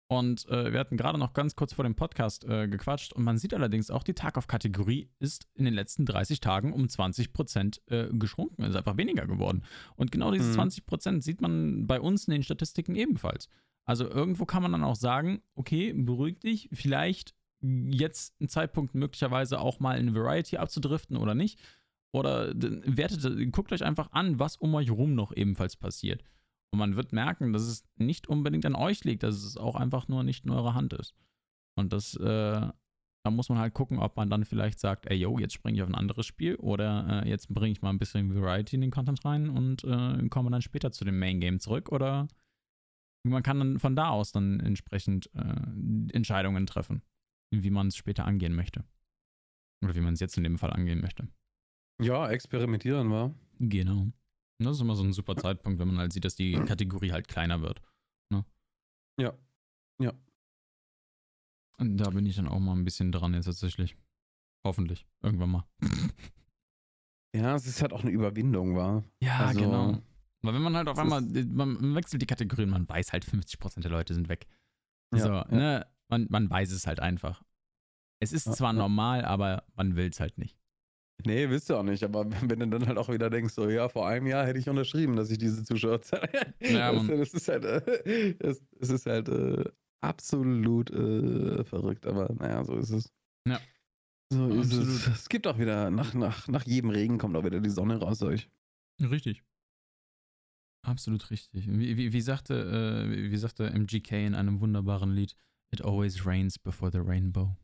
Und 0.09 0.47
äh, 0.47 0.71
wir 0.71 0.79
hatten 0.79 0.95
gerade 0.95 1.17
noch 1.17 1.33
ganz 1.33 1.55
kurz 1.55 1.73
vor 1.73 1.83
dem 1.83 1.95
Podcast 1.95 2.45
äh, 2.45 2.69
gequatscht 2.69 3.11
und 3.11 3.23
man 3.23 3.37
sieht 3.37 3.53
allerdings 3.53 3.91
auch, 3.91 4.03
die 4.03 4.13
Tag-auf-Kategorie 4.13 5.09
ist 5.19 5.49
in 5.53 5.65
den 5.65 5.73
letzten 5.73 6.05
30 6.05 6.39
Tagen 6.39 6.71
um 6.71 6.87
20 6.87 7.33
Prozent 7.33 7.81
äh, 7.87 8.07
geschrumpfen, 8.11 8.63
ist 8.63 8.77
einfach 8.77 8.95
weniger 8.95 9.27
geworden. 9.27 9.63
Und 9.97 10.13
genau 10.13 10.31
diese 10.31 10.49
mhm. 10.49 10.53
20 10.53 10.85
Prozent 10.85 11.23
sieht 11.25 11.41
man 11.41 11.87
bei 11.87 11.99
uns 11.99 12.25
in 12.25 12.31
den 12.31 12.43
Statistiken 12.43 12.95
ebenfalls. 12.95 13.49
Also 13.83 14.09
irgendwo 14.09 14.45
kann 14.45 14.61
man 14.61 14.71
dann 14.71 14.83
auch 14.83 14.95
sagen, 14.95 15.41
okay, 15.55 15.91
beruhig 15.91 16.39
dich, 16.39 16.69
vielleicht 16.71 17.35
jetzt 17.61 18.39
ein 18.39 18.47
Zeitpunkt 18.47 18.95
möglicherweise 18.95 19.59
auch 19.59 19.79
mal 19.79 19.97
in 19.97 20.15
Variety 20.15 20.57
abzudriften 20.57 21.17
oder 21.17 21.35
nicht. 21.35 21.59
Oder 22.11 22.53
wertet, 22.55 23.51
guckt 23.51 23.73
euch 23.73 23.83
einfach 23.83 24.11
an, 24.11 24.39
was 24.39 24.55
um 24.55 24.73
euch 24.75 24.89
rum 24.89 25.15
noch 25.15 25.35
ebenfalls 25.35 25.75
passiert. 25.75 26.23
Und 26.71 26.79
man 26.79 26.95
wird 26.95 27.13
merken, 27.13 27.53
dass 27.53 27.63
es 27.63 27.85
nicht 27.97 28.27
unbedingt 28.27 28.65
an 28.65 28.75
euch 28.75 29.03
liegt, 29.03 29.23
dass 29.23 29.35
es 29.35 29.57
auch 29.57 29.75
einfach 29.75 30.07
nur 30.07 30.23
nicht 30.23 30.45
in 30.45 30.51
eurer 30.51 30.73
Hand 30.73 30.93
ist. 30.93 31.15
Und 31.77 31.93
das, 31.93 32.15
äh, 32.15 32.23
da 33.23 33.31
muss 33.31 33.49
man 33.49 33.57
halt 33.57 33.73
gucken, 33.73 33.99
ob 33.99 34.17
man 34.17 34.29
dann 34.29 34.45
vielleicht 34.45 34.79
sagt, 34.79 35.05
ey, 35.05 35.17
yo, 35.17 35.37
jetzt 35.39 35.53
springe 35.53 35.77
ich 35.77 35.83
auf 35.83 35.89
ein 35.89 35.95
anderes 35.95 36.25
Spiel 36.25 36.55
oder 36.55 37.23
äh, 37.23 37.29
jetzt 37.29 37.53
bringe 37.53 37.71
ich 37.71 37.81
mal 37.81 37.89
ein 37.89 37.99
bisschen 37.99 38.33
Variety 38.33 38.75
in 38.75 38.81
den 38.81 38.91
Content 38.91 39.23
rein 39.23 39.49
und 39.49 39.83
äh, 39.83 40.27
komme 40.29 40.51
dann 40.51 40.61
später 40.61 40.91
zu 40.91 41.05
dem 41.05 41.19
Main 41.19 41.39
Game 41.39 41.59
zurück 41.59 41.91
oder 41.91 42.27
man 43.23 43.43
kann 43.43 43.59
dann 43.59 43.79
von 43.79 43.95
da 43.95 44.09
aus 44.09 44.31
dann 44.31 44.59
entsprechend 44.59 45.29
äh, 45.35 46.13
Entscheidungen 46.13 46.65
treffen, 46.65 47.01
wie 47.51 47.69
man 47.69 47.87
es 47.87 47.95
später 47.95 48.25
angehen 48.25 48.55
möchte. 48.55 48.83
Oder 49.83 49.95
wie 49.95 50.01
man 50.01 50.13
es 50.13 50.19
jetzt 50.19 50.37
in 50.37 50.43
dem 50.43 50.57
Fall 50.57 50.71
angehen 50.71 51.01
möchte. 51.01 51.27
Ja, 52.01 52.29
experimentieren 52.29 53.11
war. 53.11 53.33
Genau. 53.59 54.07
Das 54.59 54.75
ist 54.75 54.81
immer 54.81 54.95
so 54.95 55.03
ein 55.03 55.13
super 55.13 55.35
Zeitpunkt, 55.35 55.79
wenn 55.79 55.87
man 55.87 55.99
halt 55.99 56.13
sieht, 56.13 56.25
dass 56.25 56.35
die 56.35 56.53
Kategorie 56.53 57.11
halt 57.11 57.27
kleiner 57.27 57.61
wird. 57.61 57.81
Ne? 58.31 58.43
Ja. 59.19 59.33
Ja. 60.01 60.13
Und 61.77 61.97
da 61.97 62.09
bin 62.09 62.25
ich 62.25 62.35
dann 62.35 62.47
auch 62.47 62.59
mal 62.59 62.73
ein 62.73 62.85
bisschen 62.85 63.11
dran 63.11 63.33
jetzt 63.33 63.45
tatsächlich. 63.45 63.95
Hoffentlich. 64.65 65.05
Irgendwann 65.21 65.51
mal. 65.51 65.67
Ja, 67.35 67.55
es 67.55 67.67
ist 67.67 67.81
halt 67.81 67.93
auch 67.93 68.01
eine 68.01 68.09
Überwindung, 68.09 68.75
war. 68.75 69.03
Ja, 69.21 69.47
also, 69.47 69.59
genau. 69.59 70.01
Weil 70.41 70.53
wenn 70.53 70.61
man 70.61 70.75
halt 70.75 70.87
auf 70.87 70.97
einmal, 70.97 71.21
man 71.21 71.93
wechselt 71.93 72.21
die 72.21 72.25
Kategorie 72.25 72.63
und 72.63 72.71
man 72.71 72.87
weiß 72.87 73.13
halt, 73.13 73.25
50% 73.25 73.81
der 73.81 73.91
Leute 73.91 74.13
sind 74.13 74.29
weg. 74.29 74.47
Ja, 75.13 75.19
so, 75.19 75.29
ja. 75.29 75.47
ne? 75.49 75.87
Man, 76.09 76.25
man 76.29 76.49
weiß 76.49 76.71
es 76.71 76.87
halt 76.87 76.99
einfach. 76.99 77.43
Es 78.19 78.33
ist 78.33 78.45
zwar 78.55 78.73
ja. 78.73 78.79
normal, 78.79 79.25
aber 79.25 79.65
man 79.75 79.95
will 79.95 80.07
es 80.07 80.19
halt 80.19 80.37
nicht. 80.37 80.57
Nee, 81.25 81.49
wisst 81.49 81.69
ihr 81.69 81.77
auch 81.77 81.83
nicht, 81.83 82.03
aber 82.03 82.25
wenn 82.41 82.59
du 82.59 82.67
dann 82.67 82.87
halt 82.87 82.97
auch 82.97 83.09
wieder 83.09 83.29
denkst, 83.29 83.53
so, 83.53 83.69
ja, 83.69 83.89
vor 83.89 84.07
einem 84.07 84.27
Jahr 84.27 84.45
hätte 84.45 84.59
ich 84.59 84.69
unterschrieben, 84.69 85.15
dass 85.15 85.31
ich 85.31 85.37
diese 85.37 85.63
Zuschauer 85.63 86.01
zahle. 86.01 86.29
Ja, 86.61 86.91
das, 86.93 87.07
das, 87.07 87.33
ist 87.33 87.47
halt, 87.47 87.65
äh, 87.65 88.35
das, 88.35 88.61
das, 88.79 88.89
ist 88.89 89.05
halt 89.05 89.29
äh, 89.29 89.63
absolut 90.01 90.91
äh, 90.91 91.63
verrückt, 91.63 92.05
aber 92.05 92.33
naja, 92.33 92.63
so 92.63 92.75
ist 92.75 92.91
es. 92.91 93.11
Ja. 93.47 93.59
So 94.31 94.49
ist 94.49 94.73
es. 94.73 95.07
Es 95.07 95.29
gibt 95.29 95.47
auch 95.47 95.57
wieder, 95.57 95.89
nach, 95.89 96.13
nach, 96.13 96.47
nach 96.47 96.65
jedem 96.65 96.89
Regen 96.89 97.17
kommt 97.17 97.35
auch 97.37 97.45
wieder 97.45 97.61
die 97.61 97.69
Sonne 97.69 97.97
raus 97.97 98.21
euch. 98.21 98.49
Richtig. 99.01 99.43
Absolut 100.85 101.31
richtig. 101.31 101.67
Wie, 101.67 101.97
wie, 101.97 102.13
wie, 102.13 102.21
sagte, 102.21 103.07
äh, 103.09 103.31
wie 103.31 103.37
sagte 103.37 103.69
MGK 103.69 104.25
in 104.25 104.35
einem 104.35 104.59
wunderbaren 104.61 105.11
Lied, 105.11 105.35
It 105.71 105.81
always 105.81 106.25
rains 106.25 106.57
before 106.57 106.89
the 106.89 107.01
rainbow. 107.01 107.57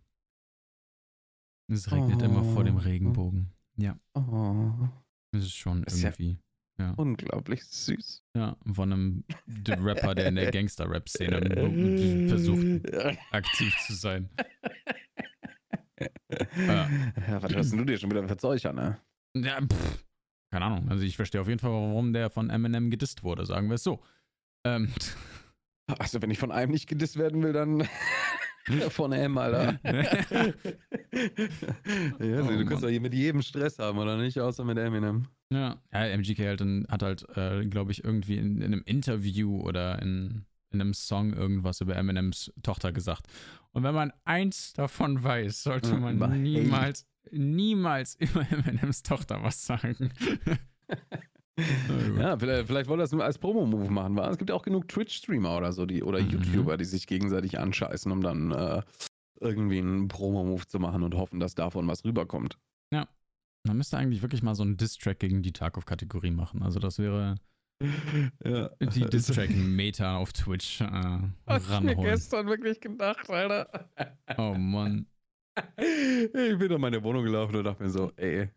Es 1.67 1.91
regnet 1.91 2.21
oh. 2.21 2.25
immer 2.25 2.43
vor 2.43 2.63
dem 2.63 2.77
oh. 2.77 2.79
Regenbogen. 2.79 3.51
Ja. 3.77 3.97
Oh. 4.13 4.71
Das 5.31 5.43
ist 5.43 5.55
schon 5.55 5.83
ist 5.83 6.03
irgendwie. 6.03 6.39
Ja, 6.77 6.85
ja. 6.85 6.93
Unglaublich 6.95 7.63
süß. 7.63 8.23
Ja, 8.35 8.57
von 8.71 8.93
einem 8.93 9.23
Rapper, 9.67 10.15
der 10.15 10.27
in 10.27 10.35
der 10.35 10.51
Gangster-Rap-Szene 10.51 12.27
versucht, 12.27 12.93
aktiv 13.31 13.75
zu 13.85 13.93
sein. 13.93 14.29
ja. 16.57 16.89
ja. 17.27 17.43
was 17.43 17.53
hörst 17.53 17.73
du 17.73 17.83
dir 17.85 17.97
schon 17.97 18.11
wieder 18.11 18.27
für 18.27 18.69
an, 18.69 18.75
ne? 18.75 18.99
Ja, 19.35 19.59
pff, 19.61 20.03
keine 20.51 20.65
Ahnung. 20.65 20.89
Also 20.89 21.03
ich 21.03 21.15
verstehe 21.15 21.41
auf 21.41 21.47
jeden 21.47 21.59
Fall, 21.59 21.71
warum 21.71 22.13
der 22.13 22.29
von 22.29 22.49
Eminem 22.49 22.91
gedisst 22.91 23.23
wurde, 23.23 23.45
sagen 23.45 23.69
wir 23.69 23.75
es 23.75 23.83
so. 23.83 24.03
Ähm. 24.65 24.93
Also 25.99 26.21
wenn 26.21 26.31
ich 26.31 26.39
von 26.39 26.51
einem 26.51 26.71
nicht 26.71 26.87
gedisst 26.87 27.17
werden 27.17 27.43
will, 27.43 27.53
dann 27.53 27.87
Von 28.89 29.11
M, 29.11 29.37
Alter. 29.37 29.79
ja, 29.83 29.91
oh, 32.41 32.47
du 32.47 32.65
kannst 32.65 32.83
doch 32.83 32.89
hier 32.89 33.01
mit 33.01 33.13
jedem 33.13 33.41
Stress 33.41 33.79
haben, 33.79 33.97
oder 33.97 34.17
nicht? 34.17 34.39
Außer 34.39 34.63
mit 34.63 34.77
Eminem. 34.77 35.27
Ja, 35.49 35.81
ja 35.91 36.17
MGK 36.17 36.39
halt 36.39 36.61
hat 36.89 37.03
halt, 37.03 37.25
äh, 37.35 37.65
glaube 37.65 37.91
ich, 37.91 38.03
irgendwie 38.03 38.37
in, 38.37 38.57
in, 38.57 38.63
einem 38.63 38.83
Interview 38.85 39.61
oder 39.61 40.01
in, 40.01 40.45
in 40.71 40.81
einem 40.81 40.93
Song 40.93 41.33
irgendwas 41.33 41.81
über 41.81 41.95
Eminems 41.95 42.51
Tochter 42.63 42.91
gesagt. 42.91 43.27
Und 43.71 43.83
wenn 43.83 43.95
man 43.95 44.13
eins 44.23 44.73
davon 44.73 45.23
weiß, 45.23 45.63
sollte 45.63 45.95
man 45.95 46.41
niemals, 46.41 47.07
niemals 47.31 48.15
über 48.19 48.45
Eminems 48.49 49.03
Tochter 49.03 49.43
was 49.43 49.65
sagen. 49.65 50.11
Ja, 51.57 52.37
vielleicht, 52.37 52.67
vielleicht 52.67 52.89
wollen 52.89 52.99
wir 52.99 53.03
das 53.03 53.13
als 53.13 53.37
Promo-Move 53.37 53.91
machen. 53.91 54.15
Wa? 54.15 54.29
Es 54.29 54.37
gibt 54.37 54.49
ja 54.49 54.55
auch 54.55 54.63
genug 54.63 54.87
Twitch-Streamer 54.87 55.57
oder 55.57 55.71
so, 55.71 55.85
die, 55.85 56.03
oder 56.03 56.19
mhm. 56.21 56.29
YouTuber, 56.29 56.77
die 56.77 56.85
sich 56.85 57.05
gegenseitig 57.05 57.59
anscheißen, 57.59 58.11
um 58.11 58.21
dann 58.21 58.51
äh, 58.51 58.81
irgendwie 59.39 59.79
einen 59.79 60.07
Promo-Move 60.07 60.65
zu 60.67 60.79
machen 60.79 61.03
und 61.03 61.15
hoffen, 61.15 61.39
dass 61.39 61.53
davon 61.53 61.87
was 61.87 62.03
rüberkommt. 62.05 62.57
Ja. 62.91 63.07
Man 63.65 63.77
müsste 63.77 63.97
eigentlich 63.97 64.21
wirklich 64.21 64.41
mal 64.41 64.55
so 64.55 64.63
einen 64.63 64.77
Diss-Track 64.77 65.19
gegen 65.19 65.43
die 65.43 65.53
Tarkov-Kategorie 65.53 66.31
machen. 66.31 66.63
Also 66.63 66.79
das 66.79 66.97
wäre 66.97 67.35
ja. 68.43 68.69
die 68.79 69.05
Diss-Track-Meta 69.09 70.17
auf 70.17 70.33
Twitch 70.33 70.81
äh, 70.81 70.85
Hast 70.85 71.69
ranholen. 71.69 71.89
ich 71.89 71.97
mir 71.97 72.03
gestern 72.03 72.47
wirklich 72.47 72.81
gedacht, 72.81 73.29
Alter. 73.29 73.89
Oh 74.37 74.55
Mann. 74.55 75.05
Ich 75.77 76.57
bin 76.57 76.67
durch 76.67 76.81
meine 76.81 77.03
Wohnung 77.03 77.23
gelaufen 77.23 77.55
und 77.55 77.63
dachte 77.63 77.83
mir 77.83 77.89
so, 77.91 78.11
ey, 78.15 78.49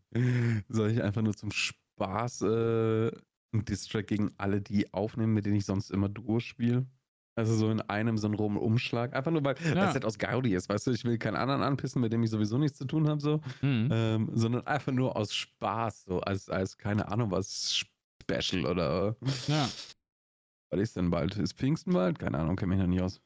soll 0.70 0.92
ich 0.92 1.02
einfach 1.02 1.20
nur 1.20 1.34
zum 1.34 1.50
Spiel 1.50 1.85
Spaß 1.96 2.42
äh, 2.42 3.10
ein 3.52 3.64
Distrack 3.64 4.06
gegen 4.06 4.32
alle 4.36 4.60
die 4.60 4.92
aufnehmen, 4.92 5.32
mit 5.32 5.46
denen 5.46 5.56
ich 5.56 5.64
sonst 5.64 5.90
immer 5.90 6.08
Duo 6.08 6.40
spiele. 6.40 6.86
Also 7.38 7.54
so 7.54 7.70
in 7.70 7.82
einem 7.82 8.16
so 8.16 8.28
einen 8.28 8.36
Umschlag. 8.36 9.14
Einfach 9.14 9.30
nur, 9.30 9.44
weil 9.44 9.56
ja. 9.62 9.74
das 9.74 9.92
halt 9.92 10.06
aus 10.06 10.18
Gaudi 10.18 10.54
ist, 10.54 10.70
weißt 10.70 10.86
du, 10.86 10.92
ich 10.92 11.04
will 11.04 11.18
keinen 11.18 11.36
anderen 11.36 11.62
anpissen, 11.62 12.00
mit 12.00 12.12
dem 12.12 12.22
ich 12.22 12.30
sowieso 12.30 12.56
nichts 12.56 12.78
zu 12.78 12.86
tun 12.86 13.08
habe, 13.08 13.20
so. 13.20 13.42
Mhm. 13.60 13.88
Ähm, 13.92 14.30
sondern 14.32 14.66
einfach 14.66 14.92
nur 14.92 15.16
aus 15.16 15.34
Spaß, 15.34 16.04
so 16.04 16.20
als, 16.20 16.48
als, 16.48 16.78
keine 16.78 17.08
Ahnung, 17.08 17.30
was 17.30 17.84
Special 18.22 18.66
oder. 18.66 19.16
Ja. 19.48 19.68
Was 20.70 20.80
ist 20.80 20.96
denn 20.96 21.10
bald? 21.10 21.36
Ist 21.36 21.52
Pfingsten 21.52 21.92
bald? 21.92 22.18
Keine 22.18 22.38
Ahnung, 22.38 22.56
kenne 22.56 22.70
mich 22.70 22.80
noch 22.80 22.88
nicht 22.88 23.02
aus. 23.02 23.20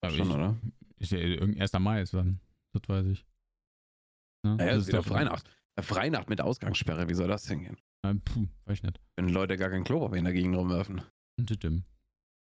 Aber 0.00 0.14
Schon, 0.14 0.28
ich, 0.28 0.34
oder? 0.34 0.56
Ich, 0.98 1.12
irgendein 1.12 1.60
1. 1.60 1.72
Mai 1.78 2.02
ist 2.02 2.14
dann. 2.14 2.40
Das 2.72 2.88
weiß 2.88 3.06
ich. 3.06 3.26
Ne? 4.44 4.56
Ja, 4.58 4.66
ja, 4.66 4.74
das 4.74 4.88
ist 4.88 4.94
doch 4.94 5.10
Weihnacht. 5.10 5.48
Freinacht 5.80 6.30
mit 6.30 6.40
Ausgangssperre, 6.40 7.08
wie 7.08 7.14
soll 7.14 7.28
das 7.28 7.46
hingehen? 7.46 7.76
Äh, 8.10 8.14
puh, 8.16 8.46
weiß 8.64 8.78
ich 8.78 8.82
nicht. 8.82 9.00
Wenn 9.16 9.28
Leute 9.28 9.56
gar 9.56 9.70
kein 9.70 9.84
Klopapier 9.84 10.18
in 10.18 10.24
der 10.24 10.34
Gegend 10.34 10.56
rumwerfen. 10.56 11.02
Didim. 11.38 11.84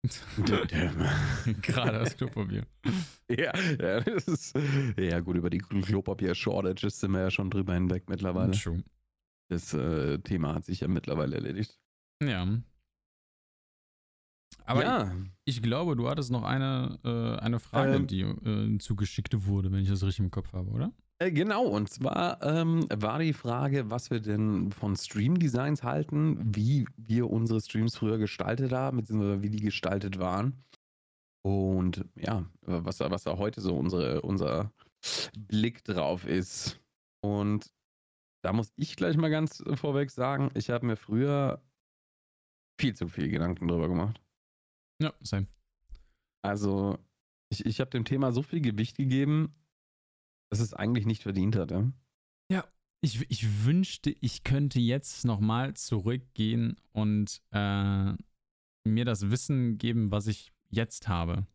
Gerade 1.62 2.00
das 2.00 2.18
Klopapier. 2.18 2.66
Ja, 3.30 3.58
ja, 3.58 4.00
das 4.02 4.28
ist. 4.28 4.56
Ja, 5.00 5.22
gut, 5.22 5.38
über 5.38 5.50
die 5.50 5.58
Klopapier-Shortages 5.58 7.00
sind 7.00 7.12
wir 7.12 7.22
ja 7.22 7.32
schon 7.32 7.50
drüber 7.50 7.74
hinweg 7.74 8.08
mittlerweile. 8.08 8.52
True. 8.52 8.84
Das 9.50 9.74
äh, 9.74 10.20
Thema 10.20 10.54
hat 10.54 10.66
sich 10.66 10.82
ja 10.82 10.88
mittlerweile 10.88 11.38
erledigt. 11.38 11.80
Ja. 12.22 12.46
Aber 14.66 14.84
ja. 14.84 15.16
Ich, 15.46 15.58
ich, 15.58 15.64
glaube, 15.64 15.96
du 15.96 16.10
hattest 16.10 16.32
noch 16.32 16.44
eine, 16.44 17.00
äh, 17.04 17.42
eine 17.42 17.60
Frage, 17.60 17.96
ähm, 17.96 18.08
die 18.08 18.22
äh, 18.22 18.78
zugeschickt 18.78 19.46
wurde, 19.46 19.72
wenn 19.72 19.82
ich 19.82 19.90
das 19.90 20.04
richtig 20.04 20.26
im 20.26 20.32
Kopf 20.32 20.54
habe, 20.54 20.70
oder? 20.70 20.94
Äh, 21.24 21.32
genau, 21.32 21.66
und 21.66 21.90
zwar 21.90 22.42
ähm, 22.44 22.86
war 22.94 23.20
die 23.20 23.34
Frage, 23.34 23.90
was 23.90 24.12
wir 24.12 24.20
denn 24.20 24.72
von 24.72 24.96
Stream-Designs 24.96 25.84
halten, 25.84 26.38
wie 26.54 26.86
wir 26.98 27.30
unsere 27.30 27.62
Streams 27.62 27.96
früher 27.96 28.18
gestaltet 28.18 28.74
haben, 28.74 28.98
beziehungsweise 28.98 29.42
wie 29.42 29.50
die 29.50 29.62
gestaltet 29.62 30.20
waren. 30.20 30.66
Und 31.42 32.06
ja, 32.16 32.46
was, 32.62 33.00
was 33.00 33.24
da 33.24 33.38
heute 33.38 33.62
so 33.62 33.78
unsere, 33.78 34.22
unser 34.22 34.74
Blick 35.38 35.84
drauf 35.86 36.26
ist. 36.26 36.82
Und 37.22 37.72
da 38.44 38.52
muss 38.52 38.74
ich 38.76 38.98
gleich 38.98 39.16
mal 39.16 39.30
ganz 39.30 39.64
vorweg 39.76 40.12
sagen, 40.12 40.52
ich 40.56 40.70
habe 40.70 40.86
mir 40.86 40.98
früher 40.98 41.62
viel 42.80 42.96
zu 42.96 43.08
viel 43.08 43.30
Gedanken 43.30 43.70
drüber 43.70 43.88
gemacht. 43.88 44.20
Ja, 45.02 45.14
same. 45.22 45.48
Also, 46.42 46.98
ich, 47.50 47.66
ich 47.66 47.80
habe 47.80 47.92
dem 47.92 48.04
Thema 48.04 48.34
so 48.34 48.42
viel 48.42 48.60
Gewicht 48.60 48.98
gegeben, 48.98 49.56
dass 50.50 50.60
es 50.60 50.74
eigentlich 50.74 51.06
nicht 51.06 51.24
verdient 51.24 51.56
hat. 51.56 51.72
Ja? 51.72 51.92
Ja, 52.52 52.66
ich, 53.02 53.30
ich 53.30 53.66
wünschte, 53.66 54.16
ich 54.22 54.44
könnte 54.44 54.80
jetzt 54.80 55.26
nochmal 55.26 55.74
zurückgehen 55.74 56.78
und 56.92 57.42
äh, 57.52 58.14
mir 58.86 59.06
das 59.06 59.30
Wissen 59.30 59.78
geben, 59.78 60.12
was 60.12 60.28
ich 60.28 60.54
jetzt 60.70 61.08
habe. 61.08 61.48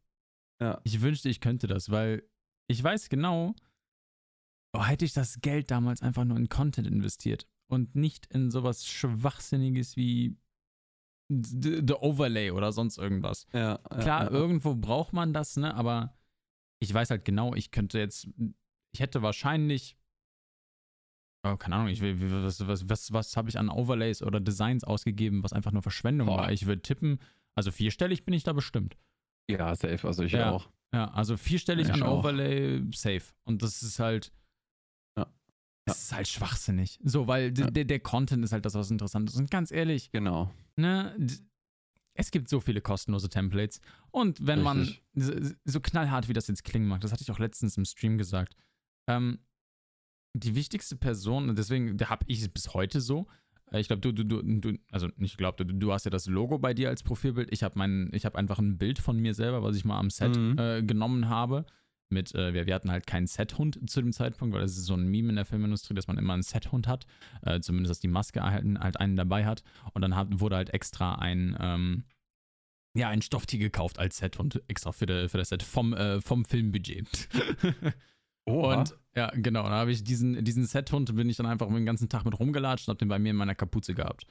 Ja. 0.61 0.81
Ich 0.85 1.01
wünschte, 1.01 1.29
ich 1.29 1.41
könnte 1.41 1.67
das, 1.67 1.91
weil 1.91 2.23
ich 2.69 2.83
weiß 2.83 3.09
genau, 3.09 3.55
oh, 4.73 4.85
hätte 4.85 5.05
ich 5.05 5.13
das 5.13 5.41
Geld 5.41 5.71
damals 5.71 6.03
einfach 6.03 6.25
nur 6.25 6.37
in 6.37 6.49
Content 6.49 6.87
investiert 6.87 7.47
und 7.69 7.95
nicht 7.95 8.27
in 8.27 8.51
sowas 8.51 8.87
Schwachsinniges 8.87 9.97
wie 9.97 10.37
The 11.31 11.95
Overlay 12.01 12.51
oder 12.53 12.73
sonst 12.73 12.97
irgendwas. 12.97 13.47
Ja, 13.53 13.79
Klar, 13.79 14.25
ja, 14.25 14.31
irgendwo 14.31 14.75
braucht 14.75 15.13
man 15.13 15.35
das, 15.35 15.57
ne? 15.57 15.75
Aber 15.75 16.17
ich 16.81 16.93
weiß 16.93 17.11
halt 17.11 17.25
genau, 17.25 17.55
ich 17.55 17.71
könnte 17.71 17.99
jetzt, 17.99 18.29
ich 18.93 19.01
hätte 19.01 19.23
wahrscheinlich, 19.23 19.97
oh, 21.45 21.57
keine 21.57 21.77
Ahnung, 21.77 21.89
ich 21.89 22.01
will, 22.01 22.17
was, 22.45 22.67
was, 22.67 22.89
was, 22.89 23.13
was 23.13 23.37
habe 23.37 23.49
ich 23.49 23.59
an 23.59 23.69
Overlays 23.69 24.23
oder 24.23 24.41
Designs 24.41 24.85
ausgegeben, 24.85 25.43
was 25.43 25.53
einfach 25.53 25.73
nur 25.73 25.83
Verschwendung 25.83 26.27
Boah. 26.27 26.39
war. 26.39 26.53
Ich 26.53 26.67
würde 26.67 26.83
tippen, 26.83 27.21
also 27.55 27.71
vierstellig 27.71 28.25
bin 28.25 28.35
ich 28.35 28.45
da 28.45 28.53
bestimmt. 28.53 28.97
Ja, 29.51 29.75
safe, 29.75 30.07
also 30.07 30.23
ich 30.23 30.33
ja. 30.33 30.51
auch. 30.51 30.69
Ja, 30.93 31.11
also 31.11 31.37
vierstellig 31.37 31.89
ich 31.89 31.93
an 31.93 32.03
auch. 32.03 32.21
Overlay, 32.21 32.83
safe. 32.93 33.25
Und 33.45 33.63
das 33.63 33.83
ist 33.83 33.99
halt, 33.99 34.33
ja. 35.19 35.27
Das 35.85 36.03
ist 36.03 36.13
halt 36.13 36.29
schwachsinnig. 36.29 36.99
So, 37.03 37.27
weil 37.27 37.59
ja. 37.59 37.71
der, 37.71 37.85
der 37.85 38.01
Content 38.01 38.45
ist 38.45 38.53
halt 38.53 38.65
das, 38.65 38.75
was 38.75 38.91
interessant 38.91 39.29
ist. 39.29 39.37
Und 39.37 39.51
ganz 39.51 39.71
ehrlich, 39.71 40.11
genau. 40.11 40.51
Ne, 40.77 41.15
es 42.15 42.31
gibt 42.31 42.49
so 42.49 42.61
viele 42.61 42.81
kostenlose 42.81 43.29
Templates. 43.29 43.81
Und 44.11 44.47
wenn 44.47 44.67
Richtig. 44.67 45.03
man, 45.15 45.57
so 45.65 45.81
knallhart 45.81 46.29
wie 46.29 46.33
das 46.33 46.49
jetzt 46.49 46.65
klingen 46.65 46.89
mag, 46.89 47.01
das 47.01 47.13
hatte 47.13 47.23
ich 47.23 47.31
auch 47.31 47.39
letztens 47.39 47.77
im 47.77 47.85
Stream 47.85 48.19
gesagt, 48.19 48.57
ähm, 49.09 49.39
die 50.35 50.55
wichtigste 50.55 50.97
Person, 50.97 51.49
und 51.49 51.59
deswegen 51.59 51.99
habe 51.99 52.25
ich 52.29 52.43
es 52.43 52.49
bis 52.49 52.75
heute 52.75 53.01
so, 53.01 53.27
äh, 53.73 53.81
ich 53.81 53.89
glaube, 53.89 54.01
du, 54.01 54.13
du, 54.13 54.25
du, 54.25 54.43
du, 54.43 54.79
also 54.91 55.09
nicht 55.17 55.39
glaube, 55.39 55.65
du, 55.65 55.73
du 55.73 55.93
hast 55.93 56.05
ja 56.05 56.11
das 56.11 56.27
Logo 56.27 56.59
bei 56.59 56.75
dir 56.75 56.89
als 56.89 57.03
Profilbild. 57.03 57.53
Ich 57.53 57.63
habe 57.63 57.79
mein, 57.79 58.11
ich 58.13 58.25
habe 58.25 58.39
einfach 58.39 58.59
ein 58.59 58.79
Bild 58.79 58.99
von 58.99 59.19
mir 59.19 59.35
selber, 59.35 59.63
was 59.63 59.77
ich 59.77 59.85
mal 59.85 59.99
am 59.99 60.11
Set 60.11 60.37
mhm. 60.37 60.59
äh, 60.59 60.83
genommen 60.83 61.29
habe. 61.29 61.67
Mit, 62.11 62.35
äh, 62.35 62.55
wir, 62.55 62.67
wir 62.67 62.75
hatten 62.75 62.91
halt 62.91 63.07
keinen 63.07 63.27
Set-Hund 63.27 63.79
zu 63.91 64.01
dem 64.01 64.13
Zeitpunkt, 64.13 64.55
weil 64.55 64.63
das 64.63 64.79
ist 64.79 64.87
so 64.87 64.95
ein 64.95 65.09
Meme 65.09 65.29
in 65.29 65.37
der 65.37 65.45
Filmindustrie, 65.45 65.93
dass 65.93 66.07
man 66.07 66.17
immer 66.17 66.33
einen 66.33 66.43
Set-Hund 66.43 66.89
hat. 66.89 67.07
Äh, 67.43 67.61
zumindest, 67.61 67.91
dass 67.91 68.01
die 68.01 68.09
Maske 68.09 68.43
halt, 68.43 68.65
halt 68.79 68.99
einen 68.99 69.17
dabei 69.17 69.45
hat. 69.45 69.63
Und 69.93 70.01
dann 70.01 70.17
hat, 70.17 70.41
wurde 70.41 70.57
halt 70.57 70.71
extra 70.71 71.17
ein, 71.17 71.55
ähm, 71.61 72.05
ja, 72.95 73.11
ein 73.11 73.21
Stofftier 73.21 73.59
gekauft 73.59 73.99
als 73.99 74.17
Set-Hund, 74.17 74.63
extra 74.69 74.93
für, 74.93 75.05
de, 75.05 75.29
für 75.29 75.37
das 75.37 75.51
Set 75.51 75.63
vom, 75.63 75.93
äh, 75.93 76.23
vom 76.23 76.47
Filmbudget. 76.47 77.29
Oha. 78.49 78.81
Und 78.81 78.97
ja, 79.15 79.31
genau, 79.35 79.65
da 79.65 79.71
habe 79.71 79.93
ich 79.93 80.05
diesen, 80.05 80.45
diesen 80.45 80.67
Set-Hund, 80.67 81.15
bin 81.15 81.29
ich 81.29 81.37
dann 81.37 81.47
einfach 81.47 81.69
den 81.69 81.87
ganzen 81.87 82.09
Tag 82.09 82.25
mit 82.25 82.39
rumgelatscht 82.39 82.89
und 82.89 82.93
habe 82.93 82.99
den 82.99 83.09
bei 83.09 83.19
mir 83.19 83.31
in 83.31 83.37
meiner 83.37 83.55
Kapuze 83.55 83.95
gehabt. 83.95 84.27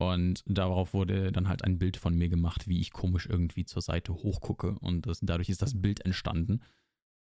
Und 0.00 0.44
darauf 0.46 0.94
wurde 0.94 1.32
dann 1.32 1.48
halt 1.48 1.64
ein 1.64 1.78
Bild 1.78 1.96
von 1.96 2.14
mir 2.14 2.28
gemacht, 2.28 2.68
wie 2.68 2.80
ich 2.80 2.92
komisch 2.92 3.26
irgendwie 3.26 3.64
zur 3.64 3.82
Seite 3.82 4.14
hochgucke. 4.14 4.76
Und 4.80 5.06
das, 5.06 5.18
dadurch 5.22 5.48
ist 5.48 5.62
das 5.62 5.80
Bild 5.80 6.04
entstanden. 6.04 6.60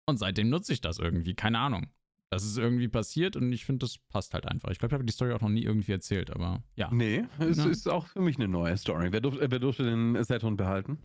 Und 0.06 0.18
seitdem 0.18 0.48
nutze 0.48 0.72
ich 0.72 0.80
das 0.80 0.98
irgendwie, 0.98 1.34
keine 1.34 1.58
Ahnung. 1.58 1.88
Das 2.30 2.44
ist 2.44 2.56
irgendwie 2.56 2.88
passiert 2.88 3.36
und 3.36 3.52
ich 3.52 3.66
finde, 3.66 3.84
das 3.84 3.98
passt 3.98 4.32
halt 4.32 4.46
einfach. 4.46 4.70
Ich 4.70 4.78
glaube, 4.78 4.94
ich 4.94 4.94
habe 4.94 5.04
die 5.04 5.12
Story 5.12 5.32
auch 5.32 5.42
noch 5.42 5.50
nie 5.50 5.64
irgendwie 5.64 5.92
erzählt, 5.92 6.30
aber 6.30 6.62
ja. 6.76 6.90
Nee, 6.90 7.24
es 7.38 7.58
ja. 7.58 7.66
ist 7.66 7.86
auch 7.86 8.06
für 8.06 8.22
mich 8.22 8.36
eine 8.36 8.48
neue 8.48 8.74
Story. 8.78 9.12
Wer, 9.12 9.20
durf, 9.20 9.36
wer 9.38 9.58
durfte 9.58 9.84
den 9.84 10.22
Set-Hund 10.24 10.56
behalten? 10.56 10.98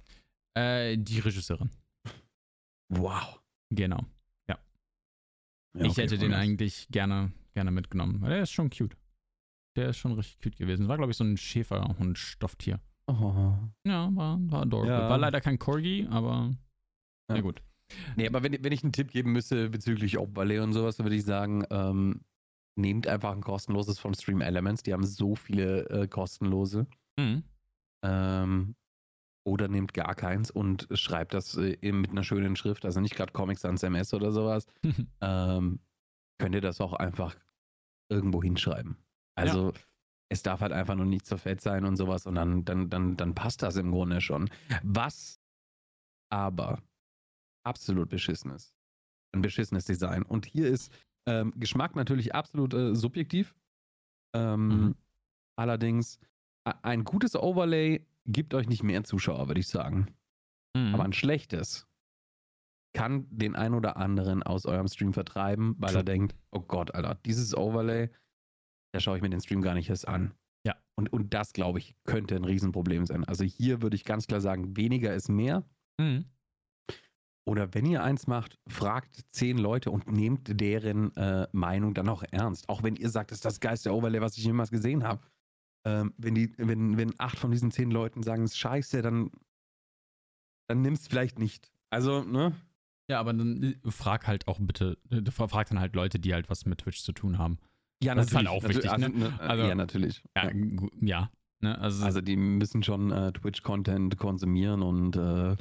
Äh, 0.53 0.97
die 0.97 1.19
Regisseurin. 1.19 1.69
Wow. 2.87 3.41
Genau. 3.69 4.05
Ja. 5.75 5.85
ich 5.85 5.97
hätte 5.97 6.17
den 6.17 6.33
eigentlich 6.33 6.87
gerne, 6.89 7.31
gerne 7.53 7.71
mitgenommen, 7.71 8.21
weil 8.21 8.29
der 8.29 8.43
ist 8.43 8.51
schon 8.51 8.69
cute. 8.69 8.97
Der 9.75 9.89
ist 9.89 9.97
schon 9.97 10.13
richtig 10.13 10.41
cute 10.41 10.57
gewesen. 10.57 10.87
War, 10.87 10.97
glaube 10.97 11.11
ich, 11.11 11.17
so 11.17 11.23
ein 11.23 11.37
Schäferhund-Stofftier. 11.37 12.79
Oh. 13.07 13.53
Ja, 13.85 14.09
war, 14.13 14.39
war 14.49 14.61
adorable. 14.63 14.91
Ja. 14.91 15.09
War 15.09 15.17
leider 15.17 15.39
kein 15.39 15.59
Corgi, 15.59 16.07
aber 16.09 16.55
ja. 17.29 17.35
na 17.35 17.41
gut. 17.41 17.61
Nee, 18.15 18.27
aber 18.27 18.43
wenn, 18.43 18.63
wenn 18.63 18.71
ich 18.73 18.83
einen 18.83 18.91
Tipp 18.91 19.11
geben 19.11 19.31
müsste 19.31 19.69
bezüglich 19.69 20.17
Overlay 20.17 20.59
und 20.59 20.73
sowas, 20.73 20.97
dann 20.97 21.05
würde 21.05 21.15
ich 21.15 21.23
sagen, 21.23 21.63
ähm, 21.69 22.21
nehmt 22.75 23.07
einfach 23.07 23.31
ein 23.31 23.41
kostenloses 23.41 23.99
von 23.99 24.13
Stream 24.13 24.41
Elements. 24.41 24.83
Die 24.83 24.93
haben 24.93 25.05
so 25.05 25.35
viele 25.35 25.89
äh, 25.89 26.07
kostenlose. 26.07 26.87
Mhm. 27.17 27.43
Ähm, 28.03 28.75
oder 29.47 29.69
nehmt 29.69 29.93
gar 29.93 30.13
keins 30.13 30.51
und 30.51 30.89
schreibt 30.91 31.33
das 31.33 31.55
äh, 31.55 31.91
mit 31.93 32.11
einer 32.11 32.25
schönen 32.25 32.57
Schrift, 32.57 32.83
also 32.83 32.99
nicht 32.99 33.15
gerade 33.15 33.31
Comics 33.31 33.61
Sans 33.61 33.81
MS 33.81 34.13
oder 34.13 34.33
sowas. 34.33 34.67
ähm, 35.21 35.79
könnt 36.37 36.53
ihr 36.53 36.61
das 36.61 36.81
auch 36.81 36.91
einfach 36.91 37.33
irgendwo 38.09 38.43
hinschreiben. 38.43 38.97
Also 39.35 39.71
ja. 39.71 39.79
es 40.29 40.43
darf 40.43 40.59
halt 40.59 40.73
einfach 40.73 40.95
nur 40.95 41.05
nicht 41.05 41.25
so 41.25 41.37
fett 41.37 41.61
sein 41.61 41.85
und 41.85 41.95
sowas 41.95 42.25
und 42.25 42.35
dann, 42.35 42.65
dann, 42.65 42.89
dann, 42.89 43.15
dann 43.15 43.35
passt 43.35 43.63
das 43.63 43.77
im 43.77 43.91
Grunde 43.91 44.19
schon. 44.19 44.49
Was 44.83 45.39
aber 46.29 46.83
absolut 47.65 48.09
beschissenes. 48.09 48.75
Ein 49.33 49.41
beschissenes 49.41 49.85
Design. 49.85 50.23
Und 50.23 50.45
hier 50.45 50.67
ist 50.67 50.91
ähm, 51.25 51.53
Geschmack 51.55 51.95
natürlich 51.95 52.35
absolut 52.35 52.73
äh, 52.73 52.93
subjektiv. 52.93 53.55
Ähm, 54.35 54.67
mhm. 54.67 54.95
Allerdings, 55.55 56.19
ein 56.81 57.05
gutes 57.05 57.35
Overlay 57.35 58.05
gibt 58.27 58.53
euch 58.53 58.67
nicht 58.67 58.83
mehr 58.83 59.03
Zuschauer, 59.03 59.47
würde 59.47 59.59
ich 59.59 59.67
sagen. 59.67 60.07
Mhm. 60.75 60.93
Aber 60.93 61.03
ein 61.03 61.13
schlechtes 61.13 61.87
kann 62.93 63.27
den 63.29 63.55
ein 63.55 63.73
oder 63.73 63.97
anderen 63.97 64.43
aus 64.43 64.65
eurem 64.65 64.87
Stream 64.87 65.13
vertreiben, 65.13 65.75
weil 65.77 65.91
True. 65.91 65.99
er 65.99 66.03
denkt, 66.03 66.35
oh 66.51 66.61
Gott, 66.61 66.95
Alter, 66.95 67.15
dieses 67.25 67.55
Overlay, 67.55 68.09
da 68.93 68.99
schaue 68.99 69.17
ich 69.17 69.21
mir 69.21 69.29
den 69.29 69.41
Stream 69.41 69.61
gar 69.61 69.75
nicht 69.75 69.89
erst 69.89 70.07
an. 70.07 70.33
Ja. 70.65 70.75
Und, 70.95 71.13
und 71.13 71.33
das, 71.33 71.53
glaube 71.53 71.79
ich, 71.79 71.95
könnte 72.05 72.35
ein 72.35 72.43
Riesenproblem 72.43 73.05
sein. 73.05 73.23
Also 73.23 73.43
hier 73.43 73.81
würde 73.81 73.95
ich 73.95 74.03
ganz 74.03 74.27
klar 74.27 74.41
sagen, 74.41 74.75
weniger 74.77 75.13
ist 75.13 75.29
mehr. 75.29 75.63
Mhm. 75.99 76.25
Oder 77.47 77.73
wenn 77.73 77.85
ihr 77.85 78.03
eins 78.03 78.27
macht, 78.27 78.59
fragt 78.67 79.23
zehn 79.29 79.57
Leute 79.57 79.89
und 79.89 80.11
nehmt 80.11 80.59
deren 80.59 81.15
äh, 81.15 81.47
Meinung 81.53 81.93
dann 81.93 82.09
auch 82.09 82.23
ernst. 82.31 82.67
Auch 82.67 82.83
wenn 82.83 82.97
ihr 82.97 83.09
sagt, 83.09 83.31
das 83.31 83.37
ist 83.37 83.45
das 83.45 83.61
geilste 83.61 83.93
Overlay, 83.93 84.19
was 84.19 84.37
ich 84.37 84.43
jemals 84.43 84.69
gesehen 84.69 85.03
habe. 85.03 85.21
Ähm, 85.87 86.13
wenn, 86.17 86.35
die, 86.35 86.53
wenn, 86.57 86.97
wenn 86.97 87.13
acht 87.17 87.39
von 87.39 87.51
diesen 87.51 87.71
zehn 87.71 87.91
Leuten 87.91 88.21
sagen, 88.21 88.43
es 88.43 88.51
ist 88.51 88.57
scheiße, 88.57 89.01
dann, 89.01 89.31
dann 90.67 90.81
nimm 90.81 90.93
es 90.93 91.07
vielleicht 91.07 91.39
nicht. 91.39 91.71
Also, 91.89 92.23
ne? 92.23 92.53
Ja, 93.09 93.21
aber 93.21 93.33
dann 93.33 93.63
äh, 93.63 93.91
frag 93.91 94.27
halt 94.27 94.49
auch 94.49 94.59
bitte, 94.59 94.97
äh, 95.09 95.31
frag 95.31 95.69
dann 95.69 95.79
halt 95.79 95.95
Leute, 95.95 96.19
die 96.19 96.33
halt 96.33 96.49
was 96.49 96.65
mit 96.65 96.79
Twitch 96.79 97.01
zu 97.03 97.13
tun 97.13 97.37
haben. 97.37 97.57
Ja, 98.03 98.15
das 98.15 98.31
natürlich. 98.31 98.47
ist 98.47 98.51
halt 98.51 98.63
auch 98.63 98.69
wichtig. 98.69 98.91
Also, 98.91 99.07
ne? 99.07 99.17
ne? 99.17 99.39
also, 99.39 99.63
ja, 99.63 99.75
natürlich. 99.75 100.23
Ja, 100.35 100.51
ja. 101.01 101.31
Ne? 101.61 101.79
Also, 101.79 102.03
also, 102.03 102.21
die 102.21 102.35
müssen 102.35 102.83
schon 102.83 103.11
äh, 103.11 103.31
Twitch-Content 103.31 104.17
konsumieren 104.17 104.83
und 104.83 105.15
äh, 105.15 105.55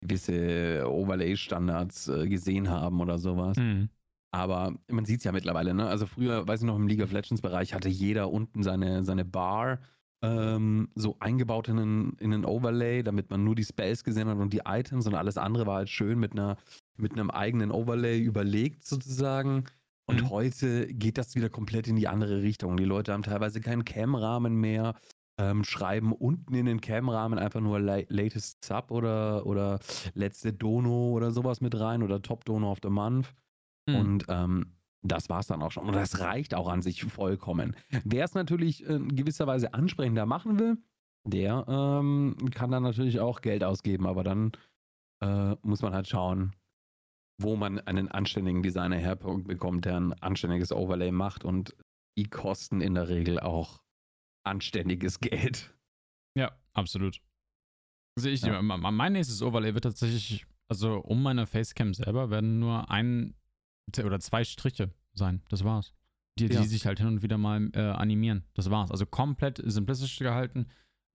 gewisse 0.00 0.84
Overlay-Standards 0.88 2.08
äh, 2.08 2.28
gesehen 2.28 2.70
haben 2.70 3.00
oder 3.00 3.18
sowas. 3.18 3.56
Mhm. 3.58 3.90
Aber 4.36 4.74
man 4.88 5.06
sieht 5.06 5.18
es 5.18 5.24
ja 5.24 5.32
mittlerweile, 5.32 5.72
ne? 5.72 5.86
Also 5.86 6.06
früher, 6.06 6.46
weiß 6.46 6.60
ich 6.60 6.66
noch, 6.66 6.76
im 6.76 6.86
League 6.86 7.02
of 7.02 7.10
Legends-Bereich 7.10 7.72
hatte 7.72 7.88
jeder 7.88 8.30
unten 8.30 8.62
seine, 8.62 9.02
seine 9.02 9.24
Bar 9.24 9.78
ähm, 10.22 10.88
so 10.94 11.16
eingebaut 11.20 11.68
in 11.68 11.78
einen, 11.78 12.16
in 12.18 12.34
einen 12.34 12.44
Overlay, 12.44 13.02
damit 13.02 13.30
man 13.30 13.44
nur 13.44 13.54
die 13.54 13.64
Spells 13.64 14.04
gesehen 14.04 14.28
hat 14.28 14.36
und 14.36 14.52
die 14.52 14.62
Items 14.66 15.06
und 15.06 15.14
alles 15.14 15.38
andere 15.38 15.66
war 15.66 15.76
halt 15.76 15.88
schön 15.88 16.18
mit 16.18 16.32
einer 16.32 16.56
mit 16.96 17.12
einem 17.12 17.30
eigenen 17.30 17.70
Overlay 17.70 18.20
überlegt 18.20 18.86
sozusagen. 18.86 19.64
Und 20.06 20.22
mhm. 20.22 20.30
heute 20.30 20.86
geht 20.86 21.18
das 21.18 21.34
wieder 21.34 21.48
komplett 21.48 21.88
in 21.88 21.96
die 21.96 22.08
andere 22.08 22.42
Richtung. 22.42 22.76
Die 22.76 22.84
Leute 22.84 23.12
haben 23.12 23.22
teilweise 23.22 23.60
keinen 23.60 23.84
Cam-Rahmen 23.84 24.54
mehr 24.54 24.94
ähm, 25.38 25.64
schreiben 25.64 26.12
unten 26.12 26.54
in 26.54 26.66
den 26.66 26.80
Cam-Rahmen 26.80 27.38
einfach 27.38 27.60
nur 27.60 27.78
Latest 27.80 28.64
Sub 28.64 28.90
oder, 28.90 29.46
oder 29.46 29.80
letzte 30.14 30.52
Dono 30.52 31.10
oder 31.10 31.30
sowas 31.30 31.60
mit 31.60 31.78
rein 31.78 32.02
oder 32.02 32.22
Top 32.22 32.44
Dono 32.44 32.70
of 32.70 32.78
the 32.82 32.90
Month. 32.90 33.34
Mhm. 33.86 33.94
Und 33.94 34.24
ähm, 34.28 34.76
das 35.02 35.28
war 35.28 35.40
es 35.40 35.46
dann 35.46 35.62
auch 35.62 35.70
schon. 35.70 35.86
Und 35.86 35.94
das 35.94 36.20
reicht 36.20 36.54
auch 36.54 36.68
an 36.68 36.82
sich 36.82 37.04
vollkommen. 37.04 37.76
Wer 38.04 38.24
es 38.24 38.34
natürlich 38.34 38.84
in 38.84 39.14
gewisser 39.14 39.46
Weise 39.46 39.74
ansprechender 39.74 40.26
machen 40.26 40.58
will, 40.58 40.78
der 41.26 41.64
ähm, 41.68 42.36
kann 42.52 42.70
dann 42.70 42.82
natürlich 42.82 43.20
auch 43.20 43.40
Geld 43.40 43.64
ausgeben, 43.64 44.06
aber 44.06 44.24
dann 44.24 44.52
äh, 45.22 45.56
muss 45.62 45.82
man 45.82 45.92
halt 45.92 46.08
schauen, 46.08 46.54
wo 47.38 47.56
man 47.56 47.80
einen 47.80 48.08
anständigen 48.08 48.62
Designer 48.62 48.96
herbekommt, 48.96 49.84
der 49.84 50.00
ein 50.00 50.12
anständiges 50.14 50.72
Overlay 50.72 51.10
macht 51.10 51.44
und 51.44 51.74
die 52.16 52.24
kosten 52.24 52.80
in 52.80 52.94
der 52.94 53.08
Regel 53.08 53.40
auch 53.40 53.82
anständiges 54.44 55.20
Geld. 55.20 55.74
Ja, 56.36 56.52
absolut. 56.72 57.20
Sehe 58.18 58.32
ich, 58.32 58.42
ja. 58.42 58.62
mein 58.62 59.12
nächstes 59.12 59.42
Overlay 59.42 59.74
wird 59.74 59.84
tatsächlich, 59.84 60.46
also 60.68 60.98
um 61.00 61.22
meine 61.22 61.46
Facecam 61.46 61.92
selber 61.92 62.30
werden 62.30 62.58
nur 62.58 62.90
ein 62.90 63.34
oder 64.04 64.20
zwei 64.20 64.44
Striche 64.44 64.90
sein. 65.14 65.42
Das 65.48 65.64
war's. 65.64 65.92
Die, 66.38 66.46
ja. 66.46 66.60
die 66.60 66.66
sich 66.66 66.86
halt 66.86 66.98
hin 66.98 67.08
und 67.08 67.22
wieder 67.22 67.38
mal 67.38 67.70
äh, 67.74 67.80
animieren. 67.80 68.44
Das 68.54 68.70
war's. 68.70 68.90
Also 68.90 69.06
komplett 69.06 69.62
simplistisch 69.64 70.18
gehalten. 70.18 70.66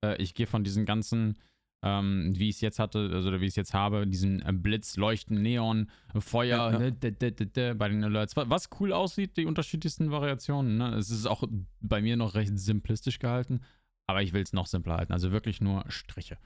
Äh, 0.03 0.21
ich 0.21 0.33
gehe 0.33 0.47
von 0.47 0.63
diesen 0.63 0.85
ganzen 0.85 1.37
ähm, 1.83 2.33
wie 2.35 2.49
ich 2.49 2.55
es 2.55 2.61
jetzt 2.61 2.79
hatte, 2.79 3.09
also 3.11 3.31
wie 3.31 3.45
ich 3.45 3.51
es 3.51 3.55
jetzt 3.55 3.73
habe, 3.73 4.05
diesen 4.05 4.41
äh, 4.41 4.53
Blitz, 4.53 4.97
Leuchten, 4.97 5.41
Neon, 5.41 5.89
Feuer, 6.19 6.71
ja, 6.71 6.79
ja. 6.79 6.79
Ne, 6.79 7.75
bei 7.75 7.89
den 7.89 8.03
Alerts. 8.03 8.35
Was 8.35 8.69
cool 8.79 8.93
aussieht, 8.93 9.37
die 9.37 9.45
unterschiedlichsten 9.45 10.11
Variationen. 10.11 10.77
Ne? 10.77 10.95
Es 10.95 11.09
ist 11.09 11.25
auch 11.25 11.43
bei 11.79 12.01
mir 12.01 12.17
noch 12.17 12.35
recht 12.35 12.57
simplistisch 12.57 13.17
gehalten, 13.17 13.61
aber 14.07 14.21
ich 14.21 14.33
will 14.33 14.43
es 14.43 14.53
noch 14.53 14.67
simpler 14.67 14.97
halten. 14.97 15.13
Also 15.13 15.31
wirklich 15.31 15.59
nur 15.59 15.83
Striche 15.87 16.37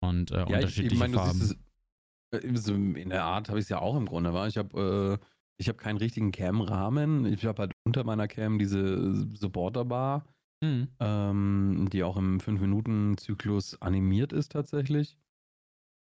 und 0.00 0.30
äh, 0.30 0.44
unterschiedliche 0.44 0.86
ich, 0.86 0.92
ich 0.92 0.98
mein, 0.98 1.12
Farben. 1.12 1.40
Es, 1.40 2.68
äh, 2.68 2.74
in 2.74 3.10
der 3.10 3.24
Art 3.24 3.48
habe 3.48 3.58
ich 3.58 3.64
es 3.64 3.68
ja 3.68 3.80
auch 3.80 3.96
im 3.96 4.06
Grunde, 4.06 4.32
war. 4.32 4.46
Ich 4.46 4.58
habe 4.58 5.18
äh, 5.20 5.26
ich 5.58 5.68
habe 5.68 5.78
keinen 5.78 5.98
richtigen 5.98 6.32
Cam-Rahmen. 6.32 7.26
Ich 7.26 7.44
habe 7.44 7.62
halt 7.62 7.72
unter 7.84 8.04
meiner 8.04 8.28
Cam 8.28 8.58
diese 8.58 9.14
Supporter-Bar 9.36 10.24
Mhm. 10.62 10.88
Ähm, 11.00 11.88
die 11.92 12.04
auch 12.04 12.16
im 12.16 12.38
5-Minuten-Zyklus 12.38 13.82
animiert 13.82 14.32
ist 14.32 14.52
tatsächlich. 14.52 15.18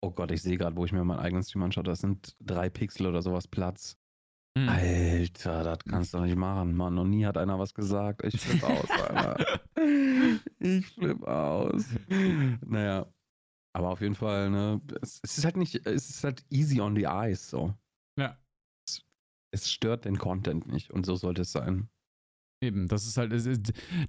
Oh 0.03 0.11
Gott, 0.11 0.31
ich 0.31 0.43
sehe 0.43 0.59
gerade, 0.59 0.77
wo 0.77 0.85
ich 0.85 0.93
mir 0.93 1.03
meinen 1.03 1.19
eigenen 1.19 1.43
Stream 1.43 1.63
anschaue, 1.63 1.85
das 1.85 2.01
sind 2.01 2.37
drei 2.41 2.69
Pixel 2.69 3.07
oder 3.07 3.23
sowas 3.23 3.49
Platz. 3.49 3.97
Mhm. 4.57 4.69
Alter, 4.69 5.65
das 5.65 5.79
kannst 5.89 6.13
du 6.13 6.19
doch 6.19 6.25
nicht 6.25 6.37
machen, 6.37 6.77
Mann. 6.77 6.95
Noch 6.95 7.05
nie 7.05 7.25
hat 7.25 7.39
einer 7.39 7.59
was 7.59 7.73
gesagt. 7.73 8.23
Ich 8.25 8.39
flippe 8.39 8.67
aus, 8.67 8.91
Alter. 8.91 9.61
ich 10.59 10.87
flippe 10.87 11.27
aus. 11.27 11.85
Naja. 12.67 13.07
Aber 13.73 13.91
auf 13.91 14.01
jeden 14.01 14.17
Fall, 14.17 14.51
ne, 14.51 14.81
es, 15.01 15.21
es, 15.23 15.39
ist 15.39 15.45
halt 15.45 15.57
nicht, 15.57 15.87
es 15.87 16.11
ist 16.11 16.25
halt 16.25 16.45
easy 16.51 16.81
on 16.81 16.97
the 16.97 17.05
eyes, 17.05 17.49
so. 17.49 17.73
Ja. 18.19 18.37
Es, 19.51 19.71
stört 19.71 20.05
den 20.05 20.19
Content 20.19 20.67
nicht 20.67 20.91
und 20.91 21.07
so 21.07 21.17
sollte 21.17 21.43
es 21.43 21.53
sein. 21.53 21.89
Eben, 22.63 22.89
das 22.89 23.07
ist 23.07 23.17
halt, 23.17 23.33
das, 23.33 23.49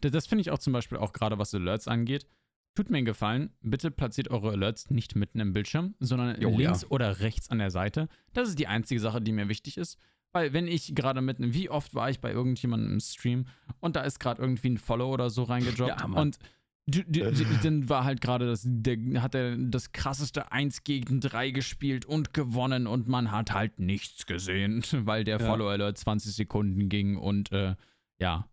das 0.01 0.27
finde 0.27 0.41
ich 0.41 0.51
auch 0.51 0.59
zum 0.59 0.73
Beispiel 0.73 0.97
auch 0.97 1.13
gerade, 1.13 1.37
was 1.37 1.53
Alerts 1.53 1.87
angeht. 1.87 2.27
Tut 2.75 2.89
mir 2.89 2.97
einen 2.97 3.05
Gefallen, 3.05 3.53
bitte 3.61 3.91
platziert 3.91 4.29
eure 4.29 4.51
Alerts 4.51 4.89
nicht 4.89 5.15
mitten 5.15 5.39
im 5.39 5.53
Bildschirm, 5.53 5.95
sondern 5.99 6.39
jo, 6.39 6.55
links 6.55 6.83
ja. 6.83 6.87
oder 6.89 7.19
rechts 7.19 7.49
an 7.49 7.59
der 7.59 7.71
Seite. 7.71 8.07
Das 8.33 8.47
ist 8.47 8.59
die 8.59 8.67
einzige 8.67 8.99
Sache, 8.99 9.21
die 9.21 9.31
mir 9.31 9.49
wichtig 9.49 9.77
ist. 9.77 9.97
Weil 10.33 10.53
wenn 10.53 10.67
ich 10.67 10.95
gerade 10.95 11.21
mitten, 11.21 11.53
wie 11.53 11.69
oft 11.69 11.93
war 11.93 12.09
ich 12.09 12.21
bei 12.21 12.31
irgendjemandem 12.31 12.93
im 12.93 12.99
Stream 13.01 13.47
und 13.81 13.97
da 13.97 14.01
ist 14.01 14.19
gerade 14.19 14.41
irgendwie 14.41 14.69
ein 14.69 14.77
Follow 14.77 15.11
oder 15.11 15.29
so 15.29 15.43
reingedroppt 15.43 16.01
ja, 16.01 16.05
und 16.05 16.39
dann 16.88 17.89
war 17.89 18.03
halt 18.03 18.21
gerade 18.21 18.47
das, 18.47 18.63
der 18.65 19.21
hat 19.21 19.36
er 19.36 19.55
das 19.55 19.91
krasseste 19.91 20.51
1 20.51 20.84
gegen 20.84 21.21
3 21.21 21.51
gespielt 21.51 22.05
und 22.05 22.34
gewonnen 22.34 22.88
und 22.88 23.07
man 23.07 23.32
hat 23.32 23.53
halt 23.53 23.79
nichts 23.79 24.25
gesehen, 24.25 24.84
weil 24.91 25.23
der 25.23 25.39
ja. 25.39 25.45
Follow 25.45 25.69
Alert 25.69 25.97
20 25.97 26.34
Sekunden 26.34 26.89
ging 26.89 27.17
und 27.17 27.51
äh, 27.51 27.75
ja. 28.19 28.47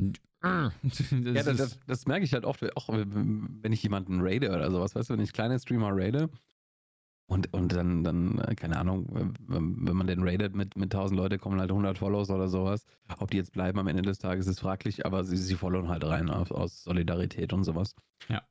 Das 0.80 1.10
ja, 1.10 1.42
das, 1.42 1.56
das, 1.56 1.80
das, 1.84 2.06
merke 2.06 2.24
ich 2.24 2.32
halt 2.32 2.44
oft, 2.44 2.64
auch 2.76 2.88
wenn 2.90 3.72
ich 3.72 3.82
jemanden 3.82 4.20
raide 4.20 4.50
oder 4.50 4.70
sowas, 4.70 4.94
weißt 4.94 5.10
du, 5.10 5.14
wenn 5.14 5.20
ich 5.20 5.32
kleine 5.32 5.58
Streamer 5.58 5.90
raide 5.92 6.30
und, 7.30 7.52
und 7.52 7.72
dann, 7.74 8.04
dann, 8.04 8.38
äh, 8.38 8.54
keine 8.54 8.78
Ahnung, 8.78 9.06
wenn, 9.46 9.86
wenn 9.86 9.96
man 9.96 10.06
den 10.06 10.22
raidet 10.22 10.54
mit, 10.54 10.76
mit 10.76 10.94
1000 10.94 11.18
Leute, 11.18 11.38
kommen 11.38 11.60
halt 11.60 11.70
100 11.70 11.98
Follows 11.98 12.30
oder 12.30 12.48
sowas. 12.48 12.86
Ob 13.18 13.30
die 13.30 13.36
jetzt 13.36 13.52
bleiben 13.52 13.78
am 13.78 13.86
Ende 13.86 14.02
des 14.02 14.18
Tages 14.18 14.46
ist 14.46 14.60
fraglich, 14.60 15.04
aber 15.04 15.24
sie, 15.24 15.36
sie 15.36 15.54
followen 15.54 15.88
halt 15.88 16.04
rein 16.04 16.30
aus, 16.30 16.50
aus 16.50 16.84
Solidarität 16.84 17.52
und 17.52 17.64
sowas. 17.64 17.94
Ja. 18.28 18.42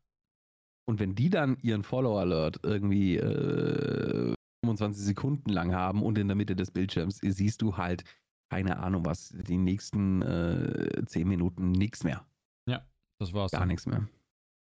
Und 0.87 0.99
wenn 0.99 1.15
die 1.15 1.29
dann 1.29 1.57
ihren 1.61 1.83
Follow-Alert 1.83 2.59
irgendwie 2.63 3.17
äh, 3.17 4.33
25 4.63 5.03
Sekunden 5.03 5.49
lang 5.49 5.73
haben 5.73 6.03
und 6.03 6.17
in 6.17 6.27
der 6.27 6.35
Mitte 6.35 6.55
des 6.55 6.71
Bildschirms 6.71 7.19
siehst 7.21 7.61
du 7.61 7.77
halt 7.77 8.03
keine 8.49 8.77
Ahnung 8.77 9.05
was, 9.05 9.29
die 9.29 9.57
nächsten 9.57 10.21
äh, 10.21 11.05
zehn 11.05 11.27
Minuten 11.27 11.71
nichts 11.71 12.03
mehr. 12.03 12.25
Ja, 12.69 12.85
das 13.19 13.33
war's. 13.33 13.51
Gar 13.51 13.65
nichts 13.65 13.85
mehr. 13.85 14.07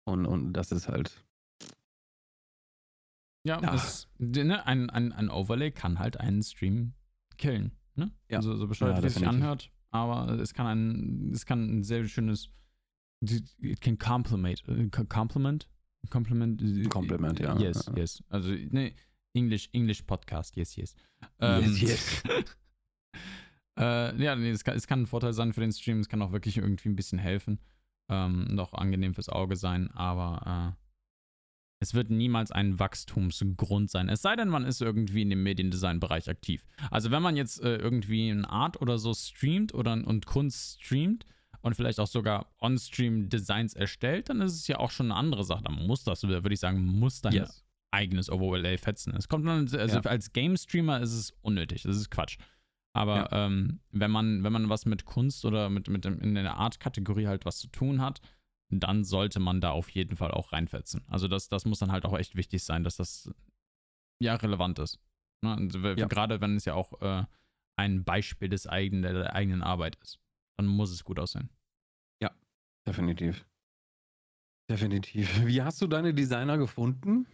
Und, 0.06 0.26
und 0.26 0.54
das 0.54 0.72
ist 0.72 0.88
halt. 0.88 1.24
Ja, 3.44 3.62
ja. 3.62 3.72
Das, 3.72 4.08
ne, 4.18 4.66
ein, 4.66 4.90
ein, 4.90 5.12
ein 5.12 5.30
Overlay 5.30 5.72
kann 5.72 6.00
halt 6.00 6.20
einen 6.20 6.42
Stream 6.44 6.94
killen. 7.38 7.74
Ne? 7.96 8.12
Ja. 8.30 8.38
Also, 8.38 8.56
so 8.56 8.68
bescheuert, 8.68 8.98
ja, 8.98 9.04
wie 9.04 9.08
es 9.08 9.16
sich 9.16 9.28
anhört. 9.28 9.72
Aber 9.92 10.30
es 10.40 10.54
kann 10.54 10.66
ein, 10.66 11.32
es 11.34 11.46
kann 11.46 11.80
ein 11.80 11.84
sehr 11.84 12.06
schönes. 12.06 12.50
It 13.22 13.82
can 13.82 13.98
complement. 13.98 14.64
Äh, 14.68 14.90
complement? 14.90 15.68
Complement? 16.10 16.90
Compliment, 16.90 17.40
ja. 17.40 17.58
Yes, 17.58 17.86
ja. 17.86 17.96
yes. 17.96 18.24
Also, 18.30 18.50
ne, 18.52 18.94
English, 19.34 19.70
English 19.72 20.02
Podcast, 20.04 20.56
yes, 20.56 20.76
yes. 20.76 20.96
Ähm, 21.40 21.62
yes, 21.64 21.82
yes. 21.82 22.24
Äh, 23.76 24.22
ja, 24.22 24.36
nee, 24.36 24.52
es 24.52 24.64
kann, 24.64 24.76
es 24.76 24.88
kann 24.88 25.02
ein 25.02 25.08
Vorteil 25.08 25.34
sein 25.34 25.54
für 25.54 25.62
den 25.62 25.72
Stream, 25.72 26.00
es 26.00 26.10
kann 26.10 26.22
auch 26.22 26.32
wirklich 26.32 26.58
irgendwie 26.58 26.90
ein 26.90 26.96
bisschen 26.96 27.18
helfen. 27.18 27.60
Ähm, 28.10 28.44
noch 28.54 28.74
angenehm 28.74 29.14
fürs 29.14 29.30
Auge 29.30 29.56
sein, 29.56 29.90
aber 29.92 30.76
äh, 30.78 30.83
es 31.84 31.94
wird 31.94 32.10
niemals 32.10 32.52
ein 32.52 32.80
Wachstumsgrund 32.80 33.92
sein. 33.92 34.08
Es 34.08 34.22
sei 34.22 34.38
denn, 34.38 34.48
man 34.48 34.64
ist 34.64 34.82
irgendwie 34.82 35.22
in 35.22 35.30
dem 35.30 35.44
Mediendesign-Bereich 35.44 36.30
aktiv. 36.30 36.66
Also 36.90 37.12
wenn 37.12 37.22
man 37.22 37.36
jetzt 37.36 37.62
äh, 37.62 37.76
irgendwie 37.76 38.32
eine 38.32 38.50
Art 38.50 38.82
oder 38.82 38.98
so 38.98 39.14
streamt 39.14 39.74
oder 39.74 39.92
und 39.92 40.26
Kunst 40.26 40.82
streamt 40.82 41.26
und 41.62 41.76
vielleicht 41.76 42.00
auch 42.00 42.08
sogar 42.08 42.54
on-stream 42.62 43.28
Designs 43.28 43.74
erstellt, 43.74 44.30
dann 44.30 44.40
ist 44.40 44.54
es 44.54 44.68
ja 44.68 44.80
auch 44.80 44.92
schon 44.92 45.08
eine 45.08 45.16
andere 45.16 45.44
Sache. 45.44 45.64
Dann 45.64 45.86
muss 45.86 46.06
das, 46.06 46.24
würde 46.24 46.54
ich 46.54 46.60
sagen, 46.62 46.86
muss 46.86 47.22
dein 47.22 47.34
yes. 47.34 47.66
eigenes 47.92 48.30
Overlay 48.30 48.78
fetzen. 48.78 49.14
Es 49.18 49.28
kommt 49.28 49.46
dann, 49.46 49.68
also 49.74 50.00
ja. 50.00 50.02
als 50.06 50.32
Game-Streamer 50.32 51.02
ist 51.02 51.14
es 51.14 51.34
unnötig. 51.42 51.84
Das 51.84 51.98
ist 51.98 52.10
Quatsch. 52.10 52.38
Aber 52.94 53.30
ja. 53.30 53.48
ähm, 53.48 53.82
wenn 53.92 54.12
man, 54.12 54.44
wenn 54.46 54.54
man 54.54 54.70
was 54.70 54.86
mit 54.86 55.04
Kunst 55.04 55.44
oder 55.44 55.70
mit, 55.70 55.90
mit 55.90 56.06
dem, 56.06 56.22
in 56.22 56.36
der 56.36 56.56
Art-Kategorie 56.56 57.28
halt 57.28 57.44
was 57.44 57.58
zu 57.58 57.68
tun 57.68 58.00
hat, 58.00 58.22
dann 58.80 59.04
sollte 59.04 59.40
man 59.40 59.62
da 59.62 59.72
auf 59.72 59.90
jeden 59.90 60.16
Fall 60.16 60.32
auch 60.32 60.54
reinfetzen. 60.54 61.04
Also 61.08 61.28
das, 61.28 61.50
das 61.50 61.66
muss 61.66 61.80
dann 61.80 61.92
halt 61.92 62.06
auch 62.06 62.18
echt 62.18 62.36
wichtig 62.36 62.64
sein, 62.64 62.84
dass 62.84 62.98
das 62.98 63.32
ja 64.20 64.36
relevant 64.36 64.80
ist. 64.80 65.00
Ne? 65.42 65.70
Ja. 65.98 66.08
Gerade 66.08 66.42
wenn 66.42 66.56
es 66.56 66.66
ja 66.66 66.74
auch 66.74 67.02
äh, 67.02 67.26
ein 67.76 68.04
Beispiel 68.04 68.50
des 68.50 68.68
eigenen, 68.68 69.02
der 69.02 69.34
eigenen 69.36 69.62
Arbeit 69.62 69.98
ist. 70.02 70.20
Dann 70.58 70.68
muss 70.68 70.92
es 70.92 71.04
gut 71.04 71.20
aussehen. 71.20 71.50
Ja, 72.22 72.32
definitiv. 72.88 73.46
Definitiv. 74.70 75.46
Wie 75.46 75.62
hast 75.62 75.82
du 75.82 75.88
deine 75.88 76.14
Designer 76.14 76.58
gefunden? 76.58 77.28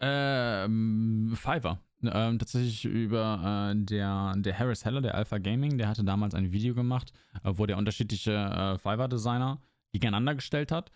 Ähm, 0.00 1.34
Fiverr. 1.36 1.78
Ähm, 2.02 2.38
tatsächlich 2.38 2.86
über 2.86 3.72
äh, 3.72 3.84
der, 3.84 4.34
der 4.38 4.58
Harris 4.58 4.86
Heller, 4.86 5.02
der 5.02 5.14
Alpha 5.14 5.36
Gaming, 5.36 5.76
der 5.76 5.88
hatte 5.88 6.02
damals 6.02 6.34
ein 6.34 6.50
Video 6.50 6.74
gemacht, 6.74 7.12
äh, 7.44 7.52
wo 7.52 7.66
der 7.66 7.76
unterschiedliche 7.76 8.32
äh, 8.32 8.78
Fiverr-Designer 8.78 9.60
gegeneinander 9.92 10.34
gestellt 10.34 10.72
hat. 10.72 10.90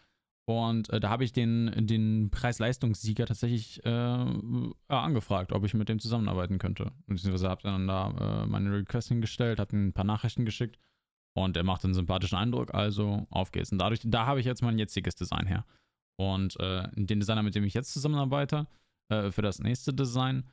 Und 0.47 0.91
äh, 0.91 1.01
da 1.01 1.09
habe 1.09 1.25
ich 1.25 1.33
den, 1.33 1.87
den 1.87 2.31
Preis-Leistungssieger 2.31 3.27
tatsächlich 3.27 3.85
äh, 3.85 4.71
angefragt, 4.89 5.53
ob 5.53 5.65
ich 5.65 5.73
mit 5.73 5.89
dem 5.89 5.99
zusammenarbeiten 5.99 6.59
könnte. 6.59 6.93
Beziehungsweise 7.07 7.49
habe 7.49 7.63
dann 7.63 7.87
da 7.87 8.43
äh, 8.43 8.47
meine 8.47 8.73
Request 8.73 9.09
hingestellt, 9.09 9.59
habe 9.59 9.77
ein 9.77 9.93
paar 9.95 10.05
Nachrichten 10.05 10.45
geschickt 10.45 10.79
und 11.35 11.57
er 11.57 11.65
macht 11.65 11.85
einen 11.85 11.95
sympathischen 11.95 12.37
Eindruck, 12.37 12.75
also 12.75 13.27
auf 13.31 13.53
geht's. 13.53 13.73
Und 13.73 13.79
dadurch, 13.79 14.01
da 14.05 14.27
habe 14.27 14.41
ich 14.41 14.47
jetzt 14.47 14.63
mein 14.63 14.79
jetziges 14.79 15.15
Design 15.15 15.47
her. 15.47 15.65
Und 16.17 16.57
den 16.61 17.19
Designer, 17.19 17.43
mit 17.43 17.57
dem 17.57 17.65
ich 17.65 17.75
jetzt 17.75 17.93
zusammenarbeite, 17.93 18.69
für 19.09 19.43
das 19.43 19.59
nächste 19.59 19.93
Design, 19.93 20.45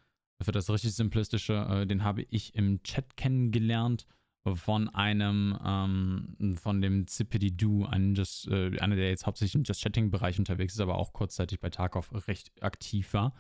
für 0.44 0.52
das 0.52 0.70
richtig 0.70 0.94
simplistische, 0.94 1.54
äh, 1.54 1.86
den 1.86 2.04
habe 2.04 2.24
ich 2.24 2.56
im 2.56 2.82
Chat 2.84 3.16
kennengelernt 3.18 4.06
von 4.56 4.90
einem, 4.90 5.58
ähm, 5.64 6.56
von 6.58 6.82
dem 6.82 7.08
Zippity-Doo, 7.08 7.88
Just, 8.14 8.48
äh, 8.48 8.78
einer, 8.80 8.96
der 8.96 9.10
jetzt 9.10 9.26
hauptsächlich 9.26 9.56
im 9.56 9.64
Just-Chatting-Bereich 9.64 10.40
unterwegs 10.40 10.74
ist, 10.74 10.80
aber 10.80 10.96
auch 10.96 11.14
kurzzeitig 11.14 11.60
bei 11.60 11.70
Tarkov 11.70 12.10
recht 12.28 12.52
aktiv 12.64 13.14
war. 13.14 13.36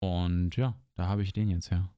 Und 0.00 0.56
ja, 0.56 0.78
da 0.94 1.08
habe 1.08 1.22
ich 1.22 1.32
den 1.32 1.48
jetzt 1.48 1.70
her. 1.70 1.92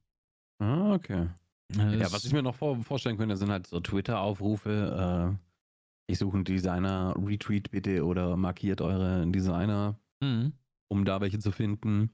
Ah, 0.60 0.94
okay. 0.94 1.28
Äh, 1.76 1.98
ja, 1.98 2.10
was 2.12 2.24
ich 2.24 2.32
mir 2.32 2.42
noch 2.42 2.54
vor, 2.54 2.82
vorstellen 2.82 3.18
könnte, 3.18 3.36
sind 3.36 3.50
halt 3.50 3.66
so 3.66 3.80
Twitter-Aufrufe. 3.80 5.38
Äh, 5.38 6.10
ich 6.10 6.18
suche 6.18 6.36
einen 6.36 6.44
Designer, 6.44 7.14
retweet 7.18 7.70
bitte 7.70 8.04
oder 8.06 8.36
markiert 8.36 8.80
eure 8.80 9.26
Designer, 9.30 10.00
mhm. 10.22 10.54
um 10.90 11.04
da 11.04 11.20
welche 11.20 11.38
zu 11.38 11.52
finden. 11.52 12.10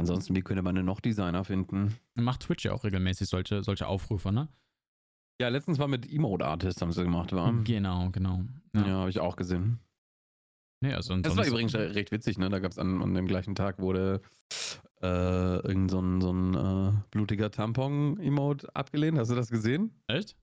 Ansonsten, 0.00 0.34
wie 0.34 0.42
könnte 0.42 0.62
man 0.62 0.76
denn 0.76 0.86
noch 0.86 1.00
Designer 1.00 1.44
finden? 1.44 1.94
Macht 2.14 2.42
Twitch 2.42 2.64
ja 2.64 2.72
auch 2.72 2.84
regelmäßig 2.84 3.28
solche, 3.28 3.62
solche 3.62 3.86
Aufrufe, 3.86 4.32
ne? 4.32 4.48
Ja, 5.40 5.48
letztens 5.48 5.78
war 5.78 5.88
mit 5.88 6.10
Emote 6.10 6.46
Artist 6.46 6.82
haben 6.82 6.92
sie 6.92 7.04
gemacht, 7.04 7.32
war. 7.32 7.52
Genau, 7.64 8.10
genau. 8.10 8.42
Ja, 8.74 8.86
ja 8.86 8.92
habe 8.94 9.10
ich 9.10 9.20
auch 9.20 9.36
gesehen. 9.36 9.78
Nee, 10.80 10.94
also 10.94 11.16
das 11.16 11.36
war 11.36 11.46
übrigens 11.46 11.74
recht 11.74 12.12
witzig, 12.12 12.38
ne? 12.38 12.48
Da 12.48 12.60
gab 12.60 12.70
es 12.70 12.78
an, 12.78 13.02
an 13.02 13.14
dem 13.14 13.26
gleichen 13.26 13.54
Tag 13.54 13.80
wurde 13.80 14.20
äh, 15.02 15.56
irgend 15.66 15.90
so 15.90 16.00
ein, 16.00 16.20
so 16.20 16.32
ein 16.32 16.54
äh, 16.54 16.92
blutiger 17.10 17.50
Tampon-Emote 17.50 18.74
abgelehnt. 18.74 19.18
Hast 19.18 19.30
du 19.30 19.34
das 19.34 19.50
gesehen? 19.50 19.90
Echt? 20.06 20.36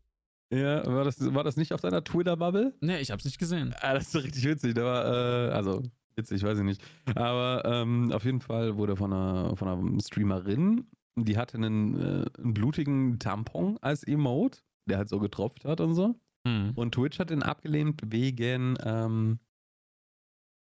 Ja, 0.54 0.86
war 0.86 1.04
das, 1.04 1.34
war 1.34 1.44
das 1.44 1.58
nicht 1.58 1.74
auf 1.74 1.82
deiner 1.82 2.04
Twitter-Bubble? 2.04 2.74
Nee, 2.82 3.00
ich 3.00 3.12
hab's 3.12 3.26
nicht 3.26 3.40
gesehen. 3.40 3.74
Ah, 3.82 3.94
das 3.94 4.14
ist 4.14 4.24
richtig 4.24 4.46
witzig. 4.46 4.74
Da 4.76 4.84
war, 4.84 5.06
äh, 5.06 5.52
also 5.52 5.84
witzig, 6.16 6.44
weiß 6.44 6.58
ich 6.60 6.64
nicht. 6.64 6.84
Aber 7.16 7.64
ähm, 7.66 8.12
auf 8.12 8.26
jeden 8.26 8.42
Fall 8.42 8.78
wurde 8.78 8.96
von 8.96 9.12
einer, 9.12 9.56
von 9.56 9.68
einer 9.68 10.02
Streamerin, 10.02 10.88
die 11.16 11.38
hatte 11.38 11.58
einen, 11.58 11.96
äh, 11.96 12.26
einen 12.38 12.54
blutigen 12.54 13.20
Tampon 13.20 13.78
als 13.82 14.04
Emote, 14.04 14.60
der 14.90 14.98
halt 14.98 15.10
so 15.10 15.20
getropft 15.20 15.66
hat 15.66 15.82
und 15.82 15.96
so. 15.96 16.16
Mhm. 16.46 16.74
Und 16.76 16.94
Twitch 16.94 17.20
hat 17.20 17.30
den 17.30 17.44
abgelehnt 17.44 18.02
wegen 18.06 18.78
ähm, 18.84 19.40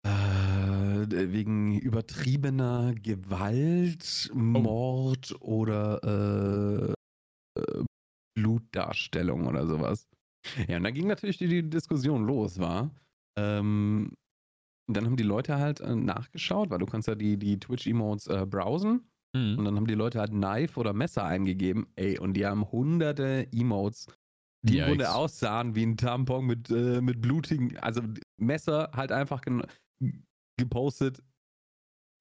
äh, 0.06 1.32
wegen 1.32 1.78
übertriebener 1.78 2.94
Gewalt, 2.94 4.30
oh. 4.32 4.36
Mord 4.36 5.34
oder 5.40 6.96
äh, 7.56 7.60
äh, 7.60 7.84
Blutdarstellung 8.34 9.46
oder 9.46 9.66
sowas. 9.66 10.08
Ja, 10.68 10.78
und 10.78 10.84
dann 10.84 10.94
ging 10.94 11.06
natürlich 11.06 11.36
die, 11.36 11.48
die 11.48 11.68
Diskussion 11.68 12.26
los, 12.26 12.58
war. 12.58 12.94
Ähm, 13.38 14.12
dann 14.88 15.04
haben 15.04 15.16
die 15.16 15.22
Leute 15.22 15.58
halt 15.58 15.80
äh, 15.80 15.94
nachgeschaut, 15.94 16.70
weil 16.70 16.78
du 16.78 16.86
kannst 16.86 17.08
ja 17.08 17.14
die, 17.14 17.36
die 17.36 17.60
Twitch-Emotes 17.60 18.26
äh, 18.26 18.46
browsen. 18.46 19.09
Mhm. 19.32 19.58
Und 19.58 19.64
dann 19.64 19.76
haben 19.76 19.86
die 19.86 19.94
Leute 19.94 20.20
halt 20.20 20.30
Knife 20.30 20.78
oder 20.78 20.92
Messer 20.92 21.24
eingegeben. 21.24 21.86
Ey, 21.96 22.18
und 22.18 22.34
die 22.34 22.46
haben 22.46 22.70
hunderte 22.70 23.46
Emotes, 23.52 24.06
die 24.62 24.74
Yikes. 24.74 24.82
im 24.82 24.88
Grunde 24.88 25.14
aussahen 25.14 25.74
wie 25.74 25.84
ein 25.84 25.96
Tampon 25.96 26.46
mit, 26.46 26.70
äh, 26.70 27.00
mit 27.00 27.20
blutigen, 27.20 27.76
also 27.78 28.02
Messer 28.36 28.90
halt 28.94 29.12
einfach 29.12 29.42
gepostet, 30.56 31.22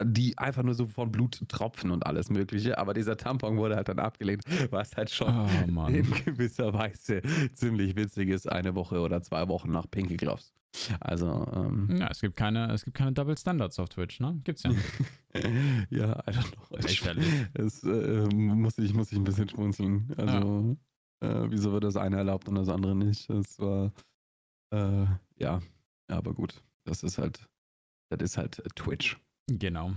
die 0.01 0.38
einfach 0.38 0.64
nur 0.64 0.74
so 0.74 0.88
von 0.88 1.12
Blut 1.12 1.43
tropfen 1.49 1.91
und 1.91 2.05
alles 2.05 2.30
Mögliche. 2.30 2.78
Aber 2.78 2.93
dieser 2.93 3.18
Tampon 3.18 3.57
wurde 3.57 3.76
halt 3.76 3.89
dann 3.89 3.99
abgelehnt, 3.99 4.43
was 4.72 4.95
halt 4.95 5.10
schon 5.10 5.47
oh, 5.76 5.88
in 5.88 6.10
gewisser 6.26 6.74
Weise 6.74 7.22
ziemlich 7.53 7.95
witzig 7.95 8.30
ist, 8.30 8.49
eine 8.49 8.76
Woche 8.76 8.99
oder 8.99 9.22
zwei 9.22 9.47
Wochen 9.47 9.72
nach 9.72 9.89
Pinky 9.89 10.16
Gloves. 10.16 10.53
Also, 10.99 11.47
ähm, 11.53 11.97
ja, 11.99 12.07
es 12.12 12.22
gibt 12.22 12.36
keine, 12.38 12.72
es 12.72 12.86
gibt 12.86 12.95
keine 12.95 13.12
Double 13.12 13.38
Standards 13.38 13.80
auf 13.80 13.89
Twitch, 13.89 14.20
ne? 14.20 14.39
Gibt's 14.43 14.64
ja 14.64 14.70
nicht. 14.70 14.84
ja, 15.89 16.19
I 16.27 16.32
don't 16.32 16.51
know. 16.51 16.77
Es 17.53 17.84
äh, 17.84 18.36
muss, 18.36 18.77
ich, 18.77 18.93
muss 18.93 19.11
ich 19.11 19.17
ein 19.17 19.23
bisschen 19.23 19.49
schmunzeln. 19.49 20.11
Also, 20.17 20.77
ja. 21.21 21.43
äh, 21.43 21.51
wieso 21.51 21.71
wird 21.71 21.84
das 21.84 21.97
eine 21.97 22.17
erlaubt 22.17 22.47
und 22.47 22.55
das 22.55 22.69
andere 22.69 22.95
nicht? 22.95 23.30
Das 23.30 23.59
war, 23.59 23.91
äh, 24.73 25.05
ja, 25.36 25.61
aber 26.07 26.34
gut. 26.34 26.63
Das 26.86 27.03
ist 27.03 27.17
halt, 27.19 27.47
das 28.09 28.21
ist 28.21 28.38
halt 28.38 28.63
Twitch. 28.75 29.19
Genau. 29.47 29.93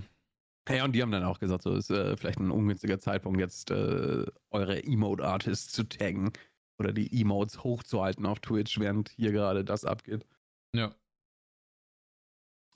Ja, 0.69 0.85
und 0.85 0.93
die 0.93 1.03
haben 1.03 1.11
dann 1.11 1.25
auch 1.25 1.41
gesagt, 1.41 1.63
so 1.63 1.75
ist 1.75 1.91
äh, 1.91 2.17
vielleicht 2.17 2.39
ein 2.39 2.51
ungünstiger 2.51 2.99
Zeitpunkt, 2.99 3.41
jetzt 3.41 3.71
äh, 3.71 4.25
eure 4.51 4.85
Emote-Artists 4.85 5.73
zu 5.73 5.85
taggen 5.85 6.33
oder 6.79 6.93
die 6.93 7.21
Emotes 7.21 7.65
hochzuhalten 7.65 8.27
auf 8.27 8.41
Twitch, 8.41 8.79
während 8.79 9.09
hier 9.11 9.33
gerade 9.33 9.65
das 9.65 9.85
abgeht. 9.85 10.27
Ja. 10.75 10.95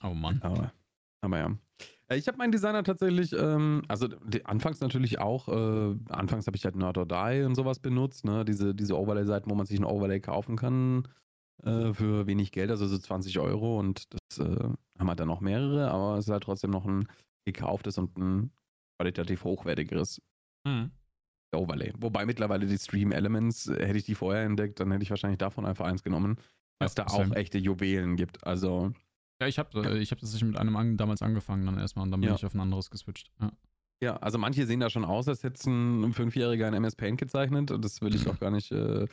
Oh 0.03 0.13
Mann. 0.13 0.41
Aber, 0.41 0.73
aber 1.21 1.37
ja. 1.37 1.57
Äh, 2.07 2.17
ich 2.17 2.27
habe 2.27 2.37
meinen 2.37 2.51
Designer 2.51 2.83
tatsächlich, 2.83 3.33
ähm, 3.33 3.83
also 3.87 4.07
die, 4.07 4.45
anfangs 4.45 4.79
natürlich 4.79 5.19
auch, 5.19 5.47
äh, 5.47 5.95
anfangs 6.09 6.47
habe 6.47 6.57
ich 6.57 6.65
halt 6.65 6.75
Nerd 6.75 6.97
or 6.97 7.05
Die 7.05 7.43
und 7.43 7.55
sowas 7.55 7.79
benutzt, 7.79 8.25
ne? 8.25 8.45
Diese, 8.45 8.73
diese 8.73 8.97
Overlay-Seiten, 8.97 9.49
wo 9.49 9.55
man 9.55 9.65
sich 9.65 9.79
ein 9.79 9.85
Overlay 9.85 10.19
kaufen 10.19 10.55
kann 10.55 11.07
äh, 11.63 11.93
für 11.93 12.27
wenig 12.27 12.51
Geld, 12.51 12.69
also 12.69 12.87
so 12.87 12.97
20 12.97 13.39
Euro 13.39 13.79
und 13.79 14.05
das 14.13 14.39
äh, 14.39 14.69
haben 14.99 15.07
halt 15.07 15.19
dann 15.19 15.27
noch 15.27 15.41
mehrere, 15.41 15.91
aber 15.91 16.17
es 16.17 16.25
ist 16.25 16.31
halt 16.31 16.43
trotzdem 16.43 16.71
noch 16.71 16.85
ein 16.85 17.07
gekauftes 17.45 17.97
und 17.97 18.17
ein 18.17 18.51
qualitativ 18.99 19.43
hochwertigeres 19.43 20.21
mhm. 20.65 20.91
Overlay. 21.55 21.93
Wobei 21.97 22.25
mittlerweile 22.25 22.65
die 22.65 22.77
Stream 22.77 23.11
Elements, 23.11 23.67
äh, 23.67 23.85
hätte 23.85 23.97
ich 23.97 24.05
die 24.05 24.15
vorher 24.15 24.43
entdeckt, 24.43 24.79
dann 24.79 24.91
hätte 24.91 25.03
ich 25.03 25.09
wahrscheinlich 25.09 25.37
davon 25.37 25.65
einfach 25.65 25.85
eins 25.85 26.03
genommen, 26.03 26.37
weil 26.79 26.87
es 26.87 26.95
da 26.95 27.05
auch 27.05 27.31
echte 27.35 27.57
Juwelen 27.57 28.15
gibt. 28.15 28.45
Also. 28.45 28.93
Ja, 29.39 29.47
ich 29.47 29.59
habe 29.59 29.83
äh, 29.83 29.97
ich 29.99 30.11
hab 30.11 30.19
das 30.19 30.41
mit 30.41 30.57
einem 30.57 30.75
an, 30.75 30.97
damals 30.97 31.21
angefangen 31.21 31.65
dann 31.65 31.77
erstmal 31.77 32.03
und 32.03 32.11
dann 32.11 32.21
bin 32.21 32.29
ja. 32.29 32.35
ich 32.35 32.45
auf 32.45 32.53
ein 32.53 32.59
anderes 32.59 32.89
geswitcht. 32.89 33.31
Ja. 33.39 33.51
Ja, 33.99 34.17
also 34.17 34.37
manche 34.37 34.67
sehen 34.67 34.79
da 34.79 34.91
schon 34.91 35.05
aus, 35.05 35.27
als 35.27 35.43
hätte 35.43 35.67
ein 35.71 36.13
Fünfjähriger 36.13 36.67
in 36.67 36.75
MS 36.75 36.95
Paint 36.95 37.17
gezeichnet. 37.17 37.71
Das 37.79 37.99
will 38.01 38.13
ich 38.13 38.29
auch 38.29 38.39
gar 38.39 38.51
nicht 38.51 38.71
äh, 38.71 39.07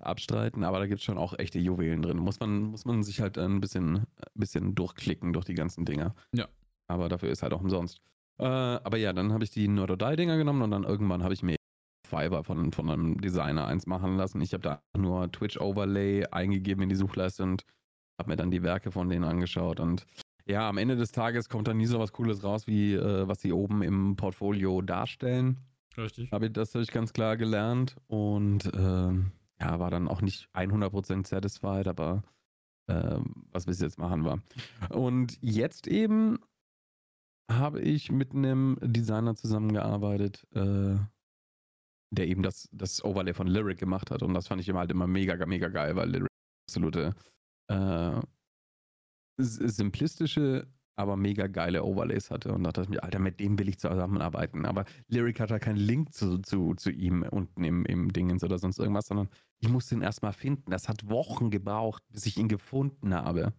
abstreiten, 0.00 0.62
aber 0.62 0.78
da 0.78 0.86
gibt 0.86 1.00
es 1.00 1.04
schon 1.04 1.18
auch 1.18 1.36
echte 1.36 1.58
Juwelen 1.58 2.02
drin. 2.02 2.18
Muss 2.18 2.38
man, 2.38 2.62
muss 2.62 2.84
man 2.84 3.02
sich 3.02 3.20
halt 3.20 3.36
ein 3.36 3.60
bisschen, 3.60 4.04
bisschen 4.34 4.76
durchklicken 4.76 5.32
durch 5.32 5.44
die 5.44 5.54
ganzen 5.54 5.84
Dinger. 5.84 6.14
Ja. 6.32 6.46
Aber 6.86 7.08
dafür 7.08 7.30
ist 7.30 7.42
halt 7.42 7.52
auch 7.52 7.60
umsonst. 7.60 8.00
Äh, 8.38 8.44
aber 8.44 8.96
ja, 8.96 9.12
dann 9.12 9.32
habe 9.32 9.42
ich 9.42 9.50
die 9.50 9.66
Nordodai-Dinger 9.66 10.36
genommen 10.36 10.62
und 10.62 10.70
dann 10.70 10.84
irgendwann 10.84 11.24
habe 11.24 11.34
ich 11.34 11.42
mir 11.42 11.56
Fiverr 12.06 12.44
von, 12.44 12.72
von 12.72 12.88
einem 12.88 13.20
Designer 13.20 13.66
eins 13.66 13.86
machen 13.86 14.16
lassen. 14.16 14.40
Ich 14.40 14.52
habe 14.52 14.62
da 14.62 14.82
nur 14.96 15.32
Twitch 15.32 15.60
Overlay 15.60 16.26
eingegeben 16.26 16.84
in 16.84 16.88
die 16.88 16.94
Suchleiste 16.94 17.42
und 17.42 17.64
habe 18.18 18.30
mir 18.30 18.36
dann 18.36 18.50
die 18.50 18.62
Werke 18.62 18.90
von 18.90 19.08
denen 19.08 19.24
angeschaut 19.24 19.80
und 19.80 20.06
ja, 20.46 20.68
am 20.68 20.78
Ende 20.78 20.96
des 20.96 21.12
Tages 21.12 21.48
kommt 21.48 21.68
dann 21.68 21.76
nie 21.76 21.86
so 21.86 21.98
was 21.98 22.12
Cooles 22.12 22.42
raus, 22.42 22.66
wie 22.66 22.94
äh, 22.94 23.28
was 23.28 23.42
sie 23.42 23.52
oben 23.52 23.82
im 23.82 24.16
Portfolio 24.16 24.80
darstellen. 24.80 25.58
Richtig. 25.96 26.32
Habe 26.32 26.46
ich, 26.46 26.52
das 26.52 26.74
habe 26.74 26.82
ich 26.82 26.90
ganz 26.90 27.12
klar 27.12 27.36
gelernt 27.36 27.96
und 28.06 28.64
äh, 28.74 29.12
ja, 29.60 29.78
war 29.78 29.90
dann 29.90 30.08
auch 30.08 30.22
nicht 30.22 30.48
100% 30.54 31.26
satisfied, 31.26 31.86
aber 31.86 32.22
äh, 32.86 33.18
was 33.52 33.66
wir 33.66 33.74
jetzt 33.74 33.98
machen 33.98 34.24
war. 34.24 34.40
Und 34.90 35.38
jetzt 35.42 35.86
eben 35.86 36.38
habe 37.50 37.80
ich 37.80 38.10
mit 38.10 38.32
einem 38.32 38.78
Designer 38.80 39.34
zusammengearbeitet, 39.34 40.46
äh, 40.54 40.96
der 42.10 42.26
eben 42.26 42.42
das, 42.42 42.68
das 42.72 43.04
Overlay 43.04 43.34
von 43.34 43.48
Lyric 43.48 43.78
gemacht 43.78 44.10
hat 44.10 44.22
und 44.22 44.32
das 44.32 44.48
fand 44.48 44.62
ich 44.62 44.68
immer 44.68 44.80
halt 44.80 44.90
immer 44.90 45.06
mega, 45.06 45.44
mega 45.44 45.68
geil, 45.68 45.94
weil 45.96 46.10
Lyric 46.10 46.28
absolute 46.68 47.14
äh, 47.68 48.20
simplistische, 49.38 50.66
aber 50.96 51.16
mega 51.16 51.46
geile 51.46 51.84
Overlays 51.84 52.30
hatte. 52.30 52.52
Und 52.52 52.64
da 52.64 52.72
dachte 52.72 52.90
mir, 52.90 53.04
Alter, 53.04 53.20
mit 53.20 53.38
dem 53.38 53.58
will 53.58 53.68
ich 53.68 53.78
zusammenarbeiten. 53.78 54.66
Aber 54.66 54.84
Lyric 55.06 55.38
hat 55.38 55.50
da 55.50 55.60
keinen 55.60 55.76
Link 55.76 56.12
zu, 56.12 56.38
zu, 56.38 56.74
zu 56.74 56.90
ihm 56.90 57.22
unten 57.22 57.62
im, 57.62 57.86
im 57.86 58.12
Dingens 58.12 58.42
oder 58.42 58.58
sonst 58.58 58.78
irgendwas, 58.78 59.06
sondern 59.06 59.28
ich 59.60 59.68
musste 59.68 59.94
ihn 59.94 60.02
erstmal 60.02 60.32
finden. 60.32 60.70
Das 60.70 60.88
hat 60.88 61.08
Wochen 61.08 61.50
gebraucht, 61.50 62.02
bis 62.10 62.26
ich 62.26 62.36
ihn 62.36 62.48
gefunden 62.48 63.14
habe. 63.14 63.52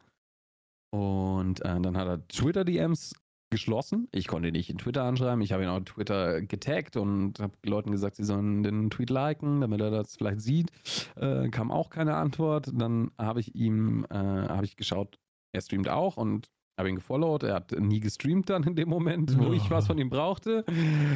Und 0.91 1.61
äh, 1.61 1.79
dann 1.79 1.95
hat 1.95 2.07
er 2.07 2.27
Twitter-DMs 2.27 3.13
geschlossen. 3.49 4.07
Ich 4.11 4.27
konnte 4.27 4.49
ihn 4.49 4.53
nicht 4.53 4.69
in 4.69 4.77
Twitter 4.77 5.03
anschreiben. 5.03 5.41
Ich 5.41 5.51
habe 5.51 5.63
ihn 5.63 5.69
auf 5.69 5.83
Twitter 5.83 6.41
getaggt 6.41 6.97
und 6.97 7.39
habe 7.39 7.53
Leuten 7.65 7.91
gesagt, 7.91 8.15
sie 8.15 8.23
sollen 8.23 8.63
den 8.63 8.89
Tweet 8.89 9.09
liken, 9.09 9.61
damit 9.61 9.81
er 9.81 9.91
das 9.91 10.15
vielleicht 10.15 10.41
sieht. 10.41 10.71
Äh, 11.15 11.49
kam 11.49 11.71
auch 11.71 11.89
keine 11.89 12.15
Antwort. 12.15 12.71
Dann 12.73 13.11
habe 13.17 13.39
ich 13.39 13.55
ihm, 13.55 14.05
äh, 14.09 14.15
habe 14.15 14.65
ich 14.65 14.75
geschaut, 14.75 15.19
er 15.51 15.61
streamt 15.61 15.89
auch 15.89 16.17
und 16.17 16.47
habe 16.77 16.89
ihn 16.89 16.95
gefollowt. 16.95 17.43
Er 17.43 17.55
hat 17.55 17.71
nie 17.71 17.99
gestreamt 17.99 18.49
dann 18.49 18.63
in 18.63 18.75
dem 18.75 18.89
Moment, 18.89 19.37
wo 19.37 19.47
oh. 19.47 19.53
ich 19.53 19.69
was 19.69 19.87
von 19.87 19.97
ihm 19.97 20.09
brauchte. 20.09 20.65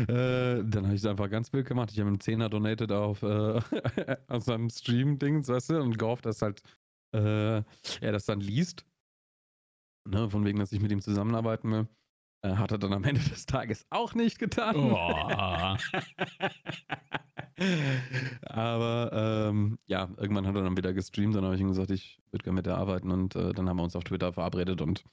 Äh, 0.08 0.64
dann 0.66 0.86
habe 0.86 0.96
ich 0.96 1.02
es 1.02 1.06
einfach 1.06 1.30
ganz 1.30 1.54
wild 1.54 1.66
gemacht. 1.66 1.92
Ich 1.92 2.00
habe 2.00 2.10
ihm 2.10 2.14
einen 2.14 2.20
Zehner 2.20 2.50
donated 2.50 2.92
auf, 2.92 3.24
äh, 3.24 3.62
auf 4.28 4.44
seinem 4.44 4.70
Stream-Dings, 4.70 5.48
weißt 5.48 5.70
du, 5.70 5.82
und 5.82 5.98
gehofft, 5.98 6.26
dass 6.26 6.42
halt 6.42 6.62
äh, 7.16 7.58
er 7.58 8.12
das 8.12 8.26
dann 8.26 8.42
liest. 8.42 8.86
Ne, 10.06 10.30
von 10.30 10.44
wegen, 10.44 10.60
dass 10.60 10.74
ich 10.74 10.82
mit 10.82 10.92
ihm 10.92 11.00
zusammenarbeiten 11.00 11.72
will. 11.72 11.88
Äh, 12.44 12.56
hat 12.56 12.72
er 12.72 12.78
dann 12.78 12.94
am 12.94 13.04
Ende 13.06 13.22
des 13.22 13.46
Tages 13.46 13.86
auch 13.90 14.14
nicht 14.16 14.38
getan. 14.38 14.76
Oh. 14.76 14.98
Aber 18.46 19.12
ähm, 19.50 19.80
ja, 19.86 20.10
irgendwann 20.18 20.46
hat 20.46 20.56
er 20.56 20.64
dann 20.64 20.76
wieder 20.76 20.94
gestreamt. 20.94 21.36
Dann 21.36 21.46
habe 21.46 21.56
ich 21.56 21.62
ihm 21.62 21.70
gesagt, 21.70 21.92
ich 21.92 22.20
würde 22.32 22.44
gerne 22.44 22.58
mit 22.58 22.66
dir 22.66 22.76
arbeiten. 22.76 23.12
Und 23.12 23.36
äh, 23.36 23.54
dann 23.54 23.70
haben 23.70 23.78
wir 23.78 23.84
uns 23.84 23.96
auf 23.96 24.04
Twitter 24.04 24.34
verabredet 24.34 24.82
und 24.82 25.06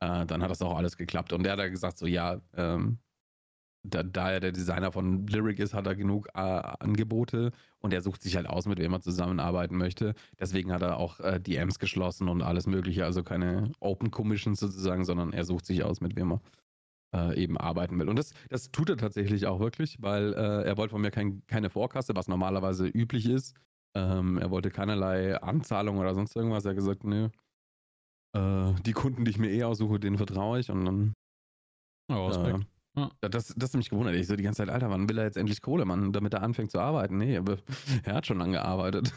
äh, 0.00 0.24
dann 0.26 0.42
hat 0.42 0.50
das 0.50 0.62
auch 0.62 0.76
alles 0.76 0.96
geklappt. 0.96 1.32
Und 1.32 1.42
der 1.42 1.52
hat 1.52 1.58
dann 1.58 1.72
gesagt, 1.72 1.98
so 1.98 2.06
ja, 2.06 2.40
ähm, 2.54 2.98
da, 3.82 4.02
da, 4.04 4.32
er 4.32 4.40
der 4.40 4.52
Designer 4.52 4.92
von 4.92 5.26
Lyric 5.26 5.58
ist, 5.58 5.74
hat 5.74 5.86
er 5.86 5.96
genug 5.96 6.28
äh, 6.34 6.40
Angebote 6.40 7.52
und 7.78 7.92
er 7.92 8.02
sucht 8.02 8.22
sich 8.22 8.36
halt 8.36 8.48
aus, 8.48 8.66
mit 8.66 8.78
wem 8.78 8.92
er 8.92 9.00
zusammenarbeiten 9.00 9.76
möchte. 9.76 10.14
Deswegen 10.38 10.72
hat 10.72 10.82
er 10.82 10.96
auch 10.98 11.18
äh, 11.20 11.40
DMs 11.40 11.78
geschlossen 11.78 12.28
und 12.28 12.42
alles 12.42 12.66
Mögliche, 12.66 13.04
also 13.04 13.22
keine 13.24 13.72
Open 13.80 14.10
Commissions 14.10 14.60
sozusagen, 14.60 15.04
sondern 15.04 15.32
er 15.32 15.44
sucht 15.44 15.66
sich 15.66 15.82
aus, 15.84 16.00
mit 16.00 16.16
wem 16.16 16.32
er 16.32 16.40
äh, 17.14 17.40
eben 17.40 17.56
arbeiten 17.56 17.98
will. 17.98 18.08
Und 18.08 18.16
das, 18.16 18.32
das 18.48 18.70
tut 18.70 18.90
er 18.90 18.96
tatsächlich 18.96 19.46
auch 19.46 19.60
wirklich, 19.60 19.96
weil 20.00 20.34
äh, 20.34 20.64
er 20.64 20.76
wollte 20.76 20.92
von 20.92 21.00
mir 21.00 21.10
kein, 21.10 21.42
keine 21.46 21.70
Vorkasse, 21.70 22.14
was 22.14 22.28
normalerweise 22.28 22.86
üblich 22.86 23.28
ist. 23.28 23.56
Ähm, 23.94 24.38
er 24.38 24.50
wollte 24.50 24.70
keinerlei 24.70 25.36
Anzahlung 25.40 25.98
oder 25.98 26.14
sonst 26.14 26.36
irgendwas. 26.36 26.64
Er 26.64 26.70
hat 26.70 26.76
gesagt, 26.76 27.04
nö, 27.04 27.28
äh, 28.34 28.74
die 28.84 28.92
Kunden, 28.92 29.24
die 29.24 29.30
ich 29.30 29.38
mir 29.38 29.50
eh 29.50 29.64
aussuche, 29.64 29.98
denen 29.98 30.16
vertraue 30.16 30.60
ich 30.60 30.70
und 30.70 30.84
dann. 30.84 31.14
Oh, 32.10 32.26
Respekt. 32.26 32.66
Ja. 32.96 33.10
Das, 33.20 33.54
das 33.56 33.70
ist 33.70 33.76
mich 33.76 33.90
gewundert. 33.90 34.16
Ich 34.16 34.26
so 34.26 34.34
die 34.34 34.42
ganze 34.42 34.58
Zeit, 34.58 34.70
Alter, 34.70 34.90
wann 34.90 35.08
will 35.08 35.18
er 35.18 35.24
jetzt 35.24 35.36
endlich 35.36 35.62
Kohle, 35.62 35.84
Mann, 35.84 36.12
damit 36.12 36.34
er 36.34 36.42
anfängt 36.42 36.70
zu 36.70 36.80
arbeiten? 36.80 37.18
Nee, 37.18 37.36
aber 37.36 37.58
er 38.04 38.14
hat 38.14 38.26
schon 38.26 38.38
lange 38.38 38.52
gearbeitet. 38.52 39.12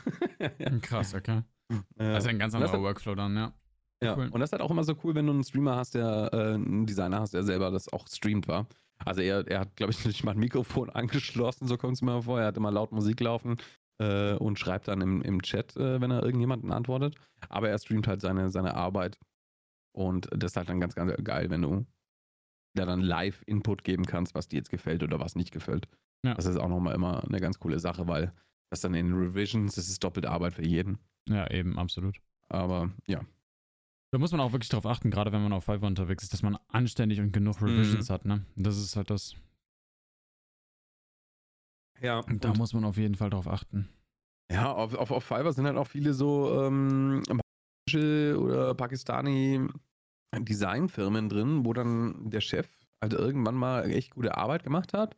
Krass, 0.81 1.13
okay. 1.15 1.41
Das 1.95 2.25
ist 2.25 2.29
ein 2.29 2.37
ganz 2.37 2.53
anderer 2.53 2.81
Workflow 2.81 3.15
dann, 3.15 3.35
ja. 3.35 3.53
Ja, 4.03 4.17
cool. 4.17 4.29
und 4.31 4.39
das 4.39 4.49
ist 4.49 4.53
halt 4.53 4.61
auch 4.61 4.71
immer 4.71 4.83
so 4.83 4.95
cool, 5.03 5.13
wenn 5.13 5.27
du 5.27 5.33
einen 5.33 5.43
Streamer 5.43 5.75
hast, 5.75 5.93
der 5.93 6.29
äh, 6.33 6.53
einen 6.55 6.85
Designer 6.85 7.19
hast, 7.19 7.33
der 7.33 7.43
selber 7.43 7.69
das 7.69 7.91
auch 7.93 8.07
streamt 8.07 8.47
war. 8.47 8.67
Also 9.05 9.21
er, 9.21 9.47
er 9.47 9.61
hat, 9.61 9.75
glaube 9.75 9.91
ich, 9.91 10.03
nicht 10.05 10.23
mal 10.23 10.31
ein 10.31 10.39
Mikrofon 10.39 10.89
angeschlossen, 10.91 11.67
so 11.67 11.77
kommt 11.77 11.93
es 11.93 12.01
mir 12.01 12.23
vor. 12.23 12.39
Er 12.39 12.47
hat 12.47 12.57
immer 12.57 12.71
laut 12.71 12.91
Musik 12.91 13.19
laufen 13.19 13.57
äh, 13.99 14.33
und 14.33 14.59
schreibt 14.59 14.87
dann 14.87 15.01
im, 15.01 15.21
im 15.21 15.41
Chat, 15.41 15.75
äh, 15.77 16.01
wenn 16.01 16.11
er 16.11 16.23
irgendjemanden 16.23 16.71
antwortet. 16.71 17.15
Aber 17.49 17.69
er 17.69 17.77
streamt 17.77 18.07
halt 18.07 18.21
seine, 18.21 18.49
seine 18.49 18.75
Arbeit. 18.75 19.19
Und 19.93 20.29
das 20.31 20.51
ist 20.51 20.57
halt 20.57 20.69
dann 20.69 20.79
ganz, 20.79 20.95
ganz 20.95 21.13
geil, 21.23 21.49
wenn 21.49 21.61
du 21.61 21.85
da 22.73 22.85
dann 22.85 23.01
live 23.01 23.43
Input 23.45 23.83
geben 23.83 24.05
kannst, 24.05 24.33
was 24.33 24.47
dir 24.47 24.57
jetzt 24.57 24.69
gefällt 24.69 25.03
oder 25.03 25.19
was 25.19 25.35
nicht 25.35 25.51
gefällt. 25.51 25.87
Ja. 26.25 26.33
Das 26.35 26.45
ist 26.45 26.57
auch 26.57 26.69
nochmal 26.69 26.95
immer 26.95 27.23
eine 27.23 27.39
ganz 27.39 27.59
coole 27.59 27.79
Sache, 27.79 28.07
weil 28.07 28.33
das 28.69 28.81
dann 28.81 28.93
in 28.93 29.13
Revisions, 29.13 29.75
das 29.75 29.89
ist 29.89 30.03
doppelte 30.03 30.29
Arbeit 30.29 30.53
für 30.53 30.65
jeden. 30.65 30.97
Ja, 31.27 31.49
eben, 31.51 31.77
absolut. 31.77 32.17
Aber 32.47 32.91
ja, 33.07 33.21
Da 34.11 34.19
muss 34.19 34.31
man 34.33 34.41
auch 34.41 34.51
wirklich 34.51 34.67
drauf 34.67 34.85
achten, 34.85 35.09
gerade 35.09 35.31
wenn 35.31 35.41
man 35.41 35.53
auf 35.53 35.63
Fiverr 35.63 35.87
unterwegs 35.87 36.23
ist, 36.23 36.33
dass 36.33 36.43
man 36.43 36.57
anständig 36.67 37.21
und 37.21 37.31
genug 37.31 37.61
Revisions 37.61 38.09
mhm. 38.09 38.13
hat, 38.13 38.25
ne? 38.25 38.45
Das 38.57 38.77
ist 38.77 38.97
halt 38.97 39.09
das. 39.09 39.35
Ja. 42.01 42.19
Und 42.19 42.43
da 42.43 42.53
muss 42.53 42.73
man 42.73 42.83
auf 42.83 42.97
jeden 42.97 43.15
Fall 43.15 43.29
drauf 43.29 43.47
achten. 43.47 43.87
Ja, 44.51 44.73
auf, 44.73 44.95
auf, 44.95 45.11
auf 45.11 45.23
Fiverr 45.23 45.53
sind 45.53 45.65
halt 45.65 45.77
auch 45.77 45.87
viele 45.87 46.13
so 46.13 46.61
ähm, 46.61 47.23
oder 47.93 48.75
Pakistani 48.75 49.67
Designfirmen 50.37 51.29
drin, 51.29 51.65
wo 51.65 51.73
dann 51.73 52.29
der 52.29 52.41
Chef 52.41 52.69
halt 53.01 53.13
irgendwann 53.13 53.55
mal 53.55 53.89
echt 53.89 54.15
gute 54.15 54.35
Arbeit 54.37 54.63
gemacht 54.63 54.93
hat 54.93 55.15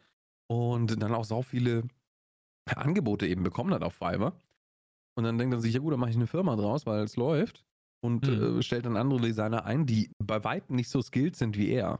und 0.47 1.01
dann 1.01 1.13
auch 1.13 1.25
so 1.25 1.41
viele 1.41 1.87
Angebote 2.75 3.27
eben 3.27 3.43
bekommen 3.43 3.73
hat 3.73 3.83
auf 3.83 3.93
Fiverr. 3.95 4.37
Und 5.15 5.23
dann 5.23 5.37
denkt 5.37 5.55
er 5.55 5.59
sich, 5.59 5.73
ja 5.73 5.79
gut, 5.79 5.93
dann 5.93 5.99
mache 5.99 6.11
ich 6.11 6.15
eine 6.15 6.27
Firma 6.27 6.55
draus, 6.55 6.85
weil 6.85 7.03
es 7.03 7.15
läuft 7.15 7.63
und 8.03 8.27
mhm. 8.27 8.59
äh, 8.59 8.63
stellt 8.63 8.85
dann 8.85 8.97
andere 8.97 9.21
Designer 9.21 9.65
ein, 9.65 9.85
die 9.85 10.11
bei 10.21 10.43
weitem 10.43 10.75
nicht 10.75 10.89
so 10.89 11.01
skilled 11.01 11.37
sind 11.37 11.57
wie 11.57 11.69
er. 11.69 11.99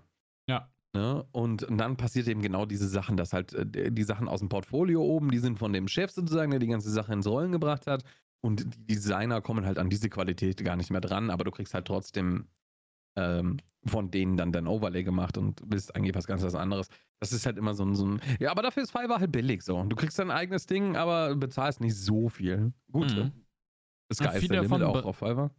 Ja. 0.50 0.70
Ne? 0.94 1.26
Und, 1.32 1.64
und 1.64 1.78
dann 1.78 1.96
passiert 1.96 2.28
eben 2.28 2.42
genau 2.42 2.66
diese 2.66 2.88
Sachen, 2.88 3.16
dass 3.16 3.32
halt 3.32 3.54
äh, 3.54 3.92
die 3.92 4.04
Sachen 4.04 4.28
aus 4.28 4.42
dem 4.42 4.50
Portfolio 4.50 5.02
oben, 5.02 5.32
die 5.32 5.40
sind 5.40 5.58
von 5.58 5.72
dem 5.72 5.88
Chef 5.88 6.12
sozusagen, 6.12 6.52
der 6.52 6.60
die 6.60 6.68
ganze 6.68 6.92
Sache 6.92 7.14
ins 7.14 7.26
Rollen 7.26 7.54
gebracht 7.54 7.88
hat. 7.88 8.04
Und 8.42 8.66
die 8.76 8.96
Designer 8.96 9.42
kommen 9.42 9.66
halt 9.66 9.80
an 9.80 9.90
diese 9.90 10.10
Qualität 10.10 10.64
gar 10.66 10.76
nicht 10.76 10.92
mehr 10.92 11.00
dran, 11.00 11.30
aber 11.30 11.46
du 11.46 11.52
kriegst 11.52 11.74
halt 11.74 11.86
trotzdem 11.86 12.48
ähm, 13.16 13.58
von 13.86 14.12
denen 14.12 14.36
dann 14.36 14.52
dein 14.52 14.68
Overlay 14.68 15.04
gemacht 15.04 15.38
und 15.38 15.62
willst 15.66 15.96
eigentlich 15.96 16.16
was 16.16 16.28
ganz 16.28 16.44
was 16.44 16.56
anderes. 16.56 16.90
Das 17.22 17.32
ist 17.32 17.46
halt 17.46 17.58
immer 17.58 17.76
so 17.76 17.86
ein, 17.86 17.96
so 17.96 18.06
ein. 18.06 18.22
Ja, 18.40 18.52
aber 18.52 18.62
dafür 18.62 18.84
ist 18.84 18.92
Fiverr 18.92 19.20
halt 19.20 19.32
billig 19.32 19.62
so. 19.62 19.84
Du 19.84 19.96
kriegst 19.96 20.20
dein 20.20 20.32
eigenes 20.32 20.66
Ding, 20.66 20.98
aber 20.98 21.34
bezahlst 21.36 21.80
nicht 21.80 21.96
so 21.96 22.28
viel. 22.28 22.74
Gut. 22.92 23.16
Mhm. 23.16 23.32
Das 24.10 24.18
geilste 24.18 24.54
Limit 24.60 24.82
auch 24.82 25.06
auf 25.06 25.18
Fiverr. 25.18 25.52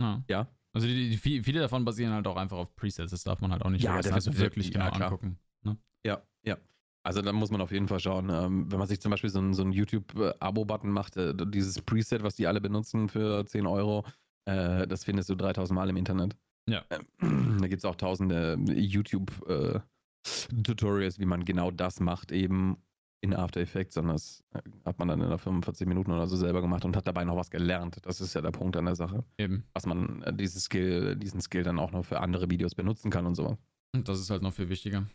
Ja. 0.00 0.22
ja. 0.28 0.48
Also 0.72 0.86
die, 0.86 1.10
die, 1.10 1.42
viele 1.42 1.60
davon 1.60 1.84
basieren 1.84 2.12
halt 2.12 2.26
auch 2.26 2.36
einfach 2.36 2.58
auf 2.58 2.74
Presets, 2.76 3.10
das 3.10 3.24
darf 3.24 3.40
man 3.40 3.50
halt 3.52 3.62
auch 3.62 3.70
nicht 3.70 3.82
ja, 3.82 3.94
vergessen, 3.94 4.14
also 4.14 4.38
wirklich 4.38 4.70
genau 4.70 4.84
ja, 4.86 4.92
angucken. 4.92 5.36
Ne? 5.62 5.76
Ja, 6.04 6.22
ja. 6.44 6.56
Also 7.02 7.22
da 7.22 7.32
muss 7.32 7.50
man 7.50 7.60
auf 7.60 7.72
jeden 7.72 7.88
Fall 7.88 7.98
schauen, 7.98 8.30
ähm, 8.30 8.70
wenn 8.70 8.78
man 8.78 8.86
sich 8.86 9.00
zum 9.00 9.10
Beispiel 9.10 9.30
so 9.30 9.40
einen, 9.40 9.54
so 9.54 9.62
einen 9.62 9.72
YouTube-Abo-Button 9.72 10.90
macht, 10.90 11.16
äh, 11.16 11.34
dieses 11.34 11.82
Preset, 11.82 12.22
was 12.22 12.36
die 12.36 12.46
alle 12.46 12.60
benutzen 12.60 13.08
für 13.08 13.44
10 13.44 13.66
Euro, 13.66 14.04
äh, 14.44 14.86
das 14.86 15.02
findest 15.04 15.28
du 15.30 15.34
3000 15.34 15.74
Mal 15.74 15.88
im 15.88 15.96
Internet. 15.96 16.36
Ja. 16.68 16.84
Ähm, 17.20 17.58
da 17.60 17.66
gibt 17.68 17.80
es 17.80 17.84
auch 17.84 17.96
tausende 17.96 18.56
YouTube-Tutorials, 18.68 21.16
äh, 21.16 21.20
wie 21.20 21.26
man 21.26 21.44
genau 21.44 21.72
das 21.72 22.00
macht, 22.00 22.32
eben 22.32 22.76
in 23.22 23.34
After 23.34 23.60
Effects, 23.60 23.94
sondern 23.94 24.16
das 24.16 24.42
äh, 24.54 24.60
hat 24.84 24.98
man 24.98 25.08
dann 25.08 25.20
in 25.20 25.38
45 25.38 25.86
Minuten 25.86 26.10
oder 26.10 26.26
so 26.26 26.36
selber 26.36 26.60
gemacht 26.60 26.84
und 26.84 26.96
hat 26.96 27.06
dabei 27.06 27.24
noch 27.24 27.36
was 27.36 27.50
gelernt. 27.50 27.98
Das 28.02 28.20
ist 28.20 28.34
ja 28.34 28.40
der 28.40 28.50
Punkt 28.50 28.76
an 28.76 28.86
der 28.86 28.96
Sache. 28.96 29.24
Eben. 29.38 29.64
Was 29.74 29.86
man 29.86 30.22
äh, 30.22 30.32
dieses 30.32 30.64
Skill, 30.64 31.16
diesen 31.16 31.40
Skill 31.40 31.62
dann 31.62 31.78
auch 31.78 31.92
noch 31.92 32.04
für 32.04 32.20
andere 32.20 32.50
Videos 32.50 32.74
benutzen 32.74 33.10
kann 33.10 33.26
und 33.26 33.34
so. 33.34 33.58
Und 33.92 34.08
das 34.08 34.20
ist 34.20 34.30
halt 34.30 34.42
noch 34.42 34.54
viel 34.54 34.68
wichtiger. 34.68 35.06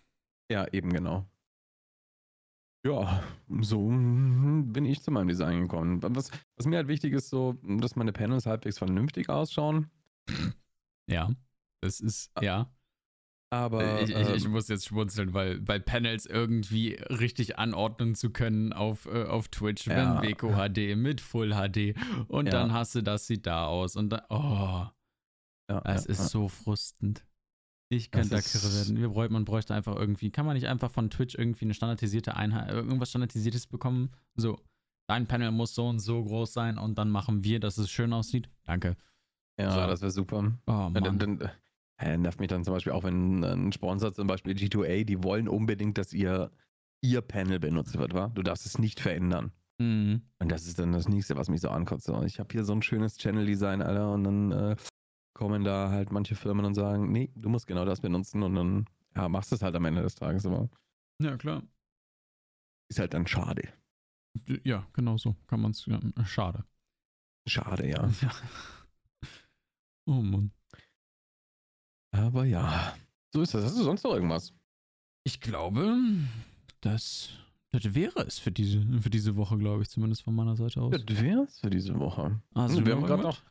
Ja, 0.51 0.67
eben 0.71 0.91
genau. 0.91 1.25
Ja, 2.85 3.23
so 3.61 3.87
bin 3.87 4.85
ich 4.85 5.01
zu 5.01 5.09
meinem 5.09 5.27
Design 5.27 5.61
gekommen. 5.61 6.03
Was, 6.03 6.29
was 6.55 6.67
mir 6.67 6.75
halt 6.75 6.87
wichtig 6.87 7.13
ist, 7.13 7.29
so, 7.29 7.55
dass 7.63 7.95
meine 7.95 8.13
Panels 8.13 8.45
halbwegs 8.45 8.77
vernünftig 8.77 9.29
ausschauen. 9.29 9.89
Ja, 11.07 11.31
das 11.81 11.99
ist, 11.99 12.31
ja. 12.41 12.69
Aber 13.55 14.01
ich, 14.01 14.09
ich, 14.09 14.29
ich, 14.29 14.45
ähm, 14.45 14.51
muss 14.51 14.67
jetzt 14.67 14.85
schmunzeln, 14.85 15.33
weil 15.33 15.61
bei 15.61 15.79
Panels 15.79 16.25
irgendwie 16.25 16.95
richtig 17.09 17.57
anordnen 17.57 18.13
zu 18.13 18.29
können 18.29 18.73
auf, 18.73 19.05
äh, 19.05 19.23
auf 19.23 19.47
Twitch, 19.47 19.87
ja. 19.87 20.21
wenn 20.21 20.21
Beko 20.21 20.51
HD 20.51 20.97
mit 20.97 21.21
Full 21.21 21.51
HD 21.51 21.97
und 22.27 22.47
ja. 22.47 22.51
dann 22.51 22.73
hast 22.73 22.95
du 22.95 23.01
das 23.01 23.27
sieht 23.27 23.47
da 23.47 23.67
aus 23.67 23.95
und 23.95 24.09
dann, 24.09 24.21
oh, 24.29 24.85
ja, 25.69 25.81
es 25.85 26.05
ist 26.05 26.27
so 26.27 26.49
frustend. 26.49 27.25
Ich 27.87 28.11
könnte 28.11 28.29
da 28.31 28.41
kirre 28.41 28.73
werden. 28.73 28.97
Wir 28.97 29.07
bräuchten, 29.07 29.33
man 29.33 29.45
bräuchte 29.45 29.73
einfach 29.73 29.95
irgendwie, 29.95 30.31
kann 30.31 30.45
man 30.45 30.55
nicht 30.55 30.67
einfach 30.67 30.91
von 30.91 31.09
Twitch 31.09 31.35
irgendwie 31.35 31.65
eine 31.65 31.73
standardisierte 31.73 32.35
Einheit, 32.35 32.69
irgendwas 32.71 33.09
standardisiertes 33.09 33.67
bekommen? 33.67 34.11
So, 34.35 34.59
dein 35.07 35.27
Panel 35.27 35.51
muss 35.51 35.75
so 35.75 35.87
und 35.87 35.99
so 35.99 36.25
groß 36.25 36.51
sein 36.51 36.77
und 36.77 36.97
dann 36.97 37.09
machen 37.09 37.45
wir, 37.45 37.61
dass 37.61 37.77
es 37.77 37.89
schön 37.89 38.11
aussieht. 38.11 38.49
Danke. 38.65 38.97
Ja, 39.57 39.71
so. 39.71 39.87
das 39.87 40.01
wäre 40.01 40.11
super. 40.11 40.51
Oh, 40.67 40.71
Mann. 40.71 40.93
Dann, 40.95 41.19
dann, 41.19 41.51
äh, 41.97 42.17
nervt 42.17 42.39
mich 42.39 42.49
dann 42.49 42.63
zum 42.63 42.73
Beispiel 42.73 42.93
auch, 42.93 43.03
wenn 43.03 43.43
ein 43.43 43.71
Sponsor, 43.71 44.13
zum 44.13 44.27
Beispiel 44.27 44.53
G2A, 44.53 45.05
die 45.05 45.23
wollen 45.23 45.47
unbedingt, 45.47 45.97
dass 45.97 46.13
ihr 46.13 46.51
ihr 47.01 47.21
Panel 47.21 47.59
benutzt 47.59 47.97
wird, 47.97 48.13
wa? 48.13 48.29
Du 48.29 48.41
darfst 48.41 48.65
es 48.65 48.79
nicht 48.79 48.99
verändern. 48.99 49.51
Mhm. 49.77 50.21
Und 50.39 50.51
das 50.51 50.65
ist 50.65 50.79
dann 50.79 50.93
das 50.93 51.07
nächste, 51.07 51.35
was 51.35 51.49
mich 51.49 51.61
so 51.61 51.69
ankotzt. 51.69 52.09
Ich 52.25 52.39
habe 52.39 52.51
hier 52.51 52.63
so 52.63 52.73
ein 52.73 52.81
schönes 52.81 53.17
Channel-Design, 53.17 53.81
Alter, 53.81 54.11
und 54.11 54.23
dann 54.23 54.51
äh, 54.51 54.75
kommen 55.33 55.63
da 55.63 55.89
halt 55.89 56.11
manche 56.11 56.35
Firmen 56.35 56.65
und 56.65 56.73
sagen, 56.73 57.11
nee, 57.11 57.31
du 57.35 57.49
musst 57.49 57.67
genau 57.67 57.85
das 57.85 58.01
benutzen 58.01 58.43
und 58.43 58.55
dann, 58.55 58.85
ja, 59.15 59.29
machst 59.29 59.51
du 59.51 59.55
es 59.55 59.61
halt 59.61 59.75
am 59.75 59.85
Ende 59.85 60.01
des 60.01 60.15
Tages, 60.15 60.45
aber. 60.45 60.69
Ja, 61.21 61.37
klar. 61.37 61.63
Ist 62.89 62.99
halt 62.99 63.13
dann 63.13 63.27
schade. 63.27 63.69
Ja, 64.63 64.85
genau 64.93 65.17
so 65.17 65.35
kann 65.47 65.61
man 65.61 65.71
es. 65.71 65.85
Ja, 65.85 65.99
schade. 66.25 66.65
Schade, 67.47 67.87
ja. 67.87 68.09
ja. 68.21 68.31
Oh 70.05 70.21
Mann. 70.21 70.51
Aber 72.15 72.45
ja, 72.45 72.95
so 73.33 73.41
ist 73.41 73.53
das. 73.53 73.65
Hast 73.65 73.77
du 73.77 73.83
sonst 73.83 74.03
noch 74.03 74.13
irgendwas? 74.13 74.53
Ich 75.23 75.41
glaube, 75.41 75.97
das, 76.81 77.29
das 77.71 77.95
wäre 77.95 78.21
es 78.25 78.39
für 78.39 78.51
diese, 78.51 78.81
für 79.01 79.09
diese 79.09 79.35
Woche, 79.35 79.57
glaube 79.57 79.81
ich, 79.81 79.89
zumindest 79.89 80.23
von 80.23 80.35
meiner 80.35 80.55
Seite 80.55 80.81
aus. 80.81 80.91
Das 80.91 81.21
wäre 81.21 81.43
es 81.43 81.59
für 81.59 81.69
diese 81.69 81.97
Woche. 81.99 82.39
Also, 82.53 82.77
hm, 82.77 82.85
wir 82.85 82.95
haben 82.95 83.03
gerade 83.03 83.23
noch, 83.23 83.41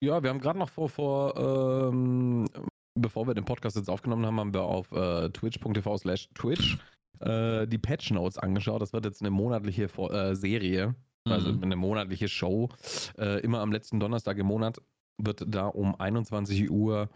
ja, 0.00 0.22
wir 0.22 0.30
haben 0.30 0.40
gerade 0.40 0.58
noch 0.58 0.68
vor, 0.68 0.88
vor 0.88 1.36
ähm, 1.36 2.48
bevor 2.94 3.26
wir 3.26 3.34
den 3.34 3.44
Podcast 3.44 3.76
jetzt 3.76 3.90
aufgenommen 3.90 4.24
haben, 4.24 4.40
haben 4.40 4.54
wir 4.54 4.62
auf 4.62 4.92
äh, 4.92 5.28
twitch.tv 5.30 5.98
slash 5.98 6.28
twitch 6.34 6.78
äh, 7.20 7.66
die 7.66 7.78
Patch 7.78 8.10
Notes 8.10 8.38
angeschaut. 8.38 8.80
Das 8.80 8.92
wird 8.92 9.04
jetzt 9.04 9.20
eine 9.20 9.30
monatliche 9.30 9.84
äh, 9.84 10.34
Serie, 10.34 10.94
also 11.24 11.52
mhm. 11.52 11.62
eine 11.62 11.76
monatliche 11.76 12.28
Show. 12.28 12.70
Äh, 13.18 13.40
immer 13.40 13.60
am 13.60 13.72
letzten 13.72 14.00
Donnerstag 14.00 14.38
im 14.38 14.46
Monat 14.46 14.80
wird 15.18 15.44
da 15.46 15.66
um 15.66 15.98
21 15.98 16.70
Uhr 16.70 17.08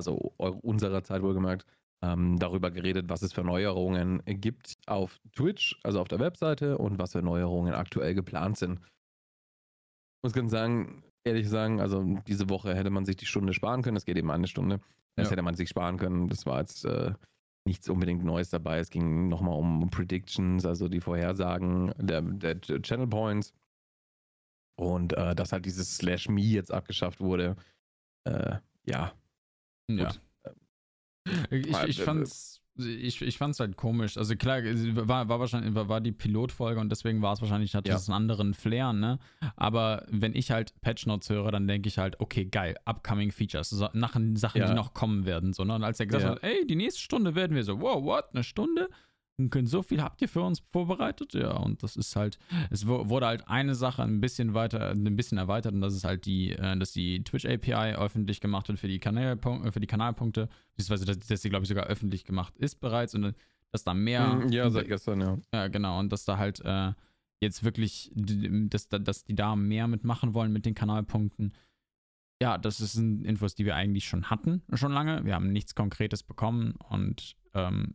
also 0.00 0.32
unserer 0.62 1.02
Zeit 1.02 1.22
wohlgemerkt, 1.22 1.64
ähm, 2.02 2.38
darüber 2.38 2.70
geredet, 2.70 3.08
was 3.08 3.22
es 3.22 3.32
für 3.32 3.44
Neuerungen 3.44 4.22
gibt 4.24 4.74
auf 4.86 5.20
Twitch, 5.34 5.78
also 5.82 6.00
auf 6.00 6.08
der 6.08 6.18
Webseite 6.18 6.78
und 6.78 6.98
was 6.98 7.12
für 7.12 7.22
Neuerungen 7.22 7.74
aktuell 7.74 8.14
geplant 8.14 8.56
sind. 8.56 8.80
Ich 8.80 10.22
muss 10.22 10.32
ganz 10.32 10.50
sagen, 10.50 11.02
ehrlich 11.24 11.48
sagen, 11.48 11.80
also 11.80 12.18
diese 12.26 12.48
Woche 12.48 12.74
hätte 12.74 12.90
man 12.90 13.04
sich 13.04 13.16
die 13.16 13.26
Stunde 13.26 13.52
sparen 13.52 13.82
können. 13.82 13.96
Es 13.96 14.04
geht 14.04 14.16
eben 14.16 14.30
eine 14.30 14.46
Stunde. 14.46 14.80
Das 15.16 15.26
ja. 15.26 15.32
hätte 15.32 15.42
man 15.42 15.54
sich 15.54 15.68
sparen 15.68 15.98
können. 15.98 16.28
Das 16.28 16.46
war 16.46 16.60
jetzt 16.60 16.84
äh, 16.84 17.12
nichts 17.66 17.88
unbedingt 17.88 18.24
Neues 18.24 18.50
dabei. 18.50 18.78
Es 18.78 18.90
ging 18.90 19.28
nochmal 19.28 19.58
um 19.58 19.90
Predictions, 19.90 20.64
also 20.64 20.88
die 20.88 21.00
Vorhersagen 21.00 21.92
der, 21.98 22.22
der 22.22 22.60
Channel 22.60 23.06
Points. 23.06 23.52
Und 24.78 25.12
äh, 25.12 25.34
dass 25.34 25.52
halt 25.52 25.66
dieses 25.66 25.96
Slash 25.96 26.28
Me 26.28 26.40
jetzt 26.40 26.72
abgeschafft 26.72 27.20
wurde. 27.20 27.56
Äh, 28.24 28.56
ja, 28.86 29.12
ja. 29.98 30.12
Ich, 31.50 31.82
ich 31.86 32.02
fand's. 32.02 32.56
Ich, 32.76 33.20
ich 33.20 33.36
fand 33.36 33.52
es 33.52 33.60
halt 33.60 33.76
komisch. 33.76 34.16
Also 34.16 34.36
klar, 34.36 34.62
war, 34.62 35.28
war 35.28 35.38
wahrscheinlich 35.38 35.74
war, 35.74 35.88
war 35.88 36.00
die 36.00 36.12
Pilotfolge 36.12 36.80
und 36.80 36.88
deswegen 36.88 37.20
war 37.20 37.34
es 37.34 37.42
wahrscheinlich, 37.42 37.74
hatte 37.74 37.90
ja. 37.90 37.96
einen 37.96 38.14
anderen 38.14 38.54
Flair, 38.54 38.94
ne? 38.94 39.18
Aber 39.56 40.06
wenn 40.08 40.34
ich 40.34 40.50
halt 40.50 40.72
Patch 40.80 41.04
Notes 41.04 41.28
höre, 41.28 41.50
dann 41.50 41.68
denke 41.68 41.88
ich 41.88 41.98
halt, 41.98 42.18
okay, 42.20 42.46
geil, 42.46 42.76
upcoming 42.86 43.32
Features, 43.32 43.68
so, 43.68 43.88
nach 43.92 44.16
Sachen, 44.34 44.60
ja. 44.60 44.68
die 44.68 44.74
noch 44.74 44.94
kommen 44.94 45.26
werden. 45.26 45.52
So, 45.52 45.64
ne? 45.64 45.74
Und 45.74 45.84
als 45.84 46.00
er 46.00 46.06
gesagt 46.06 46.24
ja. 46.24 46.30
hat, 46.30 46.42
ey, 46.42 46.66
die 46.66 46.76
nächste 46.76 47.00
Stunde 47.00 47.34
werden 47.34 47.54
wir 47.54 47.64
so, 47.64 47.80
wow, 47.82 48.02
what, 48.02 48.30
eine 48.32 48.44
Stunde? 48.44 48.88
So 49.64 49.82
viel 49.82 50.02
habt 50.02 50.20
ihr 50.20 50.28
für 50.28 50.42
uns 50.42 50.60
vorbereitet? 50.72 51.34
Ja, 51.34 51.56
und 51.56 51.82
das 51.82 51.96
ist 51.96 52.16
halt, 52.16 52.38
es 52.70 52.86
wurde 52.86 53.26
halt 53.26 53.48
eine 53.48 53.74
Sache 53.74 54.02
ein 54.02 54.20
bisschen 54.20 54.54
weiter, 54.54 54.90
ein 54.90 55.16
bisschen 55.16 55.38
erweitert 55.38 55.74
und 55.74 55.80
das 55.80 55.94
ist 55.94 56.04
halt 56.04 56.26
die, 56.26 56.52
äh, 56.52 56.76
dass 56.78 56.92
die 56.92 57.24
Twitch 57.24 57.46
API 57.46 57.94
öffentlich 57.96 58.40
gemacht 58.40 58.68
wird 58.68 58.78
für 58.78 58.88
die, 58.88 58.98
Kanal, 58.98 59.38
äh, 59.38 59.72
für 59.72 59.80
die 59.80 59.86
Kanalpunkte, 59.86 60.48
beziehungsweise 60.76 61.06
dass, 61.06 61.26
dass 61.26 61.42
sie, 61.42 61.48
glaube 61.48 61.64
ich, 61.64 61.68
sogar 61.68 61.86
öffentlich 61.86 62.24
gemacht 62.24 62.56
ist 62.58 62.80
bereits 62.80 63.14
und 63.14 63.34
dass 63.72 63.84
da 63.84 63.94
mehr. 63.94 64.34
Mhm, 64.34 64.48
ja, 64.48 64.70
seit 64.70 64.88
gestern, 64.88 65.20
ja. 65.20 65.38
Ja, 65.52 65.68
genau, 65.68 65.98
und 65.98 66.10
dass 66.12 66.24
da 66.24 66.38
halt 66.38 66.60
äh, 66.64 66.92
jetzt 67.40 67.64
wirklich, 67.64 68.10
dass, 68.14 68.88
dass 68.88 69.24
die 69.24 69.34
da 69.34 69.56
mehr 69.56 69.88
mitmachen 69.88 70.34
wollen 70.34 70.52
mit 70.52 70.66
den 70.66 70.74
Kanalpunkten. 70.74 71.54
Ja, 72.42 72.56
das 72.58 72.78
sind 72.78 73.24
Infos, 73.24 73.54
die 73.54 73.66
wir 73.66 73.76
eigentlich 73.76 74.06
schon 74.06 74.30
hatten, 74.30 74.62
schon 74.72 74.92
lange. 74.92 75.24
Wir 75.24 75.34
haben 75.34 75.52
nichts 75.52 75.74
Konkretes 75.74 76.22
bekommen 76.22 76.74
und 76.88 77.36
ähm, 77.54 77.94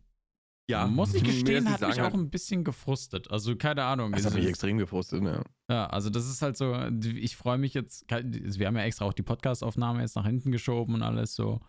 ja, 0.68 0.88
muss 0.88 1.14
ich 1.14 1.24
gestehen, 1.24 1.70
hat 1.70 1.82
mich 1.82 2.02
auch 2.02 2.14
ein 2.14 2.30
bisschen 2.30 2.64
gefrustet. 2.64 3.30
Also 3.30 3.56
keine 3.56 3.84
Ahnung. 3.84 4.12
Das 4.12 4.26
hat 4.26 4.34
mich 4.34 4.48
extrem 4.48 4.78
gefrustet, 4.78 5.24
ja. 5.24 5.44
Ja, 5.70 5.88
also 5.88 6.10
das 6.10 6.28
ist 6.28 6.42
halt 6.42 6.58
so, 6.58 6.76
ich 7.04 7.36
freue 7.36 7.58
mich 7.58 7.74
jetzt, 7.74 8.06
wir 8.10 8.68
haben 8.68 8.76
ja 8.76 8.84
extra 8.84 9.06
auch 9.06 9.14
die 9.14 9.24
Podcast-Aufnahme 9.24 10.02
jetzt 10.02 10.16
nach 10.16 10.26
hinten 10.26 10.52
geschoben 10.52 10.96
und 10.96 11.04
alles 11.04 11.36
so. 11.36 11.60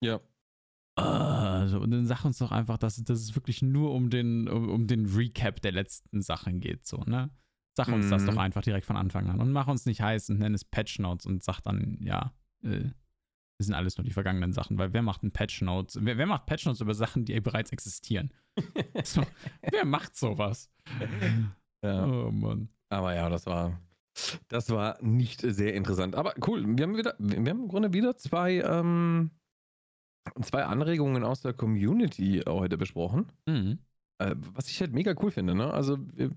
Ja. 0.00 0.20
Also, 0.94 1.80
und 1.80 1.90
dann 1.90 2.06
sag 2.06 2.24
uns 2.24 2.38
doch 2.38 2.50
einfach, 2.50 2.78
dass, 2.78 2.96
dass 3.04 3.20
es 3.20 3.34
wirklich 3.34 3.62
nur 3.62 3.92
um 3.92 4.10
den, 4.10 4.48
um, 4.48 4.68
um 4.68 4.86
den 4.86 5.06
Recap 5.06 5.60
der 5.60 5.72
letzten 5.72 6.22
Sachen 6.22 6.60
geht, 6.60 6.86
so, 6.86 6.98
ne? 6.98 7.30
Sag 7.76 7.88
uns 7.88 8.06
mhm. 8.06 8.10
das 8.10 8.24
doch 8.24 8.36
einfach 8.36 8.62
direkt 8.62 8.86
von 8.86 8.96
Anfang 8.96 9.28
an 9.28 9.40
und 9.40 9.52
mach 9.52 9.68
uns 9.68 9.86
nicht 9.86 10.00
heiß 10.00 10.30
und 10.30 10.40
nenn 10.40 10.54
es 10.54 10.64
Patch 10.64 10.98
Notes 10.98 11.26
und 11.26 11.44
sag 11.44 11.60
dann, 11.60 11.98
ja, 12.00 12.32
äh, 12.64 12.90
Das 13.58 13.66
sind 13.66 13.74
alles 13.74 13.98
nur 13.98 14.04
die 14.04 14.12
vergangenen 14.12 14.52
Sachen, 14.52 14.78
weil 14.78 14.92
wer 14.92 15.02
macht 15.02 15.24
ein 15.24 15.32
Patch 15.32 15.62
Notes? 15.62 15.98
Wer, 16.00 16.16
wer 16.16 16.26
macht 16.26 16.46
Patch 16.46 16.64
Notes 16.66 16.80
über 16.80 16.94
Sachen, 16.94 17.24
die 17.24 17.40
bereits 17.40 17.72
existieren? 17.72 18.32
so, 19.04 19.22
wer 19.62 19.84
macht 19.84 20.16
sowas? 20.16 20.70
Ja. 21.82 22.06
Oh 22.06 22.30
Mann. 22.30 22.68
Aber 22.88 23.14
ja, 23.14 23.28
das 23.28 23.46
war, 23.46 23.80
das 24.46 24.70
war 24.70 25.02
nicht 25.02 25.40
sehr 25.40 25.74
interessant. 25.74 26.14
Aber 26.14 26.34
cool, 26.46 26.64
wir 26.64 26.84
haben 26.84 26.96
wieder, 26.96 27.16
wir 27.18 27.36
haben 27.36 27.62
im 27.62 27.68
Grunde 27.68 27.92
wieder 27.92 28.16
zwei, 28.16 28.60
ähm, 28.60 29.30
zwei 30.42 30.64
Anregungen 30.64 31.24
aus 31.24 31.40
der 31.40 31.52
Community 31.52 32.42
heute 32.46 32.78
besprochen. 32.78 33.32
Mhm. 33.46 33.80
Äh, 34.20 34.34
was 34.54 34.68
ich 34.68 34.80
halt 34.80 34.92
mega 34.92 35.14
cool 35.20 35.30
finde, 35.30 35.54
ne? 35.54 35.72
Also 35.72 35.98
wir, 36.14 36.30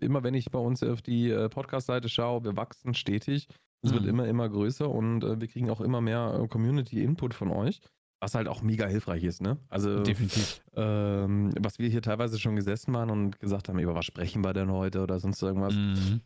immer 0.00 0.22
wenn 0.22 0.34
ich 0.34 0.50
bei 0.50 0.58
uns 0.58 0.82
auf 0.82 1.02
die 1.02 1.30
äh, 1.30 1.48
Podcast-Seite 1.48 2.08
schaue, 2.08 2.44
wir 2.44 2.56
wachsen 2.56 2.94
stetig. 2.94 3.48
Es 3.86 3.92
mhm. 3.92 3.96
wird 3.96 4.06
immer, 4.06 4.26
immer 4.26 4.48
größer 4.48 4.90
und 4.90 5.24
äh, 5.24 5.40
wir 5.40 5.48
kriegen 5.48 5.70
auch 5.70 5.80
immer 5.80 6.00
mehr 6.00 6.40
äh, 6.42 6.48
Community-Input 6.48 7.34
von 7.34 7.50
euch. 7.50 7.80
Was 8.18 8.34
halt 8.34 8.48
auch 8.48 8.62
mega 8.62 8.86
hilfreich 8.86 9.24
ist, 9.24 9.42
ne? 9.42 9.58
Also, 9.68 10.02
definitiv. 10.02 10.62
Ähm, 10.74 11.52
was 11.60 11.78
wir 11.78 11.88
hier 11.88 12.00
teilweise 12.00 12.38
schon 12.38 12.56
gesessen 12.56 12.94
waren 12.94 13.10
und 13.10 13.38
gesagt 13.38 13.68
haben, 13.68 13.78
über 13.78 13.94
was 13.94 14.06
sprechen 14.06 14.42
wir 14.42 14.54
denn 14.54 14.72
heute 14.72 15.02
oder 15.02 15.20
sonst 15.20 15.42
irgendwas. 15.42 15.74
Mhm. 15.74 16.22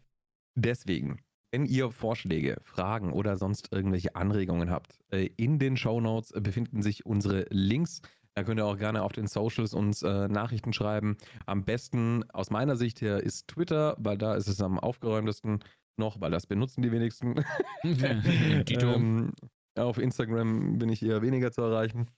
Deswegen, 0.54 1.18
wenn 1.50 1.66
ihr 1.66 1.90
Vorschläge, 1.90 2.58
Fragen 2.62 3.12
oder 3.12 3.36
sonst 3.36 3.72
irgendwelche 3.72 4.14
Anregungen 4.14 4.70
habt, 4.70 4.98
äh, 5.10 5.30
in 5.36 5.58
den 5.58 5.76
Show 5.76 6.00
Notes 6.00 6.32
befinden 6.40 6.80
sich 6.80 7.06
unsere 7.06 7.46
Links. 7.50 8.02
Da 8.34 8.44
könnt 8.44 8.60
ihr 8.60 8.66
auch 8.66 8.78
gerne 8.78 9.02
auf 9.02 9.12
den 9.12 9.26
Socials 9.26 9.74
uns 9.74 10.02
äh, 10.02 10.28
Nachrichten 10.28 10.72
schreiben. 10.72 11.16
Am 11.46 11.64
besten 11.64 12.22
aus 12.30 12.50
meiner 12.50 12.76
Sicht 12.76 13.00
her 13.00 13.20
ist 13.20 13.48
Twitter, 13.48 13.96
weil 13.98 14.16
da 14.16 14.36
ist 14.36 14.46
es 14.46 14.60
am 14.60 14.78
aufgeräumtesten 14.78 15.58
noch, 16.00 16.20
weil 16.20 16.32
das 16.32 16.46
benutzen 16.46 16.82
die 16.82 16.90
wenigsten. 16.90 17.44
ähm, 17.84 19.32
auf 19.76 19.98
Instagram 19.98 20.78
bin 20.78 20.88
ich 20.88 21.02
eher 21.02 21.22
weniger 21.22 21.52
zu 21.52 21.62
erreichen. 21.62 22.10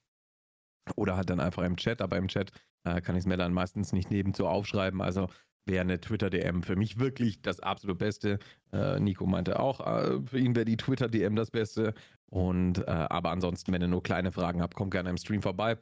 Oder 0.97 1.17
halt 1.17 1.31
dann 1.31 1.41
einfach 1.41 1.63
im 1.63 1.77
Chat, 1.77 2.01
aber 2.01 2.17
im 2.17 2.29
Chat 2.29 2.51
äh, 2.85 3.01
kann 3.01 3.15
ich 3.15 3.21
es 3.21 3.27
mir 3.27 3.37
dann 3.37 3.53
meistens 3.53 3.93
nicht 3.93 4.11
nebenzu 4.11 4.47
aufschreiben. 4.47 5.01
Also 5.01 5.29
wäre 5.65 5.83
eine 5.83 6.01
Twitter-DM 6.01 6.63
für 6.63 6.77
mich 6.77 6.99
wirklich 6.99 7.43
das 7.43 7.61
absolut 7.61 7.99
Beste. 7.99 8.39
Äh, 8.73 8.99
Nico 8.99 9.27
meinte 9.27 9.61
auch, 9.61 9.81
äh, 9.81 10.21
für 10.25 10.39
ihn 10.39 10.57
wäre 10.57 10.65
die 10.65 10.77
Twitter-DM 10.77 11.37
das 11.37 11.51
Beste. 11.51 11.95
Und 12.31 12.79
äh, 12.79 12.91
aber 12.91 13.31
ansonsten, 13.31 13.73
wenn 13.73 13.83
ihr 13.83 13.89
nur 13.89 14.03
kleine 14.03 14.33
Fragen 14.33 14.63
habt, 14.63 14.75
kommt 14.75 14.91
gerne 14.91 15.11
im 15.11 15.19
Stream 15.19 15.43
vorbei. 15.43 15.79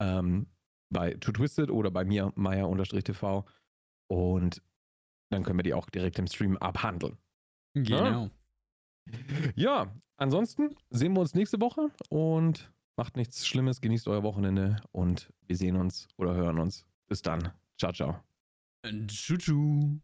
Ähm, 0.00 0.48
bei 0.90 1.14
Too 1.14 1.32
Twisted 1.32 1.70
oder 1.70 1.90
bei 1.90 2.04
mir, 2.04 2.32
Meier-TV. 2.34 3.46
Und 4.08 4.62
dann 5.30 5.44
können 5.44 5.58
wir 5.58 5.62
die 5.62 5.74
auch 5.74 5.88
direkt 5.88 6.18
im 6.18 6.26
Stream 6.26 6.58
abhandeln. 6.58 7.16
Genau. 7.74 8.30
Ja, 9.56 9.94
ansonsten 10.16 10.74
sehen 10.90 11.14
wir 11.14 11.20
uns 11.20 11.34
nächste 11.34 11.60
Woche 11.60 11.90
und 12.08 12.72
macht 12.96 13.16
nichts 13.16 13.46
Schlimmes, 13.46 13.80
genießt 13.80 14.08
euer 14.08 14.22
Wochenende 14.22 14.76
und 14.92 15.32
wir 15.46 15.56
sehen 15.56 15.76
uns 15.76 16.08
oder 16.16 16.34
hören 16.34 16.58
uns. 16.58 16.86
Bis 17.08 17.22
dann. 17.22 17.52
Ciao, 17.78 17.92
ciao. 17.92 18.20
Tschüss. 19.06 20.02